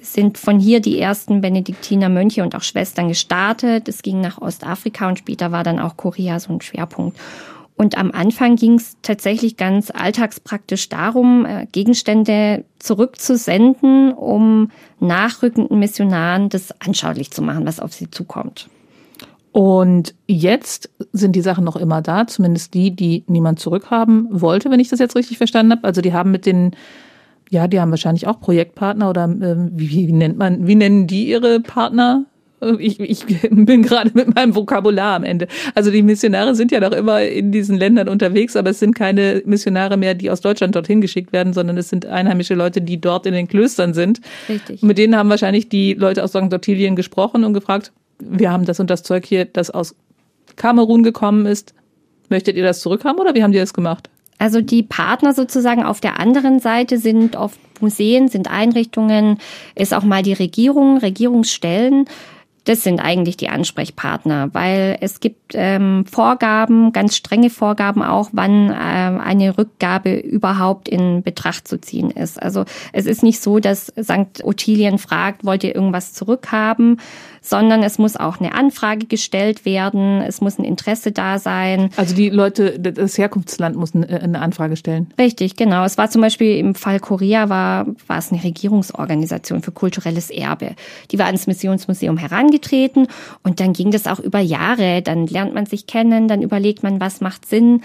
sind 0.00 0.38
von 0.38 0.58
hier 0.58 0.80
die 0.80 1.00
ersten 1.00 1.40
Benediktiner 1.40 2.08
Mönche 2.08 2.42
und 2.42 2.54
auch 2.54 2.62
Schwestern 2.62 3.08
gestartet. 3.08 3.88
Es 3.88 4.02
ging 4.02 4.20
nach 4.20 4.40
Ostafrika 4.40 5.08
und 5.08 5.18
später 5.18 5.52
war 5.52 5.64
dann 5.64 5.78
auch 5.78 5.96
Korea 5.96 6.38
so 6.38 6.52
ein 6.52 6.60
Schwerpunkt. 6.60 7.18
Und 7.76 7.98
am 7.98 8.10
Anfang 8.10 8.56
ging 8.56 8.74
es 8.74 8.96
tatsächlich 9.02 9.58
ganz 9.58 9.90
alltagspraktisch 9.90 10.88
darum, 10.88 11.44
äh, 11.44 11.66
Gegenstände 11.70 12.64
zurückzusenden, 12.78 14.12
um 14.12 14.70
nachrückenden 14.98 15.78
Missionaren 15.78 16.48
das 16.48 16.72
anschaulich 16.80 17.30
zu 17.30 17.42
machen, 17.42 17.66
was 17.66 17.78
auf 17.78 17.92
sie 17.92 18.10
zukommt. 18.10 18.70
Und 19.52 20.14
jetzt 20.26 20.90
sind 21.12 21.36
die 21.36 21.40
Sachen 21.40 21.64
noch 21.64 21.76
immer 21.76 22.02
da, 22.02 22.26
zumindest 22.26 22.74
die, 22.74 22.90
die 22.94 23.24
niemand 23.26 23.58
zurückhaben 23.58 24.28
wollte, 24.30 24.70
wenn 24.70 24.80
ich 24.80 24.88
das 24.88 24.98
jetzt 24.98 25.16
richtig 25.16 25.38
verstanden 25.38 25.72
habe. 25.72 25.84
Also 25.84 26.00
die 26.00 26.12
haben 26.12 26.30
mit 26.30 26.44
den, 26.44 26.72
ja, 27.50 27.68
die 27.68 27.80
haben 27.80 27.90
wahrscheinlich 27.90 28.26
auch 28.26 28.40
Projektpartner 28.40 29.08
oder 29.08 29.24
äh, 29.24 29.56
wie, 29.72 30.08
wie 30.08 30.12
nennt 30.12 30.36
man, 30.38 30.66
wie 30.66 30.74
nennen 30.74 31.06
die 31.06 31.28
ihre 31.28 31.60
Partner? 31.60 32.24
Ich, 32.78 32.98
ich 32.98 33.26
bin 33.50 33.82
gerade 33.82 34.10
mit 34.14 34.34
meinem 34.34 34.54
Vokabular 34.54 35.16
am 35.16 35.24
Ende. 35.24 35.46
Also 35.74 35.90
die 35.90 36.02
Missionare 36.02 36.54
sind 36.54 36.72
ja 36.72 36.80
noch 36.80 36.92
immer 36.92 37.22
in 37.22 37.52
diesen 37.52 37.76
Ländern 37.76 38.08
unterwegs, 38.08 38.56
aber 38.56 38.70
es 38.70 38.78
sind 38.78 38.94
keine 38.94 39.42
Missionare 39.44 39.96
mehr, 39.96 40.14
die 40.14 40.30
aus 40.30 40.40
Deutschland 40.40 40.74
dorthin 40.74 41.00
geschickt 41.02 41.32
werden, 41.32 41.52
sondern 41.52 41.76
es 41.76 41.90
sind 41.90 42.06
einheimische 42.06 42.54
Leute, 42.54 42.80
die 42.80 42.98
dort 43.00 43.26
in 43.26 43.34
den 43.34 43.46
Klöstern 43.46 43.92
sind. 43.92 44.20
Richtig. 44.48 44.82
Mit 44.82 44.96
denen 44.96 45.16
haben 45.16 45.28
wahrscheinlich 45.28 45.68
die 45.68 45.92
Leute 45.94 46.24
aus 46.24 46.30
St. 46.30 46.52
Ottilien 46.52 46.96
gesprochen 46.96 47.44
und 47.44 47.52
gefragt, 47.52 47.92
wir 48.18 48.50
haben 48.50 48.64
das 48.64 48.80
und 48.80 48.88
das 48.88 49.02
Zeug 49.02 49.26
hier, 49.26 49.44
das 49.44 49.70
aus 49.70 49.94
Kamerun 50.56 51.02
gekommen 51.02 51.44
ist. 51.44 51.74
Möchtet 52.30 52.56
ihr 52.56 52.64
das 52.64 52.80
zurückhaben 52.80 53.20
oder 53.20 53.34
wie 53.34 53.42
haben 53.42 53.52
die 53.52 53.58
das 53.58 53.74
gemacht? 53.74 54.08
Also 54.38 54.60
die 54.60 54.82
Partner 54.82 55.32
sozusagen 55.32 55.82
auf 55.82 56.00
der 56.00 56.18
anderen 56.20 56.60
Seite 56.60 56.98
sind 56.98 57.36
oft 57.36 57.58
Museen, 57.80 58.28
sind 58.28 58.50
Einrichtungen, 58.50 59.38
ist 59.74 59.94
auch 59.94 60.02
mal 60.02 60.22
die 60.22 60.32
Regierung, 60.32 60.98
Regierungsstellen 60.98 62.06
das 62.66 62.82
sind 62.82 62.98
eigentlich 62.98 63.36
die 63.36 63.48
Ansprechpartner, 63.48 64.50
weil 64.52 64.98
es 65.00 65.20
gibt 65.20 65.52
ähm, 65.54 66.04
Vorgaben, 66.04 66.92
ganz 66.92 67.14
strenge 67.16 67.48
Vorgaben 67.48 68.02
auch, 68.02 68.30
wann 68.32 68.70
äh, 68.70 68.74
eine 68.74 69.56
Rückgabe 69.56 70.16
überhaupt 70.16 70.88
in 70.88 71.22
Betracht 71.22 71.68
zu 71.68 71.80
ziehen 71.80 72.10
ist. 72.10 72.42
Also 72.42 72.64
es 72.92 73.06
ist 73.06 73.22
nicht 73.22 73.40
so, 73.40 73.60
dass 73.60 73.86
St. 73.86 74.42
Ottilien 74.42 74.98
fragt, 74.98 75.44
wollt 75.44 75.62
ihr 75.62 75.76
irgendwas 75.76 76.12
zurückhaben, 76.12 77.00
sondern 77.46 77.82
es 77.82 77.98
muss 77.98 78.16
auch 78.16 78.40
eine 78.40 78.54
Anfrage 78.54 79.06
gestellt 79.06 79.64
werden, 79.64 80.20
es 80.20 80.40
muss 80.40 80.58
ein 80.58 80.64
Interesse 80.64 81.12
da 81.12 81.38
sein. 81.38 81.90
Also 81.96 82.14
die 82.14 82.28
Leute, 82.28 82.78
das 82.80 83.16
Herkunftsland 83.16 83.76
muss 83.76 83.94
eine 83.94 84.40
Anfrage 84.40 84.76
stellen. 84.76 85.12
Richtig, 85.18 85.56
genau. 85.56 85.84
Es 85.84 85.96
war 85.96 86.10
zum 86.10 86.22
Beispiel 86.22 86.58
im 86.58 86.74
Fall 86.74 86.98
Korea 86.98 87.48
war, 87.48 87.86
war 88.06 88.18
es 88.18 88.32
eine 88.32 88.42
Regierungsorganisation 88.42 89.62
für 89.62 89.70
kulturelles 89.70 90.30
Erbe. 90.30 90.74
Die 91.12 91.18
war 91.18 91.26
ans 91.26 91.46
Missionsmuseum 91.46 92.16
herangetreten 92.16 93.06
und 93.44 93.60
dann 93.60 93.72
ging 93.72 93.92
das 93.92 94.06
auch 94.06 94.18
über 94.18 94.40
Jahre. 94.40 95.02
Dann 95.02 95.26
lernt 95.26 95.54
man 95.54 95.66
sich 95.66 95.86
kennen, 95.86 96.26
dann 96.26 96.42
überlegt 96.42 96.82
man, 96.82 97.00
was 97.00 97.20
macht 97.20 97.46
Sinn. 97.46 97.82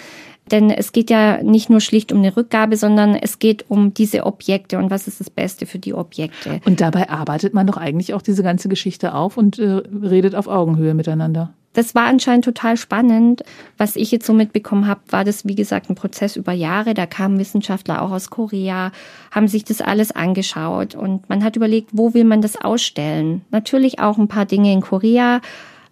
Denn 0.51 0.69
es 0.69 0.91
geht 0.91 1.09
ja 1.09 1.41
nicht 1.41 1.69
nur 1.69 1.79
schlicht 1.79 2.11
um 2.11 2.19
eine 2.19 2.35
Rückgabe, 2.35 2.77
sondern 2.77 3.15
es 3.15 3.39
geht 3.39 3.65
um 3.69 3.93
diese 3.93 4.25
Objekte 4.25 4.77
und 4.77 4.91
was 4.91 5.07
ist 5.07 5.19
das 5.19 5.29
Beste 5.29 5.65
für 5.65 5.79
die 5.79 5.93
Objekte. 5.93 6.59
Und 6.65 6.81
dabei 6.81 7.09
arbeitet 7.09 7.53
man 7.53 7.67
doch 7.67 7.77
eigentlich 7.77 8.13
auch 8.13 8.21
diese 8.21 8.43
ganze 8.43 8.69
Geschichte 8.69 9.13
auf 9.13 9.37
und 9.37 9.59
äh, 9.59 9.81
redet 10.03 10.35
auf 10.35 10.47
Augenhöhe 10.47 10.93
miteinander. 10.93 11.53
Das 11.73 11.95
war 11.95 12.05
anscheinend 12.05 12.43
total 12.43 12.75
spannend. 12.75 13.43
Was 13.77 13.95
ich 13.95 14.11
jetzt 14.11 14.25
so 14.25 14.33
mitbekommen 14.33 14.87
habe, 14.87 14.99
war 15.09 15.23
das, 15.23 15.45
wie 15.45 15.55
gesagt, 15.55 15.89
ein 15.89 15.95
Prozess 15.95 16.35
über 16.35 16.51
Jahre. 16.51 16.93
Da 16.93 17.05
kamen 17.05 17.39
Wissenschaftler 17.39 18.01
auch 18.01 18.11
aus 18.11 18.29
Korea, 18.29 18.91
haben 19.31 19.47
sich 19.47 19.63
das 19.63 19.79
alles 19.79 20.11
angeschaut 20.11 20.95
und 20.95 21.29
man 21.29 21.43
hat 21.43 21.55
überlegt, 21.55 21.91
wo 21.93 22.13
will 22.13 22.25
man 22.25 22.41
das 22.41 22.61
ausstellen. 22.61 23.41
Natürlich 23.51 23.99
auch 23.99 24.17
ein 24.17 24.27
paar 24.27 24.45
Dinge 24.45 24.73
in 24.73 24.81
Korea, 24.81 25.39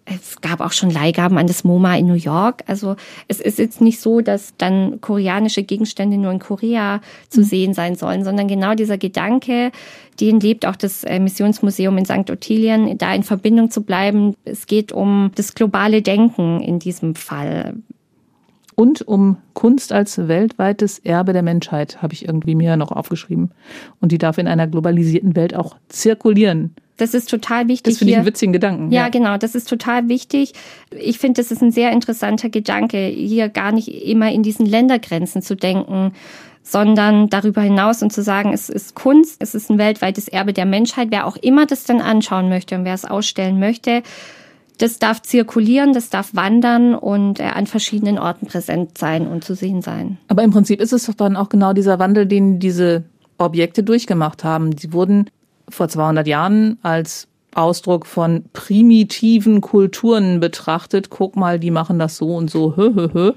Es 0.04 0.40
gab 0.40 0.60
auch 0.60 0.72
schon 0.72 0.90
Leihgaben 0.90 1.38
an 1.38 1.46
das 1.46 1.62
MoMA 1.62 1.96
in 1.96 2.06
New 2.06 2.14
York. 2.14 2.64
Also 2.66 2.96
es 3.28 3.40
ist 3.40 3.58
jetzt 3.58 3.80
nicht 3.80 4.00
so, 4.00 4.20
dass 4.20 4.54
dann 4.58 5.00
koreanische 5.00 5.62
Gegenstände 5.62 6.16
nur 6.16 6.32
in 6.32 6.38
Korea 6.40 7.00
zu 7.28 7.40
mhm. 7.40 7.44
sehen 7.44 7.74
sein 7.74 7.94
sollen, 7.94 8.24
sondern 8.24 8.48
genau 8.48 8.74
dieser 8.74 8.98
Gedanke, 8.98 9.70
den 10.18 10.40
lebt 10.40 10.66
auch 10.66 10.76
das 10.76 11.04
äh, 11.04 11.20
Missionsmuseum 11.20 11.96
in 11.98 12.04
St. 12.04 12.30
Ottilien, 12.30 12.98
da 12.98 13.14
in 13.14 13.22
Verbindung 13.22 13.70
zu 13.70 13.82
bleiben. 13.82 14.34
Es 14.44 14.66
geht 14.66 14.90
um 14.92 15.30
das 15.36 15.54
globale 15.54 16.02
Denken 16.02 16.60
in 16.60 16.78
diesem 16.78 17.14
Fall 17.14 17.74
und 18.80 19.06
um 19.06 19.36
Kunst 19.52 19.92
als 19.92 20.26
weltweites 20.26 21.00
Erbe 21.00 21.34
der 21.34 21.42
Menschheit, 21.42 22.00
habe 22.00 22.14
ich 22.14 22.24
irgendwie 22.24 22.54
mir 22.54 22.78
noch 22.78 22.92
aufgeschrieben. 22.92 23.50
Und 24.00 24.10
die 24.10 24.16
darf 24.16 24.38
in 24.38 24.48
einer 24.48 24.66
globalisierten 24.66 25.36
Welt 25.36 25.54
auch 25.54 25.76
zirkulieren. 25.88 26.74
Das 27.00 27.14
ist 27.14 27.30
total 27.30 27.68
wichtig. 27.68 27.94
Das 27.94 27.98
finde 27.98 28.12
ich 28.12 28.16
einen 28.18 28.26
witzigen 28.26 28.52
Gedanken. 28.52 28.92
Ja, 28.92 29.02
ja, 29.02 29.08
genau. 29.08 29.38
Das 29.38 29.54
ist 29.54 29.68
total 29.68 30.08
wichtig. 30.08 30.52
Ich 30.90 31.18
finde, 31.18 31.40
das 31.40 31.50
ist 31.50 31.62
ein 31.62 31.70
sehr 31.70 31.92
interessanter 31.92 32.50
Gedanke, 32.50 33.06
hier 33.06 33.48
gar 33.48 33.72
nicht 33.72 33.88
immer 34.06 34.30
in 34.30 34.42
diesen 34.42 34.66
Ländergrenzen 34.66 35.40
zu 35.40 35.56
denken, 35.56 36.12
sondern 36.62 37.30
darüber 37.30 37.62
hinaus 37.62 38.02
und 38.02 38.12
zu 38.12 38.22
sagen, 38.22 38.52
es 38.52 38.68
ist 38.68 38.94
Kunst, 38.94 39.36
es 39.38 39.54
ist 39.54 39.70
ein 39.70 39.78
weltweites 39.78 40.28
Erbe 40.28 40.52
der 40.52 40.66
Menschheit. 40.66 41.08
Wer 41.10 41.26
auch 41.26 41.36
immer 41.36 41.64
das 41.64 41.84
dann 41.84 42.02
anschauen 42.02 42.50
möchte 42.50 42.74
und 42.74 42.84
wer 42.84 42.94
es 42.94 43.06
ausstellen 43.06 43.58
möchte, 43.58 44.02
das 44.76 44.98
darf 44.98 45.22
zirkulieren, 45.22 45.92
das 45.94 46.10
darf 46.10 46.34
wandern 46.34 46.94
und 46.94 47.40
äh, 47.40 47.44
an 47.44 47.66
verschiedenen 47.66 48.18
Orten 48.18 48.46
präsent 48.46 48.98
sein 48.98 49.26
und 49.26 49.42
zu 49.44 49.54
sehen 49.54 49.80
sein. 49.80 50.18
Aber 50.28 50.42
im 50.42 50.50
Prinzip 50.50 50.80
ist 50.80 50.92
es 50.92 51.06
doch 51.06 51.14
dann 51.14 51.36
auch 51.36 51.48
genau 51.48 51.72
dieser 51.72 51.98
Wandel, 51.98 52.26
den 52.26 52.58
diese 52.60 53.04
Objekte 53.38 53.82
durchgemacht 53.82 54.44
haben. 54.44 54.76
Sie 54.76 54.92
wurden 54.92 55.30
vor 55.70 55.88
200 55.88 56.26
Jahren 56.26 56.78
als 56.82 57.28
Ausdruck 57.54 58.06
von 58.06 58.44
primitiven 58.52 59.60
Kulturen 59.60 60.40
betrachtet. 60.40 61.10
Guck 61.10 61.36
mal, 61.36 61.58
die 61.58 61.70
machen 61.70 61.98
das 61.98 62.16
so 62.16 62.34
und 62.36 62.50
so. 62.50 62.76
Hö, 62.76 62.94
hö, 62.94 63.08
hö. 63.12 63.32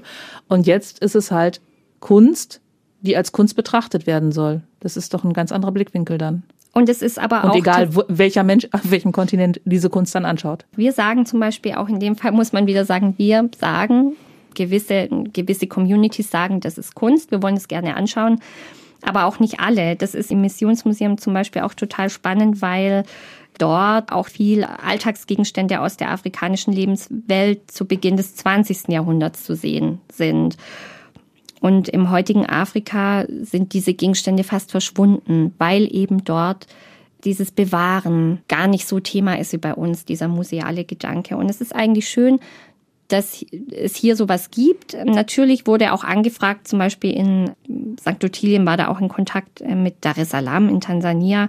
Und 0.48 0.66
jetzt 0.66 1.00
ist 1.00 1.16
es 1.16 1.30
halt 1.30 1.60
Kunst, 2.00 2.60
die 3.00 3.16
als 3.16 3.32
Kunst 3.32 3.56
betrachtet 3.56 4.06
werden 4.06 4.32
soll. 4.32 4.62
Das 4.80 4.96
ist 4.96 5.14
doch 5.14 5.24
ein 5.24 5.32
ganz 5.32 5.52
anderer 5.52 5.72
Blickwinkel 5.72 6.18
dann. 6.18 6.42
Und 6.72 6.88
es 6.88 7.02
ist 7.02 7.18
aber 7.18 7.44
auch. 7.44 7.52
Und 7.52 7.58
egal, 7.58 7.94
wo, 7.94 8.02
welcher 8.08 8.42
Mensch 8.42 8.66
auf 8.72 8.90
welchem 8.90 9.12
Kontinent 9.12 9.60
diese 9.64 9.90
Kunst 9.90 10.14
dann 10.14 10.24
anschaut. 10.24 10.64
Wir 10.76 10.92
sagen 10.92 11.24
zum 11.24 11.40
Beispiel 11.40 11.74
auch 11.74 11.88
in 11.88 12.00
dem 12.00 12.16
Fall, 12.16 12.32
muss 12.32 12.52
man 12.52 12.66
wieder 12.66 12.84
sagen, 12.84 13.14
wir 13.16 13.48
sagen, 13.58 14.16
gewisse, 14.54 15.08
gewisse 15.32 15.66
Communities 15.66 16.30
sagen, 16.30 16.60
das 16.60 16.78
ist 16.78 16.94
Kunst, 16.94 17.30
wir 17.30 17.42
wollen 17.42 17.56
es 17.56 17.68
gerne 17.68 17.96
anschauen. 17.96 18.40
Aber 19.04 19.24
auch 19.24 19.38
nicht 19.38 19.60
alle. 19.60 19.96
Das 19.96 20.14
ist 20.14 20.30
im 20.30 20.40
Missionsmuseum 20.40 21.18
zum 21.18 21.34
Beispiel 21.34 21.62
auch 21.62 21.74
total 21.74 22.10
spannend, 22.10 22.62
weil 22.62 23.04
dort 23.58 24.10
auch 24.12 24.26
viel 24.26 24.64
Alltagsgegenstände 24.64 25.80
aus 25.80 25.96
der 25.96 26.10
afrikanischen 26.10 26.72
Lebenswelt 26.72 27.70
zu 27.70 27.86
Beginn 27.86 28.16
des 28.16 28.34
20. 28.36 28.88
Jahrhunderts 28.88 29.44
zu 29.44 29.54
sehen 29.54 30.00
sind. 30.10 30.56
Und 31.60 31.88
im 31.88 32.10
heutigen 32.10 32.46
Afrika 32.46 33.24
sind 33.28 33.72
diese 33.72 33.94
Gegenstände 33.94 34.44
fast 34.44 34.70
verschwunden, 34.70 35.54
weil 35.58 35.88
eben 35.94 36.24
dort 36.24 36.66
dieses 37.24 37.50
Bewahren 37.52 38.42
gar 38.48 38.66
nicht 38.66 38.86
so 38.86 39.00
Thema 39.00 39.38
ist 39.38 39.52
wie 39.54 39.58
bei 39.58 39.74
uns, 39.74 40.04
dieser 40.04 40.28
museale 40.28 40.84
Gedanke. 40.84 41.36
Und 41.36 41.48
es 41.48 41.60
ist 41.62 41.74
eigentlich 41.74 42.08
schön, 42.08 42.38
dass 43.08 43.44
es 43.70 43.96
hier 43.96 44.16
sowas 44.16 44.50
gibt. 44.50 44.96
Natürlich 45.04 45.66
wurde 45.66 45.92
auch 45.92 46.04
angefragt, 46.04 46.68
zum 46.68 46.78
Beispiel 46.78 47.12
in 47.12 47.50
St. 48.00 48.24
Ottilien 48.24 48.64
war 48.66 48.76
da 48.76 48.88
auch 48.88 49.00
in 49.00 49.08
Kontakt 49.08 49.60
äh, 49.60 49.74
mit 49.74 49.96
Dar 50.04 50.16
es 50.16 50.30
Salaam 50.30 50.68
in 50.68 50.80
Tansania, 50.80 51.48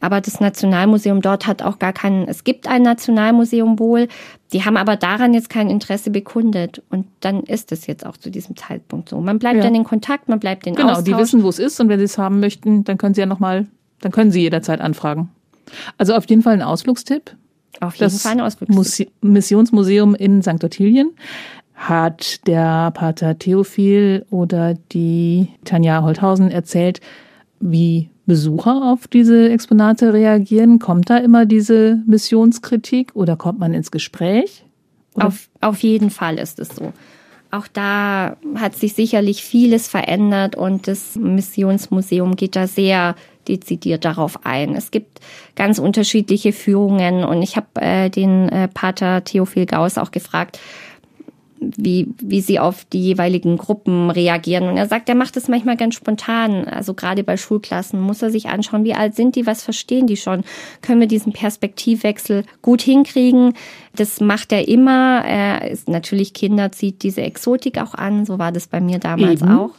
aber 0.00 0.20
das 0.22 0.40
Nationalmuseum 0.40 1.20
dort 1.20 1.46
hat 1.46 1.62
auch 1.62 1.78
gar 1.78 1.92
keinen, 1.92 2.26
es 2.26 2.42
gibt 2.42 2.66
ein 2.66 2.82
Nationalmuseum 2.82 3.78
wohl, 3.78 4.08
die 4.52 4.64
haben 4.64 4.78
aber 4.78 4.96
daran 4.96 5.34
jetzt 5.34 5.50
kein 5.50 5.68
Interesse 5.68 6.10
bekundet. 6.10 6.82
Und 6.88 7.06
dann 7.20 7.42
ist 7.42 7.70
es 7.70 7.86
jetzt 7.86 8.06
auch 8.06 8.16
zu 8.16 8.30
diesem 8.30 8.56
Zeitpunkt 8.56 9.10
so. 9.10 9.20
Man 9.20 9.38
bleibt 9.38 9.56
ja. 9.56 9.62
dann 9.62 9.74
in 9.74 9.84
Kontakt, 9.84 10.28
man 10.28 10.40
bleibt 10.40 10.66
in 10.66 10.74
genau, 10.74 10.88
Austausch. 10.88 11.04
Genau, 11.04 11.18
die 11.18 11.22
wissen, 11.22 11.42
wo 11.42 11.50
es 11.50 11.58
ist 11.58 11.78
und 11.80 11.90
wenn 11.90 11.98
sie 11.98 12.06
es 12.06 12.16
haben 12.16 12.40
möchten, 12.40 12.82
dann 12.84 12.96
können 12.96 13.14
sie 13.14 13.20
ja 13.20 13.26
nochmal, 13.26 13.66
dann 14.00 14.10
können 14.10 14.30
sie 14.30 14.40
jederzeit 14.40 14.80
anfragen. 14.80 15.28
Also 15.98 16.14
auf 16.14 16.28
jeden 16.28 16.42
Fall 16.42 16.54
ein 16.54 16.62
Ausflugstipp. 16.62 17.36
Auf 17.80 17.94
jeden 17.94 18.12
das 18.12 18.22
Fall 18.22 18.32
ein 18.32 18.40
Ausflugstipp. 18.40 18.76
Muse 18.76 19.06
Missionsmuseum 19.20 20.14
in 20.14 20.42
St. 20.42 20.62
Ottilien 20.64 21.10
hat 21.74 22.46
der 22.46 22.90
Pater 22.90 23.38
Theophil 23.38 24.26
oder 24.30 24.74
die 24.92 25.48
Tanja 25.64 26.02
Holthausen 26.02 26.50
erzählt, 26.50 27.00
wie 27.60 28.10
Besucher 28.26 28.92
auf 28.92 29.08
diese 29.08 29.50
Exponate 29.50 30.12
reagieren? 30.12 30.78
Kommt 30.78 31.10
da 31.10 31.16
immer 31.16 31.46
diese 31.46 32.02
Missionskritik 32.06 33.12
oder 33.14 33.36
kommt 33.36 33.58
man 33.58 33.74
ins 33.74 33.90
Gespräch? 33.90 34.64
Auf, 35.14 35.48
auf 35.60 35.82
jeden 35.82 36.10
Fall 36.10 36.38
ist 36.38 36.60
es 36.60 36.68
so. 36.68 36.92
Auch 37.50 37.66
da 37.66 38.36
hat 38.54 38.76
sich 38.76 38.94
sicherlich 38.94 39.42
vieles 39.42 39.88
verändert 39.88 40.54
und 40.54 40.86
das 40.86 41.16
Missionsmuseum 41.16 42.36
geht 42.36 42.54
da 42.54 42.68
sehr 42.68 43.16
dezidiert 43.50 44.04
darauf 44.04 44.46
ein. 44.46 44.74
Es 44.76 44.90
gibt 44.90 45.20
ganz 45.56 45.78
unterschiedliche 45.78 46.52
Führungen 46.52 47.24
und 47.24 47.42
ich 47.42 47.56
habe 47.56 47.68
äh, 47.80 48.08
den 48.08 48.48
äh, 48.48 48.68
Pater 48.68 49.24
Theophil 49.24 49.66
Gauss 49.66 49.98
auch 49.98 50.10
gefragt, 50.10 50.58
wie, 51.60 52.08
wie 52.20 52.40
sie 52.40 52.58
auf 52.58 52.84
die 52.86 53.02
jeweiligen 53.02 53.58
Gruppen 53.58 54.10
reagieren. 54.10 54.68
Und 54.68 54.76
er 54.76 54.86
sagt, 54.86 55.08
er 55.08 55.14
macht 55.14 55.36
das 55.36 55.48
manchmal 55.48 55.76
ganz 55.76 55.94
spontan. 55.94 56.64
Also 56.64 56.94
gerade 56.94 57.22
bei 57.22 57.36
Schulklassen 57.36 58.00
muss 58.00 58.22
er 58.22 58.30
sich 58.30 58.48
anschauen, 58.48 58.84
wie 58.84 58.94
alt 58.94 59.14
sind 59.14 59.36
die, 59.36 59.46
was 59.46 59.62
verstehen 59.62 60.06
die 60.06 60.16
schon? 60.16 60.42
Können 60.80 61.00
wir 61.00 61.08
diesen 61.08 61.32
Perspektivwechsel 61.32 62.44
gut 62.62 62.80
hinkriegen? 62.80 63.52
Das 63.94 64.20
macht 64.20 64.52
er 64.52 64.68
immer. 64.68 65.22
Er 65.24 65.70
ist 65.70 65.88
natürlich 65.88 66.32
Kinder 66.32 66.72
zieht 66.72 67.02
diese 67.02 67.22
Exotik 67.22 67.78
auch 67.78 67.94
an. 67.94 68.24
So 68.24 68.38
war 68.38 68.52
das 68.52 68.66
bei 68.66 68.80
mir 68.80 68.98
damals 68.98 69.42
Eben. 69.42 69.50
auch. 69.50 69.72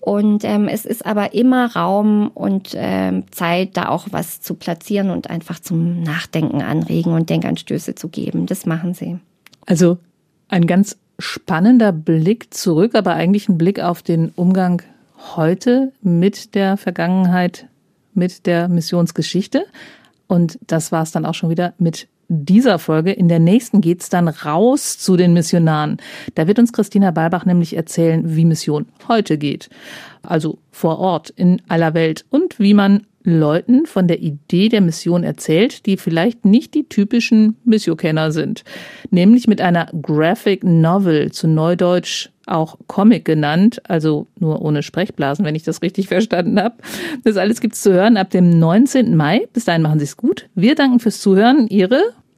Und 0.00 0.44
ähm, 0.44 0.66
es 0.66 0.86
ist 0.86 1.04
aber 1.04 1.34
immer 1.34 1.76
Raum 1.76 2.28
und 2.28 2.70
ähm, 2.74 3.24
Zeit, 3.30 3.76
da 3.76 3.90
auch 3.90 4.06
was 4.10 4.40
zu 4.40 4.54
platzieren 4.54 5.10
und 5.10 5.28
einfach 5.28 5.60
zum 5.60 6.02
Nachdenken 6.02 6.62
anregen 6.62 7.12
und 7.12 7.28
Denkanstöße 7.28 7.94
zu 7.94 8.08
geben. 8.08 8.46
Das 8.46 8.64
machen 8.64 8.94
sie. 8.94 9.18
Also 9.66 9.98
ein 10.48 10.66
ganz 10.66 10.96
spannender 11.18 11.92
Blick 11.92 12.54
zurück, 12.54 12.94
aber 12.94 13.12
eigentlich 13.12 13.48
ein 13.50 13.58
Blick 13.58 13.78
auf 13.80 14.02
den 14.02 14.30
Umgang 14.30 14.82
heute 15.36 15.92
mit 16.00 16.54
der 16.54 16.78
Vergangenheit, 16.78 17.66
mit 18.14 18.46
der 18.46 18.68
Missionsgeschichte. 18.68 19.66
Und 20.26 20.58
das 20.66 20.92
war 20.92 21.02
es 21.02 21.12
dann 21.12 21.26
auch 21.26 21.34
schon 21.34 21.50
wieder 21.50 21.74
mit 21.78 22.08
dieser 22.30 22.78
Folge. 22.78 23.12
In 23.12 23.28
der 23.28 23.40
nächsten 23.40 23.80
geht's 23.80 24.08
dann 24.08 24.28
raus 24.28 24.98
zu 24.98 25.16
den 25.16 25.34
Missionaren. 25.34 25.98
Da 26.36 26.46
wird 26.46 26.58
uns 26.58 26.72
Christina 26.72 27.10
Balbach 27.10 27.44
nämlich 27.44 27.76
erzählen, 27.76 28.22
wie 28.36 28.44
Mission 28.44 28.86
heute 29.08 29.36
geht. 29.36 29.68
Also 30.22 30.58
vor 30.70 30.98
Ort 30.98 31.30
in 31.30 31.60
aller 31.68 31.92
Welt 31.92 32.24
und 32.30 32.58
wie 32.58 32.74
man 32.74 33.06
Leuten 33.22 33.84
von 33.84 34.08
der 34.08 34.20
Idee 34.20 34.68
der 34.68 34.80
Mission 34.80 35.24
erzählt, 35.24 35.84
die 35.84 35.96
vielleicht 35.96 36.44
nicht 36.44 36.72
die 36.72 36.88
typischen 36.88 37.56
Missiokenner 37.64 38.32
sind. 38.32 38.64
Nämlich 39.10 39.46
mit 39.46 39.60
einer 39.60 39.88
Graphic 40.00 40.64
Novel, 40.64 41.30
zu 41.30 41.46
Neudeutsch 41.46 42.30
auch 42.46 42.78
Comic 42.86 43.24
genannt, 43.24 43.80
also 43.88 44.26
nur 44.38 44.62
ohne 44.62 44.82
Sprechblasen, 44.82 45.44
wenn 45.44 45.54
ich 45.54 45.62
das 45.62 45.82
richtig 45.82 46.08
verstanden 46.08 46.58
habe. 46.58 46.76
Das 47.24 47.36
alles 47.36 47.60
gibt's 47.60 47.82
zu 47.82 47.92
hören 47.92 48.16
ab 48.16 48.30
dem 48.30 48.58
19. 48.58 49.14
Mai. 49.16 49.46
Bis 49.52 49.66
dahin 49.66 49.82
machen 49.82 49.98
Sie 49.98 50.06
es 50.06 50.16
gut. 50.16 50.48
Wir 50.54 50.74
danken 50.74 50.98
fürs 50.98 51.20
Zuhören. 51.20 51.68
Ihre 51.68 52.14